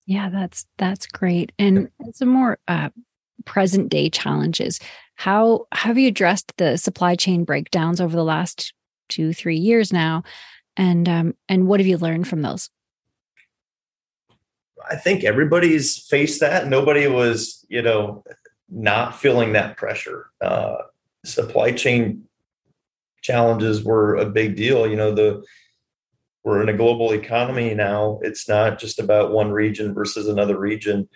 Yeah 0.06 0.30
that's 0.30 0.66
that's 0.78 1.06
great. 1.06 1.52
And 1.58 1.88
some 2.12 2.28
more 2.28 2.58
uh, 2.68 2.90
present 3.44 3.88
day 3.88 4.10
challenges. 4.10 4.80
How 5.16 5.66
have 5.72 5.98
you 5.98 6.08
addressed 6.08 6.52
the 6.56 6.76
supply 6.76 7.16
chain 7.16 7.44
breakdowns 7.44 8.00
over 8.00 8.14
the 8.14 8.24
last 8.24 8.72
two, 9.08 9.32
three 9.32 9.58
years 9.58 9.92
now? 9.92 10.22
And 10.76 11.08
um, 11.08 11.34
and 11.48 11.66
what 11.66 11.80
have 11.80 11.88
you 11.88 11.98
learned 11.98 12.28
from 12.28 12.42
those? 12.42 12.70
I 14.88 14.96
think 14.96 15.24
everybody's 15.24 15.98
faced 15.98 16.40
that. 16.40 16.66
Nobody 16.68 17.06
was, 17.06 17.64
you 17.68 17.82
know, 17.82 18.24
not 18.68 19.18
feeling 19.18 19.52
that 19.52 19.76
pressure. 19.76 20.30
Uh, 20.40 20.76
supply 21.24 21.72
chain 21.72 22.24
challenges 23.22 23.82
were 23.82 24.16
a 24.16 24.26
big 24.26 24.56
deal. 24.56 24.86
You 24.86 24.96
know, 24.96 25.12
the 25.14 25.44
we're 26.44 26.62
in 26.62 26.68
a 26.68 26.76
global 26.76 27.12
economy 27.12 27.74
now. 27.74 28.20
It's 28.22 28.48
not 28.48 28.78
just 28.78 28.98
about 28.98 29.32
one 29.32 29.50
region 29.50 29.92
versus 29.92 30.28
another 30.28 30.58
region. 30.58 31.08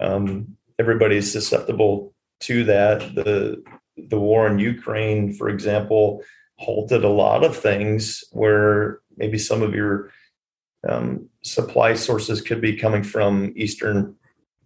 Um, 0.00 0.56
everybody's 0.78 1.30
susceptible 1.30 2.14
to 2.40 2.64
that. 2.64 3.14
The 3.14 3.62
the 3.96 4.18
war 4.18 4.46
in 4.46 4.58
Ukraine, 4.58 5.32
for 5.32 5.48
example, 5.48 6.22
halted 6.56 7.04
a 7.04 7.08
lot 7.08 7.44
of 7.44 7.56
things 7.56 8.24
where 8.32 9.00
maybe 9.16 9.38
some 9.38 9.62
of 9.62 9.74
your 9.74 10.10
um, 10.88 11.28
supply 11.42 11.94
sources 11.94 12.40
could 12.40 12.60
be 12.60 12.76
coming 12.76 13.02
from 13.02 13.52
eastern 13.56 14.16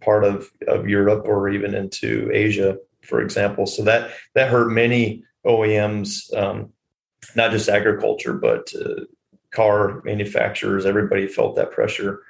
part 0.01 0.23
of, 0.23 0.49
of 0.67 0.87
Europe 0.87 1.25
or 1.25 1.49
even 1.49 1.73
into 1.73 2.29
Asia, 2.33 2.77
for 3.01 3.21
example. 3.21 3.65
So 3.65 3.83
that 3.83 4.11
that 4.33 4.49
hurt 4.49 4.69
many 4.69 5.23
OEMs, 5.45 6.33
um, 6.35 6.71
not 7.35 7.51
just 7.51 7.69
agriculture, 7.69 8.33
but 8.33 8.71
uh, 8.75 9.01
car 9.51 10.01
manufacturers. 10.03 10.85
Everybody 10.85 11.27
felt 11.27 11.55
that 11.55 11.71
pressure. 11.71 12.23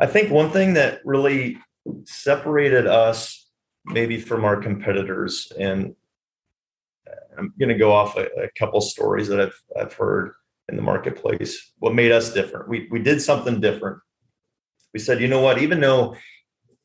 I 0.00 0.06
think 0.06 0.30
one 0.30 0.50
thing 0.50 0.74
that 0.74 1.00
really 1.04 1.58
separated 2.04 2.86
us 2.86 3.42
maybe 3.84 4.20
from 4.20 4.44
our 4.44 4.56
competitors. 4.56 5.52
And 5.58 5.94
I'm 7.36 7.52
going 7.58 7.68
to 7.68 7.78
go 7.78 7.92
off 7.92 8.16
a, 8.16 8.26
a, 8.40 8.48
couple 8.58 8.80
stories 8.80 9.28
that 9.28 9.40
I've 9.40 9.62
I've 9.78 9.92
heard 9.94 10.34
in 10.68 10.76
the 10.76 10.82
marketplace. 10.82 11.72
What 11.78 11.94
made 11.94 12.12
us 12.12 12.32
different? 12.32 12.68
We 12.68 12.88
we 12.90 13.00
did 13.00 13.20
something 13.20 13.60
different. 13.60 13.98
We 14.92 15.00
said, 15.00 15.20
you 15.20 15.28
know 15.28 15.40
what? 15.40 15.58
Even 15.58 15.80
though 15.80 16.16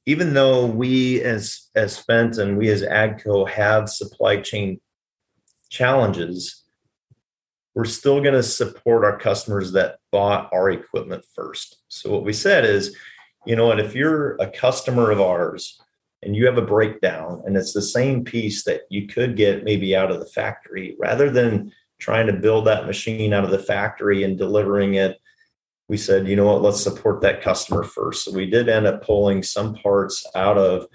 even 0.05 0.33
though 0.33 0.65
we 0.65 1.21
as 1.21 1.69
as 1.75 2.03
Fendt 2.03 2.39
and 2.39 2.57
we 2.57 2.69
as 2.69 2.81
Agco 2.81 3.47
have 3.49 3.89
supply 3.89 4.37
chain 4.37 4.79
challenges, 5.69 6.63
we're 7.75 7.85
still 7.85 8.21
going 8.21 8.33
to 8.33 8.41
support 8.41 9.03
our 9.03 9.19
customers 9.19 9.73
that 9.73 9.99
bought 10.11 10.49
our 10.53 10.71
equipment 10.71 11.23
first. 11.35 11.77
So 11.89 12.09
what 12.09 12.23
we 12.23 12.33
said 12.33 12.65
is, 12.65 12.95
you 13.45 13.55
know 13.55 13.67
what? 13.67 13.79
If 13.79 13.95
you're 13.95 14.35
a 14.37 14.49
customer 14.49 15.11
of 15.11 15.21
ours 15.21 15.79
and 16.23 16.35
you 16.35 16.45
have 16.45 16.57
a 16.57 16.61
breakdown 16.61 17.43
and 17.45 17.55
it's 17.55 17.73
the 17.73 17.81
same 17.81 18.23
piece 18.23 18.63
that 18.63 18.81
you 18.89 19.07
could 19.07 19.35
get 19.35 19.63
maybe 19.63 19.95
out 19.95 20.09
of 20.09 20.19
the 20.19 20.25
factory 20.25 20.95
rather 20.97 21.29
than 21.29 21.71
trying 21.99 22.27
to 22.27 22.33
build 22.33 22.65
that 22.65 22.85
machine 22.85 23.33
out 23.33 23.43
of 23.43 23.51
the 23.51 23.59
factory 23.59 24.23
and 24.23 24.37
delivering 24.37 24.95
it 24.95 25.17
we 25.89 25.97
said 25.97 26.27
you 26.27 26.35
know 26.35 26.45
what 26.45 26.61
let's 26.61 26.81
support 26.81 27.21
that 27.21 27.41
customer 27.41 27.83
first 27.83 28.25
so 28.25 28.31
we 28.31 28.49
did 28.49 28.69
end 28.69 28.85
up 28.85 29.03
pulling 29.03 29.41
some 29.41 29.75
parts 29.75 30.25
out 30.35 30.57
of 30.57 30.87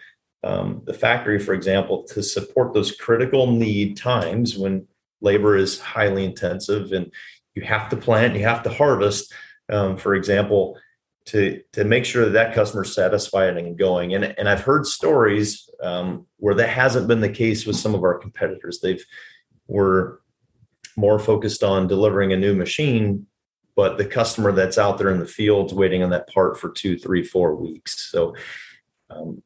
um, 0.45 0.83
the 0.87 0.95
factory 0.95 1.39
for 1.39 1.55
example 1.55 2.03
to 2.05 2.23
support 2.23 2.75
those 2.75 2.93
critical 2.97 3.51
need 3.51 3.97
times 3.97 4.57
when 4.57 4.87
labor 5.21 5.57
is 5.57 5.79
highly 5.79 6.25
intensive 6.25 6.93
and 6.93 7.13
you 7.55 7.63
have 7.63 7.89
to 7.89 7.97
plant 7.97 8.37
you 8.37 8.43
have 8.43 8.63
to 8.63 8.71
harvest 8.71 9.33
um, 9.71 9.97
for 9.97 10.15
example 10.15 10.77
to 11.25 11.63
to 11.73 11.85
make 11.85 12.05
sure 12.05 12.25
that 12.25 12.33
that 12.33 12.55
customer's 12.55 12.95
satisfied 12.95 13.57
and 13.57 13.79
going. 13.79 14.15
And 14.15 14.25
and 14.25 14.49
I've 14.49 14.63
heard 14.63 14.87
stories 14.87 15.69
um, 15.83 16.27
where 16.39 16.55
that 16.55 16.69
hasn't 16.69 17.09
been 17.09 17.21
the 17.21 17.29
case 17.29 17.67
with 17.67 17.77
some 17.77 17.95
of 17.95 18.03
our 18.03 18.19
competitors. 18.19 18.81
They've 18.81 19.05
were 19.69 20.21
more 20.97 21.19
focused 21.19 21.63
on 21.63 21.87
delivering 21.87 22.33
a 22.33 22.37
new 22.37 22.55
machine, 22.55 23.27
but 23.75 23.99
the 23.99 24.05
customer 24.05 24.53
that's 24.53 24.79
out 24.79 24.99
there 24.99 25.11
in 25.11 25.19
the 25.19 25.27
fields 25.27 25.73
waiting 25.73 26.03
on 26.03 26.11
that 26.11 26.29
part 26.29 26.59
for 26.59 26.71
two, 26.71 26.99
three, 26.99 27.23
four 27.23 27.55
weeks. 27.55 28.11
So 28.11 28.35
um, 29.11 29.43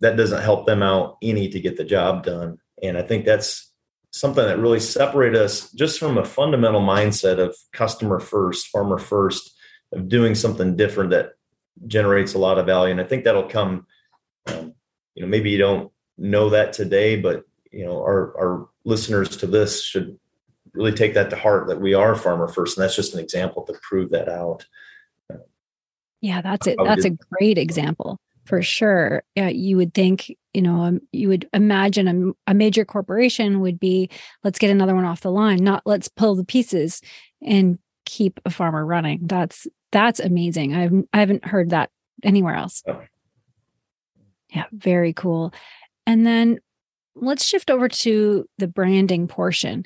that 0.00 0.16
doesn't 0.16 0.42
help 0.42 0.66
them 0.66 0.82
out 0.82 1.18
any 1.22 1.48
to 1.48 1.60
get 1.60 1.76
the 1.76 1.84
job 1.84 2.24
done. 2.24 2.58
And 2.82 2.98
I 2.98 3.02
think 3.02 3.24
that's 3.24 3.70
something 4.10 4.44
that 4.44 4.58
really 4.58 4.80
separated 4.80 5.40
us 5.40 5.70
just 5.72 5.98
from 5.98 6.18
a 6.18 6.24
fundamental 6.24 6.80
mindset 6.80 7.38
of 7.38 7.56
customer 7.72 8.20
first, 8.20 8.68
farmer 8.68 8.98
first 8.98 9.54
of 9.92 10.08
doing 10.08 10.34
something 10.34 10.76
different 10.76 11.10
that 11.10 11.32
generates 11.86 12.34
a 12.34 12.38
lot 12.38 12.58
of 12.58 12.66
value. 12.66 12.92
And 12.92 13.00
I 13.00 13.04
think 13.04 13.24
that'll 13.24 13.48
come, 13.48 13.86
um, 14.46 14.74
you 15.14 15.22
know, 15.22 15.28
maybe 15.28 15.50
you 15.50 15.58
don't 15.58 15.90
know 16.18 16.50
that 16.50 16.72
today, 16.72 17.16
but 17.16 17.44
you 17.70 17.86
know, 17.86 18.00
our, 18.00 18.36
our 18.36 18.68
listeners 18.84 19.36
to 19.38 19.46
this 19.46 19.82
should 19.82 20.18
really 20.74 20.92
take 20.92 21.14
that 21.14 21.30
to 21.30 21.36
heart 21.36 21.68
that 21.68 21.80
we 21.80 21.94
are 21.94 22.14
farmer 22.14 22.48
first. 22.48 22.76
And 22.76 22.84
that's 22.84 22.96
just 22.96 23.14
an 23.14 23.20
example 23.20 23.62
to 23.64 23.74
prove 23.82 24.10
that 24.10 24.28
out. 24.28 24.66
Yeah, 26.20 26.40
that's 26.40 26.66
it. 26.66 26.78
That's 26.82 27.04
a 27.04 27.10
great 27.10 27.58
example 27.58 28.20
for 28.44 28.62
sure. 28.62 29.22
Yeah, 29.34 29.48
you 29.48 29.76
would 29.76 29.94
think, 29.94 30.34
you 30.54 30.62
know, 30.62 30.82
um, 30.82 31.00
you 31.12 31.28
would 31.28 31.48
imagine 31.52 32.34
a, 32.46 32.50
a 32.52 32.54
major 32.54 32.84
corporation 32.84 33.60
would 33.60 33.78
be, 33.78 34.08
let's 34.44 34.58
get 34.58 34.70
another 34.70 34.94
one 34.94 35.04
off 35.04 35.20
the 35.20 35.30
line, 35.30 35.62
not 35.62 35.82
let's 35.84 36.08
pull 36.08 36.34
the 36.34 36.44
pieces 36.44 37.00
and 37.40 37.78
keep 38.04 38.40
a 38.44 38.50
farmer 38.50 38.84
running. 38.84 39.20
That's 39.22 39.66
that's 39.90 40.20
amazing. 40.20 40.74
I've 40.74 40.92
I 41.12 41.20
haven't 41.20 41.44
heard 41.44 41.70
that 41.70 41.90
anywhere 42.22 42.54
else. 42.54 42.82
Oh. 42.86 43.02
Yeah, 44.54 44.66
very 44.72 45.12
cool. 45.12 45.52
And 46.06 46.26
then 46.26 46.60
let's 47.14 47.44
shift 47.44 47.70
over 47.70 47.88
to 47.88 48.48
the 48.58 48.68
branding 48.68 49.28
portion. 49.28 49.84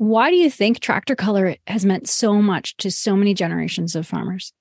Why 0.00 0.30
do 0.30 0.36
you 0.36 0.48
think 0.48 0.80
tractor 0.80 1.14
color 1.14 1.56
has 1.66 1.84
meant 1.84 2.08
so 2.08 2.40
much 2.40 2.74
to 2.78 2.90
so 2.90 3.14
many 3.14 3.34
generations 3.34 3.94
of 3.94 4.06
farmers? 4.06 4.54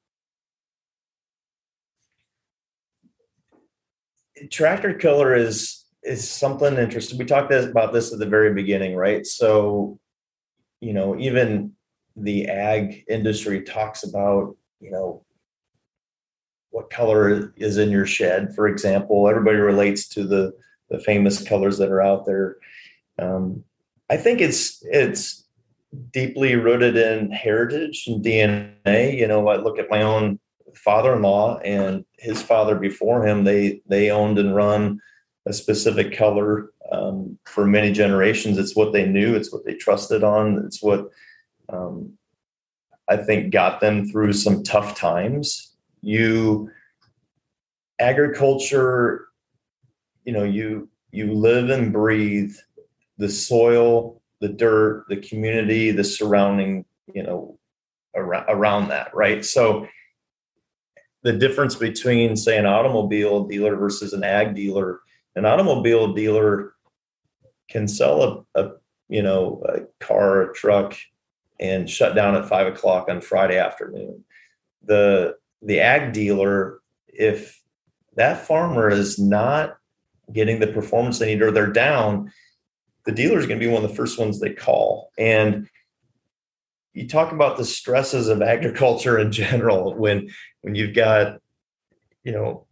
Tractor 4.51 4.95
color 4.95 5.33
is 5.33 5.85
is 6.03 6.29
something 6.29 6.75
interesting. 6.75 7.17
We 7.17 7.23
talked 7.23 7.53
about 7.53 7.93
this 7.93 8.11
at 8.11 8.19
the 8.19 8.25
very 8.25 8.53
beginning, 8.53 8.97
right? 8.97 9.25
So, 9.25 9.97
you 10.81 10.91
know, 10.91 11.17
even 11.17 11.71
the 12.17 12.47
ag 12.49 13.05
industry 13.07 13.61
talks 13.61 14.03
about 14.03 14.57
you 14.81 14.91
know 14.91 15.23
what 16.71 16.89
color 16.89 17.53
is 17.55 17.77
in 17.77 17.91
your 17.91 18.05
shed 18.05 18.53
for 18.53 18.67
example 18.67 19.29
everybody 19.29 19.57
relates 19.57 20.09
to 20.09 20.25
the 20.25 20.51
the 20.89 20.99
famous 20.99 21.41
colors 21.41 21.77
that 21.77 21.89
are 21.89 22.01
out 22.01 22.25
there 22.25 22.57
um, 23.19 23.63
i 24.09 24.17
think 24.17 24.41
it's 24.41 24.79
it's 24.83 25.45
deeply 26.11 26.55
rooted 26.55 26.95
in 26.95 27.31
heritage 27.31 28.05
and 28.07 28.23
dna 28.23 29.17
you 29.17 29.27
know 29.27 29.47
i 29.47 29.55
look 29.55 29.79
at 29.79 29.89
my 29.89 30.01
own 30.01 30.39
father-in-law 30.75 31.57
and 31.59 32.05
his 32.17 32.41
father 32.41 32.75
before 32.75 33.25
him 33.25 33.43
they 33.43 33.81
they 33.87 34.11
owned 34.11 34.37
and 34.37 34.55
run 34.55 34.99
a 35.45 35.53
specific 35.53 36.15
color 36.15 36.71
um, 36.91 37.37
for 37.45 37.65
many 37.65 37.91
generations 37.91 38.57
it's 38.57 38.75
what 38.75 38.93
they 38.93 39.05
knew 39.05 39.35
it's 39.35 39.51
what 39.51 39.65
they 39.65 39.73
trusted 39.73 40.23
on 40.23 40.63
it's 40.65 40.81
what 40.81 41.09
um, 41.69 42.17
I 43.09 43.17
think 43.17 43.51
got 43.51 43.81
them 43.81 44.07
through 44.07 44.33
some 44.33 44.63
tough 44.63 44.95
times. 44.95 45.73
You 46.01 46.69
agriculture, 47.99 49.27
you 50.23 50.31
know, 50.31 50.43
you 50.43 50.89
you 51.11 51.33
live 51.33 51.71
and 51.71 51.91
breathe 51.91 52.55
the 53.19 53.29
soil, 53.29 54.21
the 54.39 54.47
dirt, 54.49 55.05
the 55.09 55.17
community, 55.17 55.91
the 55.91 56.03
surrounding, 56.03 56.85
you 57.13 57.21
know, 57.21 57.59
around, 58.15 58.45
around 58.47 58.87
that, 58.87 59.13
right? 59.13 59.45
So 59.45 59.87
the 61.21 61.33
difference 61.33 61.75
between 61.75 62.37
say 62.37 62.57
an 62.57 62.65
automobile 62.65 63.45
dealer 63.45 63.75
versus 63.75 64.13
an 64.13 64.23
ag 64.23 64.55
dealer, 64.55 65.01
an 65.35 65.45
automobile 65.45 66.13
dealer 66.13 66.73
can 67.69 67.87
sell 67.87 68.47
a, 68.55 68.61
a 68.61 68.71
you 69.09 69.21
know 69.21 69.61
a 69.67 69.81
car, 70.03 70.43
a 70.43 70.53
truck, 70.53 70.95
and 71.59 71.89
shut 71.89 72.15
down 72.15 72.35
at 72.35 72.47
five 72.47 72.67
o'clock 72.67 73.09
on 73.09 73.19
Friday 73.19 73.57
afternoon. 73.57 74.23
The 74.85 75.35
the 75.61 75.81
ag 75.81 76.13
dealer, 76.13 76.79
if 77.07 77.61
that 78.15 78.47
farmer 78.47 78.89
is 78.89 79.19
not 79.19 79.77
getting 80.31 80.59
the 80.59 80.67
performance 80.67 81.19
they 81.19 81.33
need 81.33 81.41
or 81.41 81.51
they're 81.51 81.67
down, 81.67 82.31
the 83.09 83.15
dealer 83.15 83.39
is 83.39 83.47
going 83.47 83.59
to 83.59 83.65
be 83.65 83.71
one 83.71 83.83
of 83.83 83.89
the 83.89 83.95
first 83.95 84.19
ones 84.19 84.39
they 84.39 84.53
call. 84.53 85.11
And 85.17 85.67
you 86.93 87.07
talk 87.07 87.31
about 87.31 87.57
the 87.57 87.65
stresses 87.65 88.27
of 88.27 88.43
agriculture 88.43 89.17
in 89.17 89.31
general 89.31 89.95
when 89.95 90.29
when 90.61 90.75
you've 90.75 90.93
got 90.93 91.39
you 92.23 92.31
know 92.31 92.67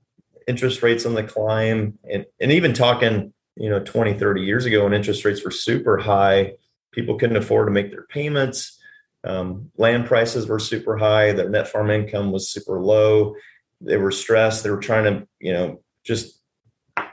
interest 0.47 0.83
rates 0.83 1.07
on 1.07 1.15
the 1.15 1.23
climb 1.23 1.97
and, 2.11 2.25
and 2.39 2.51
even 2.51 2.73
talking 2.73 3.33
you 3.55 3.69
know 3.69 3.79
20 3.79 4.13
30 4.13 4.41
years 4.41 4.65
ago 4.65 4.83
when 4.83 4.93
interest 4.93 5.25
rates 5.25 5.43
were 5.43 5.51
super 5.51 5.97
high 5.97 6.53
people 6.91 7.17
couldn't 7.17 7.38
afford 7.38 7.67
to 7.67 7.71
make 7.71 7.89
their 7.89 8.05
payments 8.05 8.79
um, 9.23 9.71
land 9.77 10.05
prices 10.05 10.47
were 10.47 10.59
super 10.59 10.97
high 10.97 11.31
their 11.31 11.49
net 11.49 11.67
farm 11.67 11.89
income 11.89 12.31
was 12.31 12.49
super 12.49 12.79
low 12.79 13.33
they 13.81 13.97
were 13.97 14.11
stressed 14.11 14.63
they 14.63 14.69
were 14.69 14.77
trying 14.77 15.03
to 15.03 15.27
you 15.39 15.53
know 15.53 15.81
just 16.03 16.39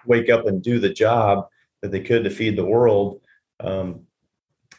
wake 0.04 0.28
up 0.28 0.46
and 0.46 0.62
do 0.62 0.78
the 0.78 0.92
job 0.92 1.46
that 1.84 1.92
they 1.92 2.00
could 2.00 2.24
to 2.24 2.30
feed 2.30 2.56
the 2.56 2.64
world 2.64 3.20
um, 3.60 4.00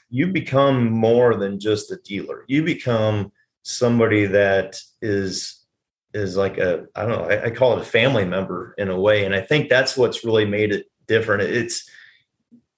you 0.09 0.27
become 0.27 0.91
more 0.91 1.35
than 1.35 1.59
just 1.59 1.91
a 1.91 1.97
dealer 1.97 2.43
you 2.47 2.63
become 2.63 3.31
somebody 3.65 4.25
that 4.25 4.79
is 5.01 5.65
is 6.15 6.37
like 6.37 6.57
a 6.57 6.85
I 6.95 7.05
don't 7.05 7.11
know 7.11 7.29
I, 7.29 7.45
I, 7.45 7.49
call 7.49 7.73
it 7.75 7.81
a 7.81 7.85
family 7.85 8.25
member 8.25 8.73
in 8.77 8.89
a 8.89 8.99
way, 8.99 9.25
and 9.25 9.35
I 9.35 9.41
think 9.41 9.69
that's 9.69 9.97
what's 9.97 10.23
really 10.23 10.45
made 10.45 10.71
it 10.71 10.85
different. 11.07 11.43
It's 11.43 11.89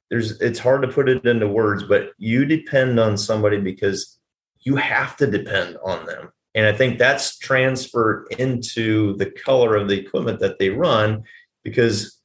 there's 0.10 0.42
it's 0.42 0.60
hard 0.60 0.82
to 0.82 0.88
put 0.88 1.08
it 1.08 1.24
into 1.26 1.48
words, 1.48 1.84
but 1.84 2.12
you 2.18 2.46
depend 2.46 3.00
on 3.00 3.18
somebody 3.18 3.60
because 3.60 4.18
you 4.62 4.76
have 4.78 5.16
to 5.18 5.28
depend 5.28 5.78
on 5.86 6.06
them, 6.06 6.32
and 6.56 6.66
I 6.66 6.74
think 6.74 6.98
that's 6.98 7.38
transferred 7.38 8.28
into 8.40 9.16
the 9.18 9.30
color 9.30 9.76
of 9.76 9.88
the 9.88 10.00
equipment 10.00 10.40
that 10.40 10.58
they 10.58 10.70
run 10.70 11.24
because 11.64 12.17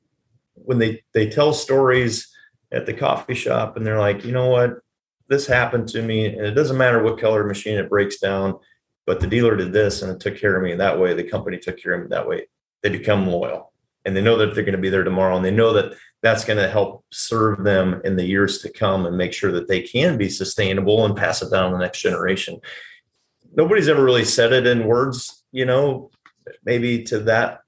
when 0.65 0.79
they 0.79 1.03
they 1.15 1.29
tell 1.29 1.53
stories 1.53 2.29
at 2.73 2.87
the 2.87 2.95
coffee 2.95 3.35
shop 3.35 3.77
and 3.77 3.87
they're 3.87 4.01
like, 4.01 4.25
you 4.25 4.33
know 4.33 4.49
what, 4.49 4.79
this 5.29 5.47
happened 5.47 5.89
to 5.89 6.03
me, 6.03 6.27
and 6.27 6.47
it 6.47 6.53
doesn't 6.53 6.79
matter 6.79 7.03
what 7.03 7.21
color 7.21 7.45
machine 7.45 7.79
it 7.79 7.91
breaks 7.91 8.19
down 8.19 8.59
but 9.07 9.21
the 9.21 9.27
dealer 9.27 9.57
did 9.57 9.73
this 9.73 10.03
and 10.03 10.11
it 10.13 10.21
took 10.21 10.37
care 10.37 10.57
of 10.57 10.63
me 10.63 10.75
that 10.75 10.99
way. 10.99 11.15
The 11.15 11.25
company 11.25 11.59
took 11.59 11.81
care 11.81 11.95
of 11.95 12.03
me 12.03 12.07
that 12.11 12.29
way. 12.29 12.49
They 12.83 12.89
become 12.89 13.27
loyal 13.27 13.73
and 14.05 14.17
they 14.17 14.21
know 14.21 14.37
that 14.39 14.55
they're 14.55 14.65
going 14.65 14.73
to 14.77 14.81
be 14.81 14.91
there 14.91 15.05
tomorrow 15.05 15.37
and 15.37 15.45
they 15.45 15.51
know 15.51 15.73
that 15.73 15.95
that's 16.23 16.45
going 16.45 16.59
to 16.59 16.69
help 16.71 17.05
serve 17.11 17.65
them 17.65 18.01
in 18.05 18.17
the 18.17 18.25
years 18.25 18.59
to 18.63 18.73
come 18.73 19.07
and 19.07 19.17
make 19.17 19.33
sure 19.33 19.53
that 19.53 19.69
they 19.69 19.83
can 19.83 20.17
be 20.17 20.29
sustainable 20.29 21.05
and 21.05 21.17
pass 21.17 21.43
it 21.43 21.51
down 21.51 21.71
to 21.71 21.77
the 21.77 21.83
next 21.83 22.01
generation. 22.01 22.61
Nobody's 23.55 23.89
ever 23.89 24.05
really 24.05 24.25
said 24.25 24.53
it 24.53 24.67
in 24.67 24.87
words 24.87 25.45
you 25.53 25.67
know 25.67 26.11
maybe 26.65 27.03
to 27.05 27.21
that 27.21 27.61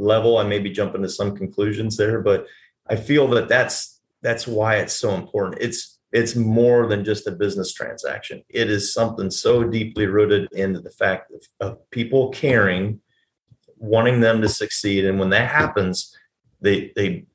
level 0.00 0.38
i 0.38 0.44
may 0.44 0.58
be 0.58 0.70
jumping 0.70 1.02
to 1.02 1.08
some 1.08 1.36
conclusions 1.36 1.96
there 1.96 2.20
but 2.20 2.46
i 2.88 2.96
feel 2.96 3.28
that 3.28 3.48
that's 3.48 4.00
that's 4.22 4.46
why 4.46 4.76
it's 4.76 4.94
so 4.94 5.14
important 5.14 5.60
it's 5.60 5.98
it's 6.12 6.34
more 6.34 6.86
than 6.86 7.04
just 7.04 7.26
a 7.26 7.32
business 7.32 7.72
transaction. 7.72 8.42
It 8.48 8.68
is 8.68 8.92
something 8.92 9.30
so 9.30 9.62
deeply 9.62 10.06
rooted 10.06 10.48
into 10.52 10.80
the 10.80 10.90
fact 10.90 11.30
of, 11.32 11.42
of, 11.60 11.90
people 11.90 12.30
caring, 12.30 13.00
wanting 13.76 14.20
them 14.20 14.42
to 14.42 14.48
succeed, 14.48 15.04
and 15.04 15.20
when 15.20 15.30
that 15.30 15.48
happens, 15.48 16.16
they 16.60 16.92
they 16.96 17.26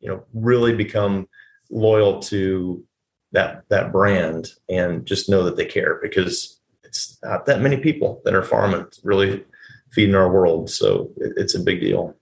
you 0.00 0.08
know 0.08 0.24
really 0.34 0.74
become 0.74 1.28
loyal 1.70 2.20
to 2.20 2.84
that 3.32 3.62
that 3.68 3.90
brand 3.90 4.48
and 4.68 5.06
just 5.06 5.28
know 5.28 5.42
that 5.44 5.56
they 5.56 5.64
care 5.64 5.98
because 6.02 6.60
it's 6.84 7.18
not 7.22 7.46
that 7.46 7.60
many 7.60 7.76
people 7.76 8.22
that 8.24 8.34
are 8.34 8.42
farming 8.42 8.86
really 9.02 9.44
feeding 9.96 10.14
our 10.14 10.30
world. 10.30 10.68
So 10.68 11.10
it, 11.16 11.32
it's 11.36 11.54
a 11.54 11.60
big 11.60 11.80
deal. 11.80 12.14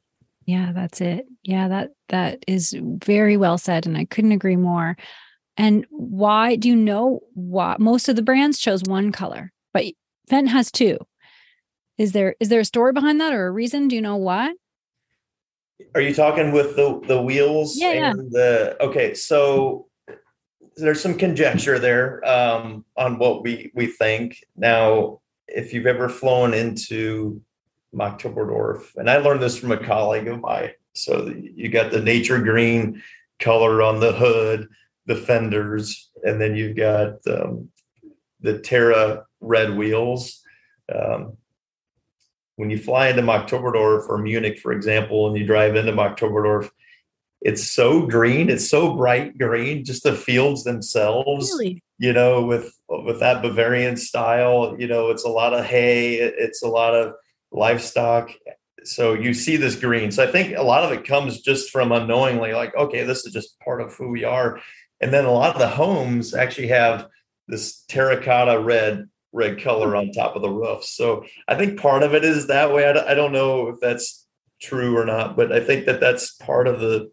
Yeah, 0.47 0.71
that's 0.73 1.01
it. 1.01 1.27
Yeah, 1.43 1.69
that 1.69 1.91
that 2.09 2.45
is 2.47 2.75
very 2.81 3.37
well 3.37 3.59
said 3.59 3.85
and 3.85 3.99
I 3.99 4.05
couldn't 4.05 4.33
agree 4.33 4.57
more. 4.57 4.97
And 5.57 5.85
why 5.91 6.57
do 6.57 6.69
you 6.69 6.77
know 6.77 7.21
why 7.35 7.77
most 7.79 8.09
of 8.09 8.17
the 8.17 8.23
brands 8.23 8.59
chose 8.59 8.83
one 8.85 9.11
color, 9.11 9.53
but 9.73 9.85
Fendt 10.31 10.49
has 10.49 10.71
two? 10.71 10.99
Is 11.99 12.13
there 12.13 12.37
is 12.41 12.49
there 12.49 12.61
a 12.61 12.65
story 12.65 12.93
behind 12.93 13.21
that 13.21 13.33
or 13.33 13.47
a 13.47 13.51
reason? 13.51 13.89
Do 13.89 13.97
you 13.97 14.03
know 14.03 14.17
why? 14.17 14.55
Are 15.95 16.01
you 16.01 16.15
talking 16.15 16.53
with 16.53 16.77
the 16.77 17.01
the 17.09 17.21
wheels 17.21 17.77
yeah, 17.77 17.91
and 17.91 17.99
yeah. 17.99 18.13
the 18.31 18.77
okay, 18.81 19.15
so 19.15 19.89
there's 20.77 21.01
some 21.01 21.17
conjecture 21.17 21.79
there 21.79 22.25
um, 22.29 22.85
on 22.97 23.19
what 23.19 23.43
we 23.43 23.71
we 23.75 23.87
think. 23.87 24.39
Now, 24.57 25.21
if 25.49 25.73
you've 25.73 25.87
ever 25.87 26.09
flown 26.09 26.55
into 26.55 27.41
Oktoberdorf, 27.99 28.97
and 28.97 29.09
I 29.11 29.19
learned 29.19 29.43
this 29.43 29.57
from 29.57 29.73
a 29.73 29.85
colleague 29.85 30.29
of 30.29 30.41
mine. 30.41 30.73
So 30.93 31.33
you 31.55 31.69
got 31.69 31.91
the 31.91 32.01
nature 32.01 32.41
green 32.41 33.03
color 33.39 33.83
on 33.83 34.01
the 34.01 34.13
hood 34.13 34.69
the 35.07 35.17
fenders, 35.17 36.11
and 36.23 36.41
then 36.41 36.57
you've 36.57 36.77
got 36.77 37.27
um, 37.27 37.69
the 38.41 38.59
Terra 38.59 39.25
red 39.41 39.77
wheels. 39.77 40.43
Um, 40.95 41.37
when 42.57 42.71
you 42.71 42.79
fly 42.79 43.09
into 43.09 43.23
Oktoberdorf 43.23 44.09
or 44.09 44.19
Munich, 44.19 44.59
for 44.61 44.73
example, 44.73 45.27
and 45.27 45.37
you 45.37 45.45
drive 45.45 45.77
into 45.77 45.93
Oktoberdorf, 45.93 46.71
it's 47.41 47.71
so 47.71 48.07
green, 48.07 48.49
it's 48.49 48.69
so 48.69 48.95
bright 48.95 49.37
green, 49.37 49.85
just 49.85 50.05
the 50.05 50.15
fields 50.15 50.65
themselves. 50.65 51.51
Really? 51.51 51.83
You 51.99 52.13
know, 52.13 52.43
with 52.43 52.73
with 52.89 53.21
that 53.21 53.43
Bavarian 53.43 53.97
style, 53.97 54.77
you 54.79 54.87
know, 54.87 55.11
it's 55.11 55.25
a 55.25 55.29
lot 55.29 55.53
of 55.53 55.65
hay, 55.65 56.15
it's 56.15 56.63
a 56.63 56.69
lot 56.69 56.95
of 56.95 57.15
livestock. 57.55 58.31
So 58.85 59.15
you 59.15 59.33
see 59.33 59.57
this 59.57 59.77
green. 59.77 60.11
So 60.11 60.23
I 60.23 60.31
think 60.31 60.57
a 60.57 60.63
lot 60.63 60.85
of 60.85 60.93
it 60.93 61.07
comes 61.07 61.41
just 61.41 61.71
from 61.71 61.93
unknowingly, 61.93 62.53
like, 62.53 62.75
okay, 62.77 63.05
this 63.05 63.25
is 63.25 63.33
just 63.33 63.59
part 63.61 63.81
of 63.81 63.95
who 63.95 64.11
we 64.11 64.25
are. 64.25 64.61
And 65.01 65.13
then 65.13 65.25
a 65.25 65.33
lot 65.33 65.55
of 65.55 65.61
the 65.61 65.69
homes 65.69 66.35
actually 66.35 66.69
have 66.69 67.09
this 67.49 67.85
terracotta 67.89 68.61
red 68.61 69.09
red 69.33 69.61
color 69.61 69.97
on 69.97 70.13
top 70.13 70.37
of 70.37 70.43
the 70.43 70.49
roof. 70.49 70.85
So 70.85 71.25
I 71.49 71.57
think 71.57 71.81
part 71.81 72.03
of 72.03 72.15
it 72.15 72.25
is 72.25 72.47
that 72.47 72.73
way. 72.73 72.89
I 72.89 73.15
don't 73.15 73.33
know 73.33 73.69
if 73.69 73.81
that's 73.81 74.27
true 74.63 74.97
or 74.97 75.05
not, 75.05 75.37
but 75.37 75.53
I 75.53 75.61
think 75.61 75.87
that 75.87 76.01
that's 76.01 76.35
part 76.35 76.69
of 76.69 76.81
the 76.81 77.11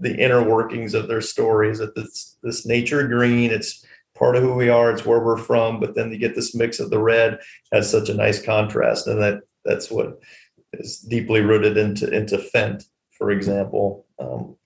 the 0.00 0.16
inner 0.16 0.42
workings 0.42 0.92
of 0.92 1.06
their 1.06 1.20
stories. 1.20 1.78
That 1.78 1.94
this 1.94 2.36
this 2.42 2.66
nature 2.66 3.06
green, 3.06 3.50
it's 3.50 3.84
part 4.16 4.36
of 4.36 4.42
who 4.42 4.54
we 4.54 4.68
are. 4.68 4.90
It's 4.90 5.06
where 5.06 5.20
we're 5.20 5.36
from. 5.36 5.80
But 5.80 5.94
then 5.94 6.10
you 6.10 6.18
get 6.18 6.34
this 6.34 6.54
mix 6.54 6.80
of 6.80 6.90
the 6.90 7.00
red 7.00 7.38
has 7.72 7.90
such 7.90 8.08
a 8.08 8.14
nice 8.14 8.42
contrast, 8.42 9.06
and 9.06 9.22
that 9.22 9.42
that's 9.64 9.90
what 9.90 10.20
is 10.72 10.98
deeply 10.98 11.40
rooted 11.40 11.76
into 11.76 12.10
into 12.10 12.38
Fendt, 12.38 12.84
for 13.16 13.30
example. 13.30 14.06
Um, 14.18 14.56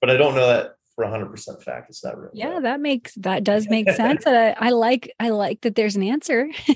but 0.00 0.10
I 0.10 0.16
don't 0.16 0.34
know 0.34 0.46
that 0.46 0.76
for 0.98 1.04
100% 1.04 1.62
fact 1.62 1.90
it's 1.90 2.04
not 2.04 2.18
real. 2.18 2.30
Yeah 2.34 2.58
that 2.60 2.80
makes 2.80 3.14
that 3.16 3.44
does 3.44 3.68
make 3.68 3.88
sense. 3.90 4.26
I, 4.26 4.56
I 4.58 4.70
like 4.70 5.14
i 5.20 5.28
like 5.30 5.60
that 5.60 5.76
there's 5.76 5.94
an 5.94 6.02
answer. 6.02 6.48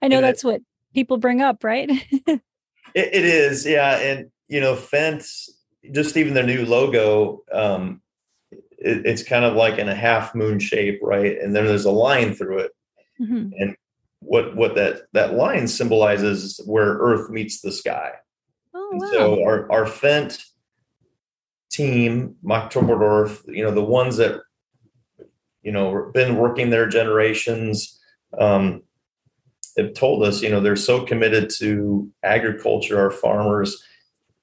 I 0.00 0.06
know 0.08 0.20
that's 0.20 0.44
what 0.44 0.60
people 0.94 1.16
bring 1.16 1.42
up 1.42 1.64
right? 1.64 1.90
It, 2.94 3.10
it 3.12 3.24
is 3.26 3.66
yeah. 3.66 3.98
And 3.98 4.30
you 4.48 4.60
know 4.60 4.74
Fendt, 4.74 5.28
just 5.92 6.16
even 6.16 6.32
the 6.32 6.42
new 6.42 6.64
logo 6.64 7.42
um 7.52 8.00
it, 8.50 9.04
it's 9.04 9.22
kind 9.22 9.44
of 9.44 9.54
like 9.54 9.78
in 9.78 9.90
a 9.90 9.94
half 9.94 10.34
moon 10.34 10.58
shape 10.58 11.00
right? 11.02 11.38
And 11.38 11.54
then 11.54 11.66
there's 11.66 11.84
a 11.84 11.90
line 11.90 12.34
through 12.34 12.60
it. 12.60 12.72
Mm-hmm. 13.20 13.50
and 13.58 13.76
what 14.20 14.56
what 14.56 14.74
that 14.74 15.02
that 15.12 15.34
line 15.34 15.68
symbolizes 15.68 16.60
where 16.66 16.94
earth 16.94 17.30
meets 17.30 17.60
the 17.60 17.72
sky 17.72 18.12
oh, 18.74 18.90
wow. 18.92 19.10
so 19.12 19.44
our 19.44 19.70
our 19.70 19.84
Fendt 19.84 20.44
team, 21.70 22.36
Oktoberdorf, 22.44 23.42
you 23.46 23.62
know, 23.62 23.70
the 23.70 23.84
ones 23.84 24.16
that, 24.16 24.40
you 25.62 25.72
know, 25.72 26.10
been 26.12 26.36
working 26.36 26.70
their 26.70 26.88
generations, 26.88 28.00
um, 28.38 28.82
have 29.76 29.94
told 29.94 30.24
us, 30.24 30.42
you 30.42 30.50
know, 30.50 30.60
they're 30.60 30.76
so 30.76 31.04
committed 31.04 31.50
to 31.58 32.10
agriculture, 32.24 32.98
our 32.98 33.10
farmers, 33.10 33.80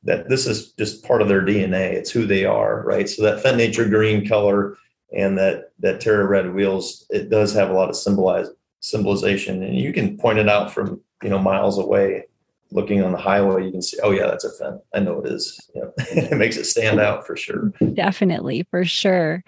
that 0.04 0.30
this 0.30 0.48
is 0.48 0.72
just 0.74 1.04
part 1.04 1.22
of 1.22 1.28
their 1.28 1.42
DNA. 1.42 1.94
It's 1.94 2.12
who 2.12 2.26
they 2.26 2.46
are, 2.46 2.84
right? 2.84 3.10
So 3.10 3.24
that 3.24 3.44
Fendt 3.44 3.58
Nature 3.58 3.90
green 3.90 4.26
color 4.26 4.78
and 5.16 5.38
that 5.38 5.72
that 5.80 6.00
Terra 6.00 6.26
red 6.26 6.54
wheels, 6.54 7.06
it 7.10 7.30
does 7.30 7.54
have 7.54 7.70
a 7.70 7.74
lot 7.74 7.90
of 7.90 7.96
symbolize 7.96 8.48
symbolization, 8.86 9.64
and 9.64 9.78
you 9.78 9.94
can 9.94 10.18
point 10.18 10.40
it 10.40 10.50
out 10.50 10.72
from 10.74 11.02
you 11.24 11.30
know 11.30 11.40
miles 11.40 11.78
away 11.78 12.26
looking 12.72 13.04
on 13.04 13.12
the 13.12 13.18
highway, 13.18 13.66
you 13.66 13.72
can 13.72 13.82
see, 13.82 13.98
oh 14.04 14.12
yeah, 14.12 14.28
that's 14.28 14.44
a 14.44 14.50
Fendt. 14.50 14.82
I 14.94 15.00
know 15.00 15.22
it 15.22 15.32
is. 15.32 15.60
It 15.98 16.38
makes 16.38 16.58
it 16.58 16.66
stand 16.66 17.00
out 17.00 17.26
for 17.26 17.36
sure. 17.36 17.72
Definitely, 17.94 18.66
for 18.70 18.86
sure. 18.86 19.44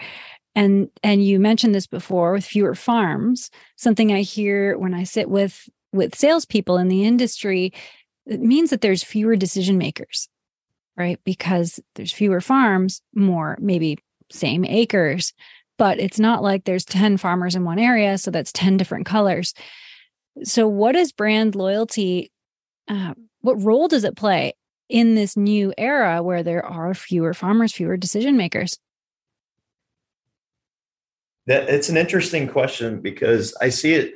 And 0.56 0.90
and 1.04 1.24
you 1.24 1.40
mentioned 1.40 1.76
this 1.76 1.88
before 1.88 2.34
with 2.34 2.46
fewer 2.46 2.76
farms. 2.76 3.50
Something 3.76 4.12
I 4.12 4.22
hear 4.22 4.78
when 4.78 4.94
I 4.94 5.04
sit 5.04 5.30
with 5.30 5.70
with 5.94 6.16
salespeople 6.16 6.78
in 6.78 6.88
the 6.88 7.06
industry, 7.06 7.74
it 8.26 8.42
means 8.42 8.70
that 8.70 8.82
there's 8.82 9.04
fewer 9.04 9.36
decision 9.36 9.78
makers, 9.78 10.30
right? 10.96 11.20
Because 11.24 11.80
there's 11.96 12.12
fewer 12.12 12.42
farms, 12.42 13.02
more 13.14 13.58
maybe 13.60 14.00
same 14.32 14.66
acres, 14.66 15.34
but 15.78 16.00
it's 16.00 16.20
not 16.20 16.44
like 16.44 16.66
there's 16.66 16.86
10 16.86 17.18
farmers 17.18 17.56
in 17.56 17.64
one 17.64 17.80
area, 17.80 18.18
so 18.18 18.32
that's 18.32 18.52
10 18.52 18.78
different 18.78 19.06
colors. 19.06 19.54
So, 20.44 20.68
what 20.68 20.96
is 20.96 21.12
brand 21.12 21.56
loyalty 21.56 22.32
uh, 22.88 23.14
what 23.42 23.62
role 23.62 23.88
does 23.88 24.04
it 24.04 24.16
play 24.16 24.54
in 24.90 25.16
this 25.16 25.36
new 25.36 25.74
era 25.78 26.24
where 26.24 26.44
there 26.44 26.66
are 26.66 26.94
fewer 26.94 27.34
farmers, 27.34 27.74
fewer 27.74 27.98
decision 27.98 28.38
makers? 28.38 28.78
That 31.46 31.70
it's 31.70 31.90
an 31.90 31.98
interesting 31.98 32.48
question 32.48 33.02
because 33.02 33.56
I 33.62 33.70
see 33.70 33.94
it 33.94 34.16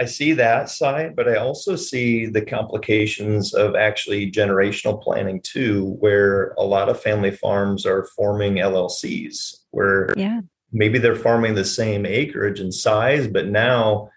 I 0.00 0.04
see 0.04 0.32
that 0.34 0.70
side, 0.70 1.16
but 1.16 1.28
I 1.28 1.36
also 1.36 1.74
see 1.74 2.26
the 2.26 2.40
complications 2.40 3.52
of 3.52 3.74
actually 3.74 4.30
generational 4.30 5.02
planning 5.02 5.40
too, 5.42 5.96
where 5.98 6.54
a 6.56 6.62
lot 6.62 6.88
of 6.88 7.00
family 7.00 7.32
farms 7.32 7.84
are 7.84 8.06
forming 8.16 8.54
LLCs, 8.54 9.56
where 9.72 10.14
yeah. 10.16 10.40
Maybe 10.72 10.98
they're 10.98 11.14
farming 11.16 11.54
the 11.54 11.64
same 11.64 12.04
acreage 12.06 12.60
and 12.60 12.72
size, 12.72 13.26
but 13.26 13.46
now 13.46 14.10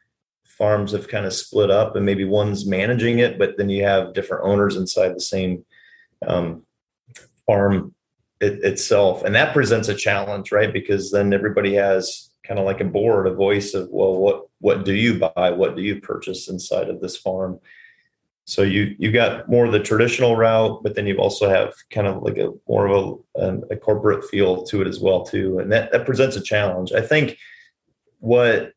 farms 0.43 0.91
have 0.91 1.07
kind 1.07 1.25
of 1.25 1.33
split 1.33 1.71
up 1.71 1.95
and 1.95 2.05
maybe 2.05 2.25
one's 2.25 2.65
managing 2.65 3.19
it, 3.19 3.39
but 3.39 3.57
then 3.57 3.69
you 3.69 3.83
have 3.83 4.13
different 4.13 4.43
owners 4.43 4.75
inside 4.75 5.15
the 5.15 5.19
same 5.21 5.65
um, 6.27 6.63
farm 7.45 7.95
it, 8.39 8.63
itself. 8.63 9.23
And 9.23 9.33
that 9.35 9.53
presents 9.53 9.87
a 9.87 9.95
challenge, 9.95 10.51
right? 10.51 10.71
Because 10.71 11.11
then 11.11 11.33
everybody 11.33 11.73
has 11.75 12.29
kind 12.43 12.59
of 12.59 12.65
like 12.65 12.81
a 12.81 12.85
board, 12.85 13.27
a 13.27 13.33
voice 13.33 13.73
of, 13.73 13.89
well, 13.89 14.15
what 14.15 14.47
what 14.59 14.85
do 14.85 14.93
you 14.93 15.17
buy? 15.17 15.49
What 15.49 15.75
do 15.75 15.81
you 15.81 15.99
purchase 15.99 16.47
inside 16.47 16.89
of 16.89 17.01
this 17.01 17.17
farm? 17.17 17.59
So 18.51 18.63
you 18.63 18.93
you 18.99 19.13
got 19.13 19.47
more 19.47 19.65
of 19.65 19.71
the 19.71 19.79
traditional 19.79 20.35
route, 20.35 20.83
but 20.83 20.93
then 20.93 21.07
you 21.07 21.15
also 21.15 21.47
have 21.47 21.73
kind 21.89 22.05
of 22.05 22.21
like 22.21 22.37
a 22.37 22.51
more 22.67 22.87
of 22.87 23.19
a, 23.35 23.57
a 23.71 23.77
corporate 23.77 24.25
feel 24.25 24.63
to 24.63 24.81
it 24.81 24.87
as 24.89 24.99
well 24.99 25.23
too, 25.23 25.59
and 25.59 25.71
that 25.71 25.93
that 25.93 26.05
presents 26.05 26.35
a 26.35 26.41
challenge. 26.41 26.91
I 26.91 26.99
think 26.99 27.37
what 28.19 28.73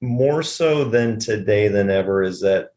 more 0.00 0.44
so 0.44 0.84
than 0.84 1.18
today 1.18 1.66
than 1.66 1.90
ever 1.90 2.22
is 2.22 2.40
that 2.42 2.70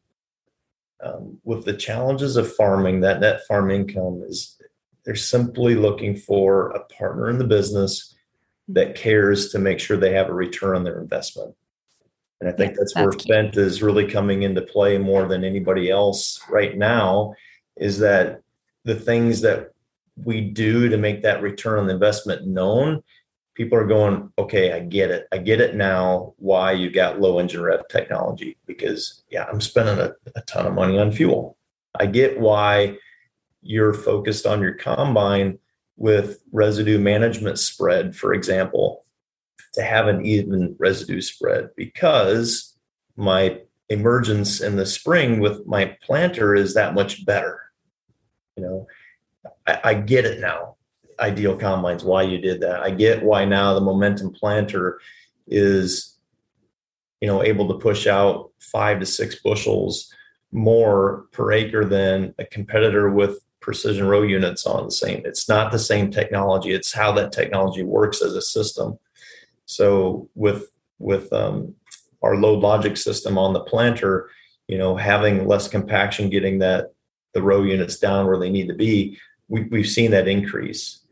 um, 1.04 1.38
with 1.44 1.66
the 1.66 1.74
challenges 1.74 2.36
of 2.36 2.52
farming, 2.52 3.02
that 3.02 3.20
net 3.20 3.42
farm 3.48 3.70
income 3.70 4.24
is 4.28 4.60
they're 5.06 5.14
simply 5.14 5.76
looking 5.76 6.16
for 6.16 6.72
a 6.72 6.84
partner 6.86 7.30
in 7.30 7.38
the 7.38 7.44
business 7.44 8.16
that 8.70 8.96
cares 8.96 9.52
to 9.52 9.60
make 9.60 9.80
sure 9.80 9.98
they 9.98 10.14
have 10.14 10.30
a 10.30 10.34
return 10.34 10.76
on 10.76 10.84
their 10.84 11.00
investment. 11.00 11.54
And 12.42 12.50
I 12.50 12.54
think 12.54 12.72
yeah, 12.72 12.78
that's, 12.80 12.94
that's, 12.96 13.06
where 13.06 13.12
key. 13.12 13.32
Fendt 13.32 13.58
is 13.58 13.84
really 13.84 14.08
coming 14.08 14.42
into 14.42 14.64
play 14.64 14.98
more 14.98 15.28
than 15.28 15.44
anybody 15.44 15.90
else 15.90 16.42
right 16.50 16.76
now 16.76 17.36
is 17.78 18.00
that 18.00 18.42
the 18.84 18.96
things 18.96 19.42
that 19.42 19.72
we 20.26 20.42
do 20.42 20.90
to 20.90 20.98
make 20.98 21.22
that 21.22 21.42
return 21.42 21.80
on 21.80 21.88
the 21.88 21.94
investment 21.94 22.48
known, 22.48 23.04
people 23.54 23.78
are 23.78 23.86
going, 23.86 24.32
okay, 24.40 24.74
I 24.74 24.80
get 24.80 25.12
it. 25.12 25.28
I 25.32 25.38
get 25.38 25.62
it 25.62 25.76
now 25.76 26.34
why 26.38 26.72
you 26.72 26.90
got 26.90 27.22
low 27.22 27.38
engine 27.38 27.62
rev 27.62 27.88
technology 27.90 28.58
because, 28.66 29.24
yeah, 29.30 29.46
I'm 29.46 29.62
spending 29.62 30.00
a, 30.00 30.14
a 30.36 30.42
ton 30.42 30.66
of 30.66 30.74
money 30.74 30.98
on 30.98 31.12
fuel. 31.12 31.58
I 32.00 32.08
get 32.08 32.40
why 32.40 32.98
you're 33.62 33.94
focused 33.94 34.48
on 34.48 34.62
your 34.62 34.74
combine 34.74 35.60
with 35.96 36.42
residue 36.52 36.98
management 36.98 37.60
spread, 37.60 38.16
for 38.16 38.34
example, 38.34 39.06
to 39.74 39.84
have 39.84 40.08
an 40.08 40.26
even 40.26 40.76
residue 40.80 41.22
spread 41.22 41.70
because 41.76 42.76
my 43.16 43.60
emergence 43.90 44.62
in 44.62 44.76
the 44.76 44.86
spring 44.86 45.40
with 45.40 45.66
my 45.66 45.98
planter 46.02 46.56
is 46.56 46.74
that 46.74 46.94
much 46.94 47.26
better. 47.26 47.60
You 48.56 48.64
know, 48.64 48.88
I, 49.68 49.80
I 49.84 49.94
get 49.94 50.26
it 50.26 50.40
now. 50.40 50.76
Ideal 51.20 51.56
combines, 51.56 52.04
why 52.04 52.24
you 52.24 52.40
did 52.40 52.62
that. 52.62 52.82
I 52.82 52.90
get 52.90 53.24
why 53.24 53.46
now 53.46 53.74
the 53.74 53.82
momentum 53.82 54.32
planter 54.32 55.00
is, 55.48 56.18
you 57.20 57.28
know, 57.28 57.44
able 57.44 57.68
to 57.68 57.80
push 57.80 58.08
out 58.08 58.52
five 58.60 59.00
to 59.00 59.06
six 59.06 59.36
bushels 59.36 60.12
more 60.52 61.28
per 61.32 61.52
acre 61.52 61.86
than 61.86 62.34
a 62.40 62.46
competitor 62.46 63.10
with 63.10 63.40
precision 63.60 64.08
row 64.08 64.24
units 64.24 64.66
on 64.66 64.86
the 64.86 64.92
same. 64.92 65.22
It's 65.26 65.48
not 65.48 65.72
the 65.72 65.80
same 65.80 66.12
technology. 66.12 66.72
It's 66.72 66.92
how 66.92 67.12
that 67.14 67.32
technology 67.32 67.84
works 67.84 68.22
as 68.22 68.36
a 68.36 68.42
system. 68.42 68.98
So 69.66 70.30
with 70.36 70.72
with 71.00 71.32
um, 71.34 71.76
our 72.22 72.36
load 72.36 72.60
logic 72.60 72.98
system 72.98 73.38
on 73.38 73.54
the 73.54 73.62
planter, 73.62 74.30
you 74.68 74.78
know, 74.78 74.96
having 74.96 75.48
less 75.48 75.68
compaction, 75.68 76.30
getting 76.30 76.60
that 76.60 76.94
the 77.34 77.42
row 77.42 77.64
units 77.64 77.98
down 77.98 78.28
where 78.28 78.38
they 78.38 78.50
need 78.50 78.68
to 78.68 78.76
be, 78.76 79.18
we, 79.48 79.64
we've 79.64 79.90
seen 79.90 80.12
that 80.12 80.28
increase. 80.28 81.06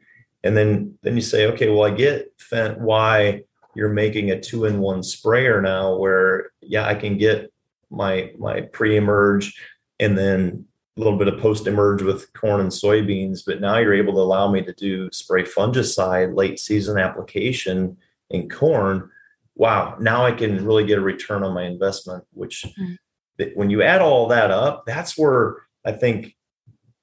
And 0.43 0.55
then 0.55 0.97
then 1.01 1.15
you 1.15 1.21
say, 1.21 1.47
okay, 1.47 1.69
well, 1.69 1.83
I 1.83 1.95
get 1.95 2.31
why 2.77 3.43
you're 3.75 3.89
making 3.89 4.31
a 4.31 4.39
two 4.39 4.65
in 4.65 4.79
one 4.79 5.03
sprayer 5.03 5.61
now, 5.61 5.95
where 5.97 6.51
yeah, 6.61 6.85
I 6.85 6.95
can 6.95 7.17
get 7.17 7.51
my 7.89 8.31
my 8.37 8.61
pre 8.61 8.95
emerge 8.95 9.59
and 9.99 10.17
then 10.17 10.65
a 10.97 11.01
little 11.01 11.17
bit 11.17 11.27
of 11.27 11.39
post 11.39 11.67
emerge 11.67 12.01
with 12.01 12.31
corn 12.33 12.61
and 12.61 12.71
soybeans, 12.71 13.41
but 13.45 13.61
now 13.61 13.77
you're 13.77 13.93
able 13.93 14.13
to 14.13 14.19
allow 14.19 14.51
me 14.51 14.61
to 14.61 14.73
do 14.73 15.09
spray 15.11 15.43
fungicide 15.43 16.35
late 16.35 16.59
season 16.59 16.97
application 16.97 17.97
in 18.29 18.49
corn. 18.49 19.09
Wow, 19.55 19.97
now 19.99 20.25
I 20.25 20.31
can 20.31 20.65
really 20.65 20.85
get 20.85 20.99
a 20.99 21.01
return 21.01 21.43
on 21.43 21.53
my 21.53 21.63
investment, 21.63 22.23
which 22.31 22.65
mm-hmm. 22.65 23.43
when 23.55 23.69
you 23.69 23.81
add 23.81 24.01
all 24.01 24.27
that 24.27 24.51
up, 24.51 24.85
that's 24.85 25.17
where 25.17 25.57
I 25.85 25.91
think, 25.91 26.35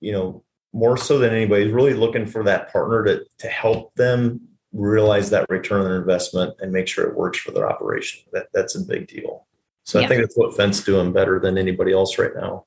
you 0.01 0.13
know, 0.13 0.43
more 0.73 0.97
so 0.97 1.19
than 1.19 1.35
anybody 1.35 1.65
is 1.65 1.73
really 1.73 1.95
looking 1.95 2.27
for 2.27 2.45
that 2.45 2.73
partner 2.73 3.05
to, 3.05 3.25
to 3.39 3.49
help 3.49 3.95
them 3.95 4.41
realize 4.73 5.31
that 5.31 5.49
return 5.49 5.81
on 5.81 5.87
their 5.87 5.99
investment 5.99 6.55
and 6.61 6.73
make 6.73 6.87
sure 6.87 7.07
it 7.07 7.17
works 7.17 7.39
for 7.39 7.51
their 7.51 7.69
operation. 7.69 8.23
That 8.33 8.49
that's 8.53 8.75
a 8.75 8.81
big 8.81 9.09
deal. 9.09 9.47
So 9.85 9.99
yeah. 9.99 10.05
I 10.05 10.09
think 10.09 10.21
that's 10.21 10.37
what 10.37 10.57
Fendt's 10.57 10.85
doing 10.85 11.13
better 11.13 11.39
than 11.39 11.57
anybody 11.57 11.93
else 11.93 12.19
right 12.19 12.35
now. 12.35 12.65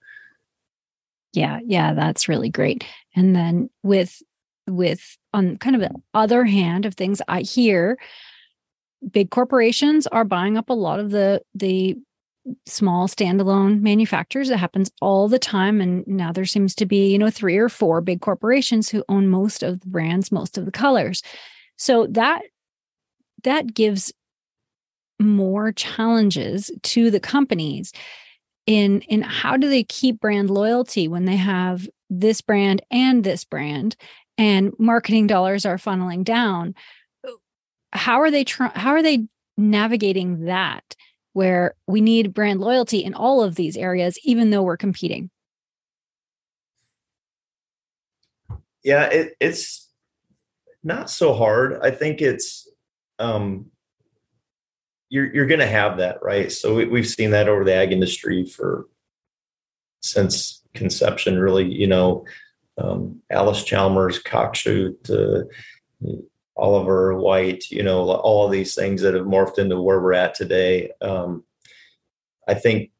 Yeah, 1.34 1.60
yeah, 1.64 1.94
that's 1.94 2.28
really 2.28 2.50
great. 2.50 2.86
And 3.16 3.36
then 3.36 3.70
with 3.84 4.22
with 4.68 5.18
on 5.34 5.58
kind 5.58 5.76
of 5.76 5.82
the 5.82 5.94
other 6.14 6.46
hand 6.46 6.86
of 6.86 6.96
things 6.96 7.22
I 7.28 7.42
hear 7.42 7.98
big 9.12 9.30
corporations 9.30 10.08
are 10.08 10.26
buying 10.26 10.58
up 10.58 10.70
a 10.70 10.74
lot 10.74 11.00
of 11.00 11.12
the 11.12 11.42
the 11.54 11.96
small 12.66 13.08
standalone 13.08 13.82
manufacturers. 13.82 14.50
It 14.50 14.58
happens 14.58 14.90
all 15.02 15.28
the 15.28 15.40
time 15.40 15.82
and 15.82 16.08
now 16.08 16.32
there 16.32 16.46
seems 16.46 16.74
to 16.76 16.86
be 16.86 17.12
you 17.12 17.18
know 17.18 17.30
three 17.30 17.58
or 17.58 17.70
four 17.70 18.02
big 18.02 18.22
corporations 18.22 18.90
who 18.90 19.04
own 19.10 19.28
most 19.28 19.64
of 19.64 19.82
the 19.82 19.88
brands 19.88 20.32
most 20.32 20.58
of 20.58 20.66
the 20.66 20.72
colors. 20.72 21.22
So 21.78 22.08
that 22.12 22.42
that 23.44 23.74
gives 23.74 24.12
more 25.20 25.72
challenges 25.72 26.72
to 26.84 27.12
the 27.12 27.20
companies 27.20 27.92
in 28.66 29.02
in 29.02 29.22
how 29.22 29.58
do 29.58 29.70
they 29.70 29.84
keep 29.84 30.20
brand 30.20 30.50
loyalty 30.50 31.08
when 31.08 31.26
they 31.26 31.36
have 31.36 31.88
this 32.10 32.42
brand 32.42 32.82
and 32.90 33.24
this 33.24 33.44
brand 33.44 33.96
and 34.38 34.72
marketing 34.80 35.28
dollars 35.28 35.66
are 35.66 35.78
funneling 35.78 36.24
down 36.24 36.74
how 37.92 38.22
are 38.22 38.32
they 38.32 38.44
trying 38.44 38.72
how 38.76 38.92
are 38.92 39.04
they 39.04 39.28
navigating 39.58 40.46
that 40.46 40.96
where 41.34 41.76
we 41.88 42.02
need 42.02 42.34
brand 42.34 42.60
loyalty 42.60 43.00
in 43.00 43.14
all 43.14 43.44
of 43.44 43.56
these 43.56 43.76
areas 43.78 44.18
even 44.24 44.50
though 44.50 44.64
we're 44.64 44.78
competing 44.78 45.30
yeah 48.84 49.06
it, 49.06 49.36
it's 49.40 49.90
not 50.84 51.10
so 51.10 51.34
hard 51.34 51.78
i 51.82 51.92
think 51.92 52.22
it's 52.22 52.70
um 53.20 53.70
you're 55.10 55.34
you're 55.34 55.48
going 55.48 55.60
to 55.60 55.68
have 55.68 55.98
that, 55.98 56.22
right? 56.22 56.52
So 56.52 56.76
we, 56.76 57.00
have 57.00 57.10
seen 57.10 57.32
that 57.32 57.50
over 57.50 57.64
the 57.64 57.74
ag 57.74 57.92
industry 57.92 58.46
for 58.46 58.86
since 60.02 60.64
conception, 60.74 61.40
really. 61.40 61.66
You 61.66 61.88
know, 61.88 62.26
um, 62.78 63.22
Allis-Chalmers, 63.30 64.24
Cockshutt, 64.24 65.10
uh, 65.10 65.46
Oliver 66.60 67.18
White, 67.18 67.70
you 67.72 67.84
know, 67.84 68.12
all 68.12 68.46
of 68.46 68.52
these 68.52 68.76
things 68.76 69.02
that 69.02 69.14
have 69.14 69.26
morphed 69.26 69.58
into 69.58 69.82
where 69.82 70.00
we're 70.00 70.14
at 70.14 70.36
today. 70.36 70.92
Um, 71.02 71.44
I 72.48 72.54
think 72.54 72.92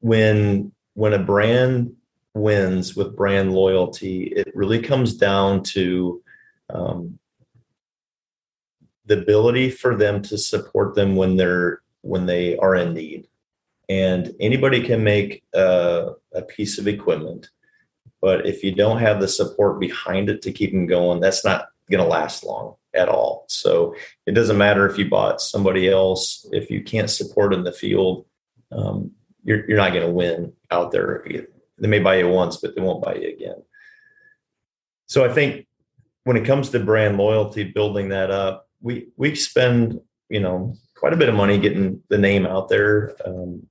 when 0.00 0.72
when 0.94 1.12
a 1.12 1.18
brand 1.18 1.94
wins 2.34 2.94
with 2.94 3.16
brand 3.16 3.52
loyalty, 3.52 4.24
it 4.24 4.50
really 4.54 4.80
comes 4.80 5.14
down 5.14 5.62
to 5.62 6.22
um, 6.70 7.18
the 9.06 9.18
ability 9.18 9.70
for 9.70 9.96
them 9.96 10.22
to 10.22 10.38
support 10.38 10.94
them 10.94 11.16
when 11.16 11.36
they're 11.36 11.82
when 12.02 12.26
they 12.26 12.56
are 12.58 12.74
in 12.74 12.92
need 12.94 13.26
and 13.88 14.34
anybody 14.40 14.82
can 14.82 15.02
make 15.04 15.42
a, 15.54 16.12
a, 16.34 16.42
piece 16.42 16.78
of 16.78 16.88
equipment 16.88 17.48
but 18.20 18.46
if 18.46 18.62
you 18.62 18.74
don't 18.74 18.98
have 18.98 19.20
the 19.20 19.28
support 19.28 19.80
behind 19.80 20.28
it 20.28 20.42
to 20.42 20.52
keep 20.52 20.72
them 20.72 20.86
going 20.86 21.20
that's 21.20 21.44
not 21.44 21.68
going 21.90 22.02
to 22.02 22.08
last 22.08 22.44
long 22.44 22.74
at 22.94 23.08
all. 23.08 23.44
So 23.48 23.94
it 24.26 24.32
doesn't 24.32 24.58
matter 24.58 24.88
if 24.88 24.98
you 24.98 25.08
bought 25.08 25.40
somebody 25.40 25.88
else 25.88 26.46
if 26.52 26.70
you 26.70 26.82
can't 26.82 27.10
support 27.10 27.52
in 27.52 27.64
the 27.64 27.72
field 27.72 28.26
um, 28.72 29.12
you're, 29.44 29.68
you're 29.68 29.78
not 29.78 29.92
going 29.92 30.06
to 30.06 30.12
win 30.12 30.52
out 30.70 30.90
there. 30.90 31.24
They 31.78 31.88
may 31.88 31.98
buy 31.98 32.18
you 32.18 32.28
once 32.28 32.56
but 32.56 32.74
they 32.74 32.82
won't 32.82 33.04
buy 33.04 33.14
you 33.14 33.28
again. 33.28 33.62
So 35.06 35.24
i 35.24 35.32
think 35.32 35.66
when 36.24 36.36
it 36.36 36.46
comes 36.46 36.70
to 36.70 36.80
brand 36.80 37.18
loyalty 37.18 37.62
building 37.62 38.08
that 38.08 38.30
up 38.30 38.68
we 38.80 39.08
we 39.16 39.34
spend 39.34 40.00
you 40.30 40.40
know 40.40 40.74
quite 40.96 41.12
a 41.12 41.16
bit 41.16 41.28
of 41.28 41.34
money 41.34 41.58
getting 41.58 42.02
the 42.08 42.16
name 42.16 42.46
out 42.46 42.68
there 42.68 43.14
um, 43.26 43.66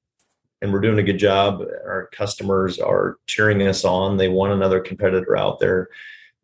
and 0.61 0.71
we're 0.71 0.79
doing 0.79 0.99
a 0.99 1.03
good 1.03 1.17
job. 1.17 1.59
Our 1.61 2.09
customers 2.13 2.79
are 2.79 3.17
cheering 3.27 3.61
us 3.67 3.83
on. 3.83 4.15
They 4.15 4.29
want 4.29 4.53
another 4.53 4.79
competitor 4.79 5.35
out 5.35 5.59
there 5.59 5.89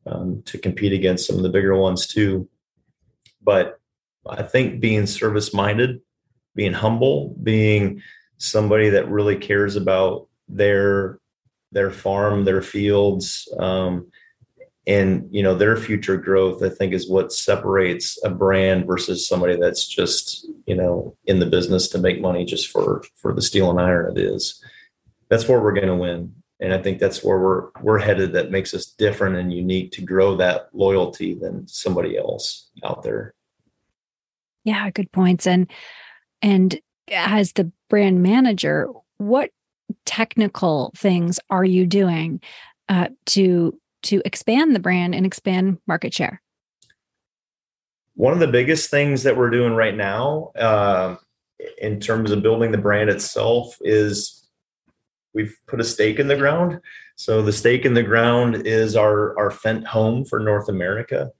um, 0.10 0.42
to 0.46 0.58
compete 0.58 0.94
against 0.94 1.28
some 1.28 1.38
of 1.38 1.44
the 1.44 1.50
bigger 1.50 1.76
ones 1.76 2.08
too 2.08 2.48
but 3.42 3.80
I 4.28 4.44
think 4.44 4.80
being 4.80 5.06
service 5.06 5.54
minded, 5.54 6.02
being 6.56 6.74
humble, 6.74 7.36
being 7.42 8.02
somebody 8.38 8.90
that 8.90 9.10
really 9.10 9.36
cares 9.36 9.76
about 9.76 10.28
their 10.48 11.20
their 11.72 11.92
farm, 11.92 12.46
their 12.46 12.62
fields, 12.62 13.48
um, 13.60 14.12
and 14.88 15.28
you 15.32 15.44
know 15.44 15.56
their 15.56 15.78
future 15.78 16.18
growth. 16.18 16.64
I 16.64 16.70
think 16.70 16.94
is 16.94 17.10
what 17.10 17.32
separates 17.32 18.20
a 18.24 18.30
brand 18.30 18.86
versus 18.86 19.28
somebody 19.28 19.56
that's 19.56 19.88
just 19.88 20.48
you 20.66 20.76
know 20.76 21.16
in 21.26 21.40
the 21.40 21.46
business 21.46 21.88
to 21.90 21.98
make 21.98 22.22
money 22.22 22.46
just 22.46 22.68
for 22.68 23.04
for 23.16 23.34
the 23.34 23.42
steel 23.42 23.70
and 23.70 23.80
iron 23.80 24.18
it 24.18 24.22
is. 24.22 24.64
That's 25.30 25.48
where 25.48 25.62
we're 25.62 25.74
going 25.74 25.88
to 25.88 25.96
win, 25.96 26.34
and 26.60 26.74
I 26.74 26.82
think 26.82 27.00
that's 27.00 27.24
where 27.24 27.40
we're 27.40 27.70
we're 27.82 28.00
headed. 28.00 28.34
That 28.34 28.52
makes 28.52 28.74
us 28.74 28.86
different 28.86 29.38
and 29.38 29.54
unique 29.54 29.92
to 29.94 30.02
grow 30.02 30.36
that 30.38 30.70
loyalty 30.74 31.34
than 31.34 31.68
somebody 31.68 32.18
else 32.18 32.70
out 32.84 33.04
there. 33.04 33.34
Yeah, 34.64 34.90
good 34.90 35.12
points. 35.12 35.48
And 35.48 35.72
and 36.42 36.80
as 37.12 37.54
the 37.54 37.72
brand 37.90 38.22
manager, 38.22 38.90
what 39.18 39.52
technical 40.06 40.92
things 40.96 41.40
are 41.50 41.64
you 41.64 41.86
doing 41.86 42.42
uh, 42.90 43.10
to 43.28 43.80
to 44.04 44.22
expand 44.26 44.76
the 44.76 44.80
brand 44.80 45.16
and 45.16 45.26
expand 45.26 45.78
market 45.88 46.14
share? 46.14 46.42
One 48.16 48.34
of 48.34 48.40
the 48.40 48.48
biggest 48.48 48.90
things 48.90 49.24
that 49.24 49.38
we're 49.38 49.50
doing 49.50 49.74
right 49.74 49.96
now, 49.96 50.52
uh, 50.58 51.16
in 51.78 52.02
terms 52.02 52.32
of 52.32 52.44
building 52.44 52.72
the 52.72 52.78
brand 52.78 53.10
itself, 53.10 53.78
is 53.82 54.49
we've 55.34 55.56
put 55.68 55.80
a 55.80 55.84
stake 55.84 56.20
in 56.20 56.28
the 56.28 56.36
ground. 56.36 56.80
So 57.16 57.42
the 57.42 57.54
stake 57.54 57.86
in 57.86 57.94
the 57.94 58.04
ground 58.04 58.68
is 58.68 58.96
our 58.96 59.38
our 59.38 59.50
Fendt 59.50 59.86
home 59.86 60.26
for 60.26 60.40
North 60.40 60.70
America. 60.70 61.32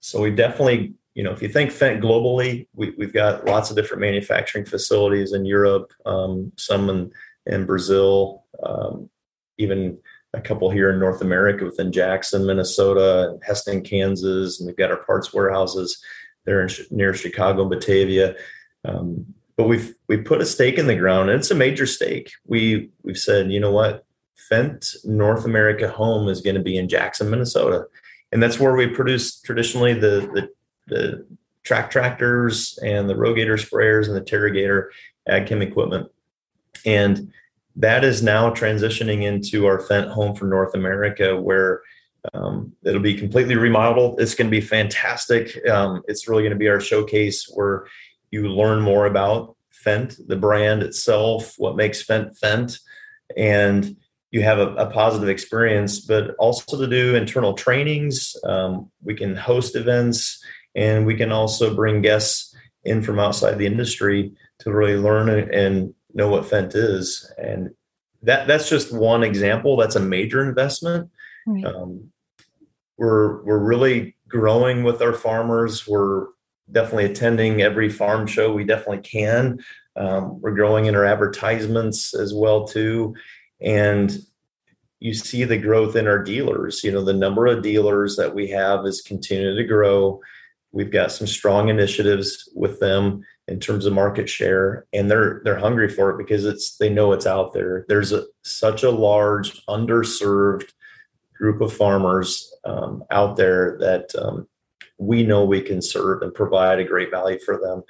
So 0.00 0.20
we 0.20 0.30
definitely 0.30 0.94
you 1.14 1.22
know, 1.22 1.30
if 1.30 1.40
you 1.40 1.48
think 1.48 1.70
Fendt 1.70 2.02
globally, 2.02 2.66
we, 2.74 2.92
have 3.00 3.12
got 3.12 3.44
lots 3.46 3.70
of 3.70 3.76
different 3.76 4.00
manufacturing 4.00 4.64
facilities 4.64 5.32
in 5.32 5.44
Europe, 5.44 5.92
um, 6.04 6.52
some 6.56 6.90
in, 6.90 7.12
in 7.46 7.66
Brazil, 7.66 8.44
um, 8.64 9.08
even 9.56 9.98
a 10.32 10.40
couple 10.40 10.68
here 10.70 10.90
in 10.90 10.98
North 10.98 11.22
America 11.22 11.64
within 11.64 11.92
Jackson, 11.92 12.44
Minnesota, 12.44 13.38
Hesston, 13.48 13.84
Kansas, 13.84 14.58
and 14.58 14.66
we've 14.66 14.76
got 14.76 14.90
our 14.90 15.04
parts 15.04 15.32
warehouses 15.32 16.02
there 16.44 16.62
in, 16.62 16.68
near 16.90 17.14
Chicago, 17.14 17.64
Batavia. 17.68 18.34
Um, 18.84 19.34
but 19.56 19.68
we've 19.68 19.94
we 20.08 20.16
put 20.16 20.40
a 20.40 20.46
stake 20.46 20.78
in 20.78 20.86
the 20.86 20.96
ground, 20.96 21.30
and 21.30 21.38
it's 21.38 21.50
a 21.50 21.54
major 21.54 21.86
stake. 21.86 22.32
We 22.46 22.90
we've 23.02 23.18
said, 23.18 23.50
you 23.50 23.60
know 23.60 23.72
what, 23.72 24.04
Fendt 24.50 25.04
North 25.04 25.44
America 25.44 25.88
home 25.88 26.28
is 26.28 26.40
going 26.40 26.56
to 26.56 26.62
be 26.62 26.76
in 26.76 26.88
Jackson, 26.88 27.30
Minnesota, 27.30 27.86
and 28.32 28.42
that's 28.42 28.58
where 28.58 28.74
we 28.74 28.88
produce 28.88 29.40
traditionally 29.40 29.94
the 29.94 30.28
the 30.34 30.48
the 30.86 31.26
track 31.62 31.90
tractors 31.90 32.78
and 32.84 33.08
the 33.08 33.14
RoGator 33.14 33.58
sprayers 33.58 34.06
and 34.06 34.14
the 34.14 34.20
TerraGator 34.20 34.88
ag 35.26 35.46
chem 35.46 35.62
equipment. 35.62 36.10
And 36.84 37.32
that 37.76 38.04
is 38.04 38.22
now 38.22 38.50
transitioning 38.50 39.22
into 39.22 39.66
our 39.66 39.78
Fendt 39.78 40.10
home 40.10 40.36
for 40.36 40.46
North 40.46 40.74
America, 40.74 41.40
where 41.40 41.80
um, 42.32 42.72
it'll 42.84 43.00
be 43.00 43.16
completely 43.16 43.56
remodeled. 43.56 44.20
It's 44.20 44.34
going 44.34 44.46
to 44.46 44.50
be 44.50 44.60
fantastic. 44.60 45.66
Um, 45.68 46.02
it's 46.06 46.28
really 46.28 46.42
going 46.42 46.52
to 46.52 46.58
be 46.58 46.68
our 46.68 46.80
showcase 46.80 47.50
where 47.52 47.86
you 48.34 48.48
learn 48.48 48.80
more 48.82 49.06
about 49.06 49.56
Fendt, 49.72 50.20
the 50.26 50.36
brand 50.36 50.82
itself, 50.82 51.54
what 51.56 51.76
makes 51.76 52.04
Fendt 52.04 52.36
Fendt, 52.40 52.80
and 53.36 53.96
you 54.32 54.42
have 54.42 54.58
a, 54.58 54.74
a 54.74 54.90
positive 54.90 55.28
experience. 55.28 56.00
But 56.00 56.34
also 56.40 56.76
to 56.76 56.88
do 56.88 57.14
internal 57.14 57.54
trainings, 57.54 58.36
um, 58.44 58.90
we 59.02 59.14
can 59.14 59.36
host 59.36 59.76
events 59.76 60.44
and 60.74 61.06
we 61.06 61.14
can 61.14 61.30
also 61.30 61.74
bring 61.74 62.02
guests 62.02 62.54
in 62.82 63.02
from 63.02 63.20
outside 63.20 63.56
the 63.56 63.66
industry 63.66 64.32
to 64.58 64.72
really 64.72 64.96
learn 64.96 65.28
and 65.28 65.94
know 66.12 66.28
what 66.28 66.44
Fendt 66.44 66.72
is. 66.74 67.32
And 67.38 67.70
that 68.22 68.48
that's 68.48 68.68
just 68.68 68.92
one 68.92 69.22
example. 69.22 69.76
That's 69.76 69.96
a 69.96 70.00
major 70.00 70.42
investment. 70.42 71.10
Right. 71.46 71.64
Um, 71.64 72.10
we're 72.96 73.44
we're 73.44 73.62
really 73.62 74.16
growing 74.26 74.82
with 74.82 75.00
our 75.02 75.12
farmers. 75.12 75.86
We're 75.86 76.26
definitely 76.70 77.04
attending 77.06 77.62
every 77.62 77.88
farm 77.88 78.26
show 78.26 78.52
we 78.52 78.64
definitely 78.64 79.02
can. 79.02 79.58
Um, 79.96 80.40
we're 80.40 80.54
growing 80.54 80.86
in 80.86 80.94
our 80.94 81.04
advertisements 81.04 82.14
as 82.14 82.34
well 82.34 82.66
too, 82.66 83.14
and 83.60 84.16
you 85.00 85.14
see 85.14 85.44
the 85.44 85.58
growth 85.58 85.96
in 85.96 86.06
our 86.06 86.22
dealers. 86.22 86.82
You 86.82 86.92
know 86.92 87.04
the 87.04 87.12
number 87.12 87.46
of 87.46 87.62
dealers 87.62 88.16
that 88.16 88.34
we 88.34 88.48
have 88.48 88.86
is 88.86 89.02
continuing 89.02 89.56
to 89.56 89.64
grow. 89.64 90.20
We've 90.72 90.90
got 90.90 91.12
some 91.12 91.26
strong 91.28 91.68
initiatives 91.68 92.48
with 92.54 92.80
them 92.80 93.22
in 93.46 93.60
terms 93.60 93.86
of 93.86 93.92
market 93.92 94.28
share, 94.28 94.86
and 94.92 95.10
they're 95.10 95.42
they're 95.44 95.58
hungry 95.58 95.88
for 95.88 96.10
it 96.10 96.18
because 96.18 96.44
it's 96.44 96.76
they 96.78 96.88
know 96.88 97.12
it's 97.12 97.26
out 97.26 97.52
there. 97.52 97.84
There's 97.88 98.12
a, 98.12 98.24
such 98.42 98.82
a 98.82 98.90
large 98.90 99.64
underserved 99.66 100.72
group 101.36 101.60
of 101.60 101.72
farmers 101.72 102.52
um, 102.64 103.04
out 103.10 103.36
there 103.36 103.76
that 103.80 104.14
um, 104.16 104.48
we 104.98 105.22
know 105.22 105.44
we 105.44 105.60
can 105.60 105.82
serve 105.82 106.22
and 106.22 106.34
provide 106.34 106.78
a 106.78 106.84
great 106.84 107.10
value 107.10 107.38
for 107.38 107.58
them. 107.58 107.82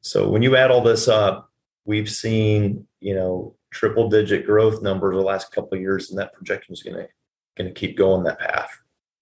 So 0.00 0.28
when 0.28 0.42
you 0.42 0.56
add 0.56 0.70
all 0.70 0.82
this 0.82 1.08
up, 1.08 1.50
we've 1.84 2.10
seen 2.10 2.86
you 3.00 3.14
know 3.14 3.54
triple 3.70 4.08
digit 4.08 4.46
growth 4.46 4.82
numbers 4.82 5.16
the 5.16 5.22
last 5.22 5.52
couple 5.52 5.74
of 5.74 5.80
years, 5.80 6.10
and 6.10 6.18
that 6.18 6.34
projection 6.34 6.72
is 6.72 6.82
going 6.82 6.96
to 6.96 7.08
going 7.56 7.72
to 7.72 7.78
keep 7.78 7.96
going 7.96 8.24
that 8.24 8.38
path. 8.38 8.70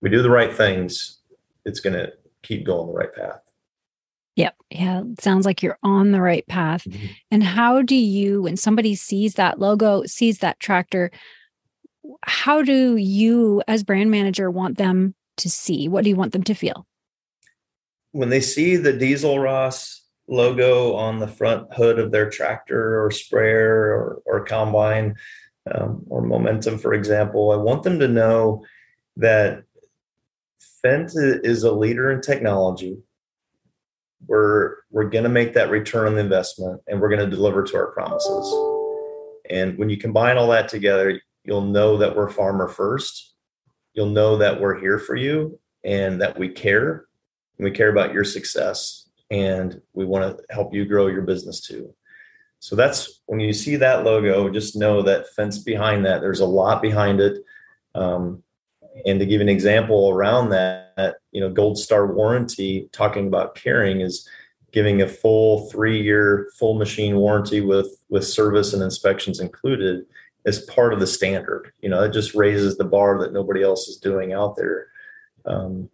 We 0.02 0.10
do 0.10 0.22
the 0.22 0.30
right 0.30 0.54
things, 0.54 1.18
it's 1.64 1.80
going 1.80 1.94
to 1.94 2.12
keep 2.42 2.64
going 2.64 2.86
the 2.86 2.92
right 2.92 3.14
path. 3.14 3.42
Yep. 4.36 4.54
Yeah. 4.70 5.02
sounds 5.18 5.44
like 5.44 5.62
you're 5.62 5.78
on 5.82 6.12
the 6.12 6.20
right 6.20 6.46
path. 6.46 6.84
Mm-hmm. 6.84 7.06
And 7.30 7.42
how 7.42 7.82
do 7.82 7.96
you, 7.96 8.42
when 8.42 8.56
somebody 8.56 8.94
sees 8.94 9.34
that 9.34 9.58
logo, 9.58 10.04
sees 10.06 10.38
that 10.38 10.60
tractor, 10.60 11.10
how 12.22 12.62
do 12.62 12.96
you, 12.96 13.62
as 13.68 13.82
brand 13.82 14.10
manager, 14.10 14.50
want 14.50 14.78
them 14.78 15.14
to 15.38 15.50
see? 15.50 15.88
What 15.88 16.04
do 16.04 16.10
you 16.10 16.16
want 16.16 16.32
them 16.32 16.44
to 16.44 16.54
feel? 16.54 16.86
When 18.12 18.28
they 18.28 18.40
see 18.40 18.76
the 18.76 18.92
Dieselross 18.92 20.00
logo 20.28 20.94
on 20.94 21.18
the 21.18 21.28
front 21.28 21.72
hood 21.74 21.98
of 21.98 22.12
their 22.12 22.30
tractor 22.30 23.04
or 23.04 23.10
sprayer 23.10 23.92
or, 23.92 24.22
or 24.26 24.44
combine 24.44 25.16
um, 25.72 26.04
or 26.08 26.22
Momentum, 26.22 26.78
for 26.78 26.94
example, 26.94 27.52
I 27.52 27.56
want 27.56 27.82
them 27.82 27.98
to 27.98 28.08
know 28.08 28.64
that 29.16 29.64
Fendt 30.84 31.12
is 31.44 31.62
a 31.62 31.72
leader 31.72 32.10
in 32.10 32.20
technology. 32.20 32.98
We're 34.26 34.76
we're 34.90 35.08
going 35.08 35.24
to 35.24 35.30
make 35.30 35.54
that 35.54 35.70
return 35.70 36.06
on 36.06 36.14
the 36.14 36.20
investment, 36.20 36.80
and 36.86 37.00
we're 37.00 37.08
going 37.08 37.28
to 37.28 37.36
deliver 37.36 37.62
to 37.62 37.76
our 37.76 37.92
promises. 37.92 38.54
And 39.48 39.78
when 39.78 39.90
you 39.90 39.96
combine 39.96 40.36
all 40.36 40.48
that 40.48 40.68
together, 40.68 41.20
you'll 41.44 41.62
know 41.62 41.96
that 41.98 42.16
we're 42.16 42.30
farmer 42.30 42.68
first. 42.68 43.34
You'll 43.94 44.10
know 44.10 44.38
that 44.38 44.60
we're 44.60 44.78
here 44.78 44.98
for 44.98 45.16
you, 45.16 45.58
and 45.84 46.20
that 46.20 46.38
we 46.38 46.48
care. 46.48 47.06
And 47.60 47.66
we 47.66 47.72
care 47.72 47.90
about 47.90 48.14
your 48.14 48.24
success, 48.24 49.04
and 49.30 49.82
we 49.92 50.06
want 50.06 50.38
to 50.38 50.42
help 50.48 50.72
you 50.72 50.86
grow 50.86 51.08
your 51.08 51.20
business 51.20 51.60
too. 51.60 51.92
So 52.58 52.74
that's 52.74 53.20
when 53.26 53.38
you 53.38 53.52
see 53.52 53.76
that 53.76 54.02
logo, 54.02 54.48
just 54.48 54.76
know 54.76 55.02
that 55.02 55.28
Fendt's 55.36 55.58
behind 55.58 56.06
that. 56.06 56.22
There's 56.22 56.40
a 56.40 56.46
lot 56.46 56.80
behind 56.80 57.20
it. 57.20 57.44
Um, 57.94 58.42
and 59.04 59.20
to 59.20 59.26
give 59.26 59.42
an 59.42 59.50
example 59.50 60.08
around 60.08 60.48
that, 60.48 61.16
you 61.32 61.42
know, 61.42 61.50
Gold 61.50 61.76
Star 61.76 62.06
warranty, 62.06 62.88
talking 62.92 63.26
about 63.26 63.56
caring, 63.56 64.00
is 64.00 64.26
giving 64.72 65.02
a 65.02 65.08
full 65.08 65.68
three-year 65.68 66.48
full 66.58 66.78
machine 66.78 67.16
warranty 67.16 67.60
with 67.60 68.02
with 68.08 68.26
service 68.26 68.72
and 68.72 68.82
inspections 68.82 69.38
included 69.38 70.06
as 70.46 70.60
part 70.60 70.94
of 70.94 71.00
the 71.00 71.06
standard. 71.06 71.72
You 71.82 71.90
know, 71.90 72.04
it 72.04 72.14
just 72.14 72.34
raises 72.34 72.78
the 72.78 72.84
bar 72.84 73.18
that 73.18 73.34
nobody 73.34 73.62
else 73.62 73.86
is 73.86 73.98
doing 73.98 74.32
out 74.32 74.56
there. 74.56 74.86
Um, 75.44 75.90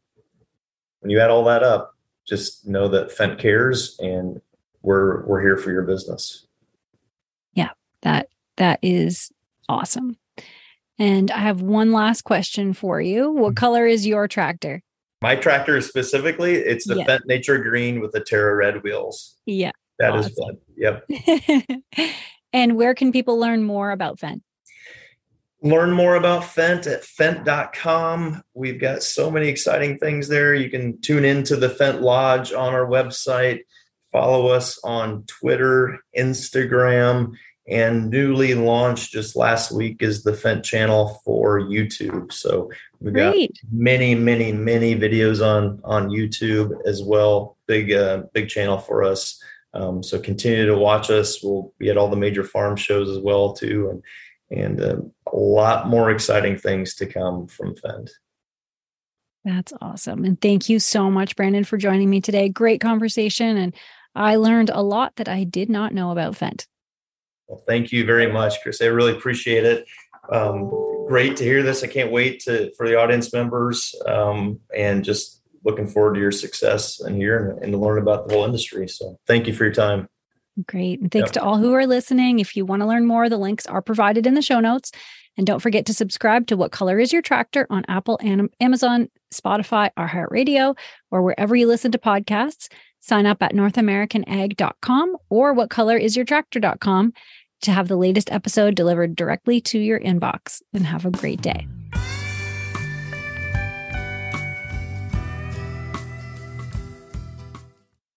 when 1.00 1.10
you 1.10 1.20
add 1.20 1.30
all 1.30 1.44
that 1.44 1.62
up, 1.62 1.94
just 2.26 2.66
know 2.66 2.88
that 2.88 3.10
Fendt 3.10 3.38
cares, 3.38 3.96
and 4.00 4.40
we're 4.82 5.24
we're 5.26 5.40
here 5.40 5.56
for 5.56 5.70
your 5.70 5.82
business. 5.82 6.46
Yeah, 7.54 7.70
that 8.02 8.28
that 8.56 8.78
is 8.82 9.30
awesome. 9.68 10.16
And 10.98 11.30
I 11.30 11.38
have 11.38 11.60
one 11.60 11.92
last 11.92 12.22
question 12.22 12.72
for 12.72 13.00
you. 13.00 13.30
What 13.30 13.50
mm-hmm. 13.50 13.54
color 13.54 13.86
is 13.86 14.06
your 14.06 14.28
tractor? 14.28 14.82
My 15.22 15.36
tractor 15.36 15.80
specifically, 15.80 16.54
it's 16.54 16.86
the 16.86 16.96
yeah. 16.96 17.06
Fendt 17.06 17.26
Nature 17.26 17.58
Green 17.58 18.00
with 18.00 18.12
the 18.12 18.20
Terra 18.20 18.54
Red 18.54 18.82
wheels. 18.82 19.36
Yeah. 19.46 19.72
that 19.98 20.12
awesome. 20.12 20.32
is 20.32 20.38
fun. 20.38 20.56
Yep. 20.76 22.12
and 22.52 22.76
where 22.76 22.94
can 22.94 23.12
people 23.12 23.38
learn 23.38 23.62
more 23.62 23.90
about 23.90 24.18
Fendt? 24.18 24.42
Learn 25.62 25.90
more 25.90 26.16
about 26.16 26.42
Fendt 26.42 26.86
at 26.86 27.02
Fendt.com. 27.02 28.42
We've 28.54 28.80
got 28.80 29.02
so 29.02 29.30
many 29.30 29.48
exciting 29.48 29.98
things 29.98 30.28
there. 30.28 30.54
You 30.54 30.68
can 30.68 31.00
tune 31.00 31.24
into 31.24 31.56
the 31.56 31.68
Fendt 31.68 32.02
Lodge 32.02 32.52
on 32.52 32.74
our 32.74 32.86
website. 32.86 33.60
Follow 34.12 34.48
us 34.48 34.78
on 34.84 35.24
Twitter, 35.24 35.98
Instagram, 36.16 37.34
And 37.68 38.10
newly 38.10 38.54
launched 38.54 39.12
just 39.12 39.34
last 39.34 39.72
week 39.72 40.02
is 40.02 40.22
the 40.22 40.32
Fendt 40.32 40.62
channel 40.62 41.20
for 41.24 41.60
YouTube. 41.60 42.32
So 42.32 42.70
we've 43.00 43.14
Great. 43.14 43.48
got 43.48 43.72
many, 43.72 44.14
many, 44.14 44.52
many 44.52 44.94
videos 44.94 45.44
on 45.44 45.80
on 45.84 46.10
YouTube 46.10 46.70
as 46.86 47.02
well. 47.02 47.56
Big, 47.66 47.92
uh, 47.92 48.22
big 48.32 48.48
channel 48.48 48.78
for 48.78 49.02
us. 49.02 49.42
Um, 49.74 50.02
so 50.02 50.18
continue 50.18 50.66
to 50.66 50.78
watch 50.78 51.10
us. 51.10 51.42
We'll 51.42 51.72
be 51.78 51.90
at 51.90 51.98
all 51.98 52.08
the 52.08 52.16
major 52.16 52.44
farm 52.44 52.76
shows 52.76 53.10
as 53.10 53.18
well 53.18 53.52
too, 53.52 53.90
and 53.90 54.02
and 54.50 54.80
uh, 54.80 54.96
a 55.32 55.36
lot 55.36 55.88
more 55.88 56.10
exciting 56.10 56.56
things 56.56 56.94
to 56.96 57.06
come 57.06 57.46
from 57.46 57.74
Fendt. 57.74 58.10
That's 59.44 59.72
awesome. 59.80 60.24
And 60.24 60.40
thank 60.40 60.68
you 60.68 60.80
so 60.80 61.10
much, 61.10 61.36
Brandon, 61.36 61.64
for 61.64 61.76
joining 61.76 62.10
me 62.10 62.20
today. 62.20 62.48
Great 62.48 62.80
conversation. 62.80 63.56
And 63.56 63.74
I 64.14 64.36
learned 64.36 64.70
a 64.70 64.82
lot 64.82 65.14
that 65.16 65.28
I 65.28 65.44
did 65.44 65.70
not 65.70 65.94
know 65.94 66.10
about 66.10 66.34
Fendt. 66.34 66.66
Well, 67.46 67.62
thank 67.66 67.92
you 67.92 68.04
very 68.04 68.30
much, 68.30 68.60
Chris. 68.62 68.82
I 68.82 68.86
really 68.86 69.12
appreciate 69.12 69.64
it. 69.64 69.86
Um, 70.32 70.68
great 71.06 71.36
to 71.36 71.44
hear 71.44 71.62
this. 71.62 71.84
I 71.84 71.86
can't 71.86 72.10
wait 72.10 72.40
to 72.40 72.72
for 72.74 72.88
the 72.88 72.98
audience 72.98 73.32
members 73.32 73.94
um, 74.06 74.58
and 74.76 75.04
just 75.04 75.42
looking 75.64 75.86
forward 75.86 76.14
to 76.14 76.20
your 76.20 76.32
success 76.32 77.00
and 77.00 77.14
here 77.16 77.50
and, 77.50 77.62
and 77.62 77.72
to 77.72 77.78
learn 77.78 77.98
about 77.98 78.26
the 78.26 78.34
whole 78.34 78.44
industry. 78.44 78.88
So 78.88 79.18
thank 79.26 79.46
you 79.46 79.54
for 79.54 79.64
your 79.64 79.72
time. 79.72 80.08
Great. 80.66 81.00
And 81.00 81.10
thanks 81.10 81.28
yep. 81.28 81.32
to 81.34 81.42
all 81.42 81.58
who 81.58 81.74
are 81.74 81.86
listening. 81.86 82.38
If 82.38 82.56
you 82.56 82.64
want 82.64 82.80
to 82.80 82.86
learn 82.86 83.06
more, 83.06 83.28
the 83.28 83.36
links 83.36 83.66
are 83.66 83.82
provided 83.82 84.26
in 84.26 84.34
the 84.34 84.42
show 84.42 84.60
notes. 84.60 84.90
And 85.36 85.46
don't 85.46 85.60
forget 85.60 85.84
to 85.86 85.94
subscribe 85.94 86.46
to 86.46 86.56
What 86.56 86.72
Color 86.72 86.98
is 86.98 87.12
Your 87.12 87.20
Tractor 87.20 87.66
on 87.68 87.84
Apple 87.88 88.18
and 88.22 88.48
Amazon, 88.58 89.10
Spotify, 89.34 89.90
iHeartRadio, 89.98 90.76
or 91.10 91.22
wherever 91.22 91.54
you 91.54 91.66
listen 91.66 91.92
to 91.92 91.98
podcasts. 91.98 92.68
Sign 93.00 93.26
up 93.26 93.42
at 93.42 93.52
northamericanag.com 93.52 95.16
or 95.28 95.54
whatcolorisyourtractor.com 95.54 97.12
to 97.62 97.70
have 97.70 97.88
the 97.88 97.96
latest 97.96 98.32
episode 98.32 98.74
delivered 98.74 99.14
directly 99.14 99.60
to 99.60 99.78
your 99.78 100.00
inbox. 100.00 100.62
And 100.72 100.86
have 100.86 101.04
a 101.04 101.10
great 101.10 101.42
day. 101.42 101.66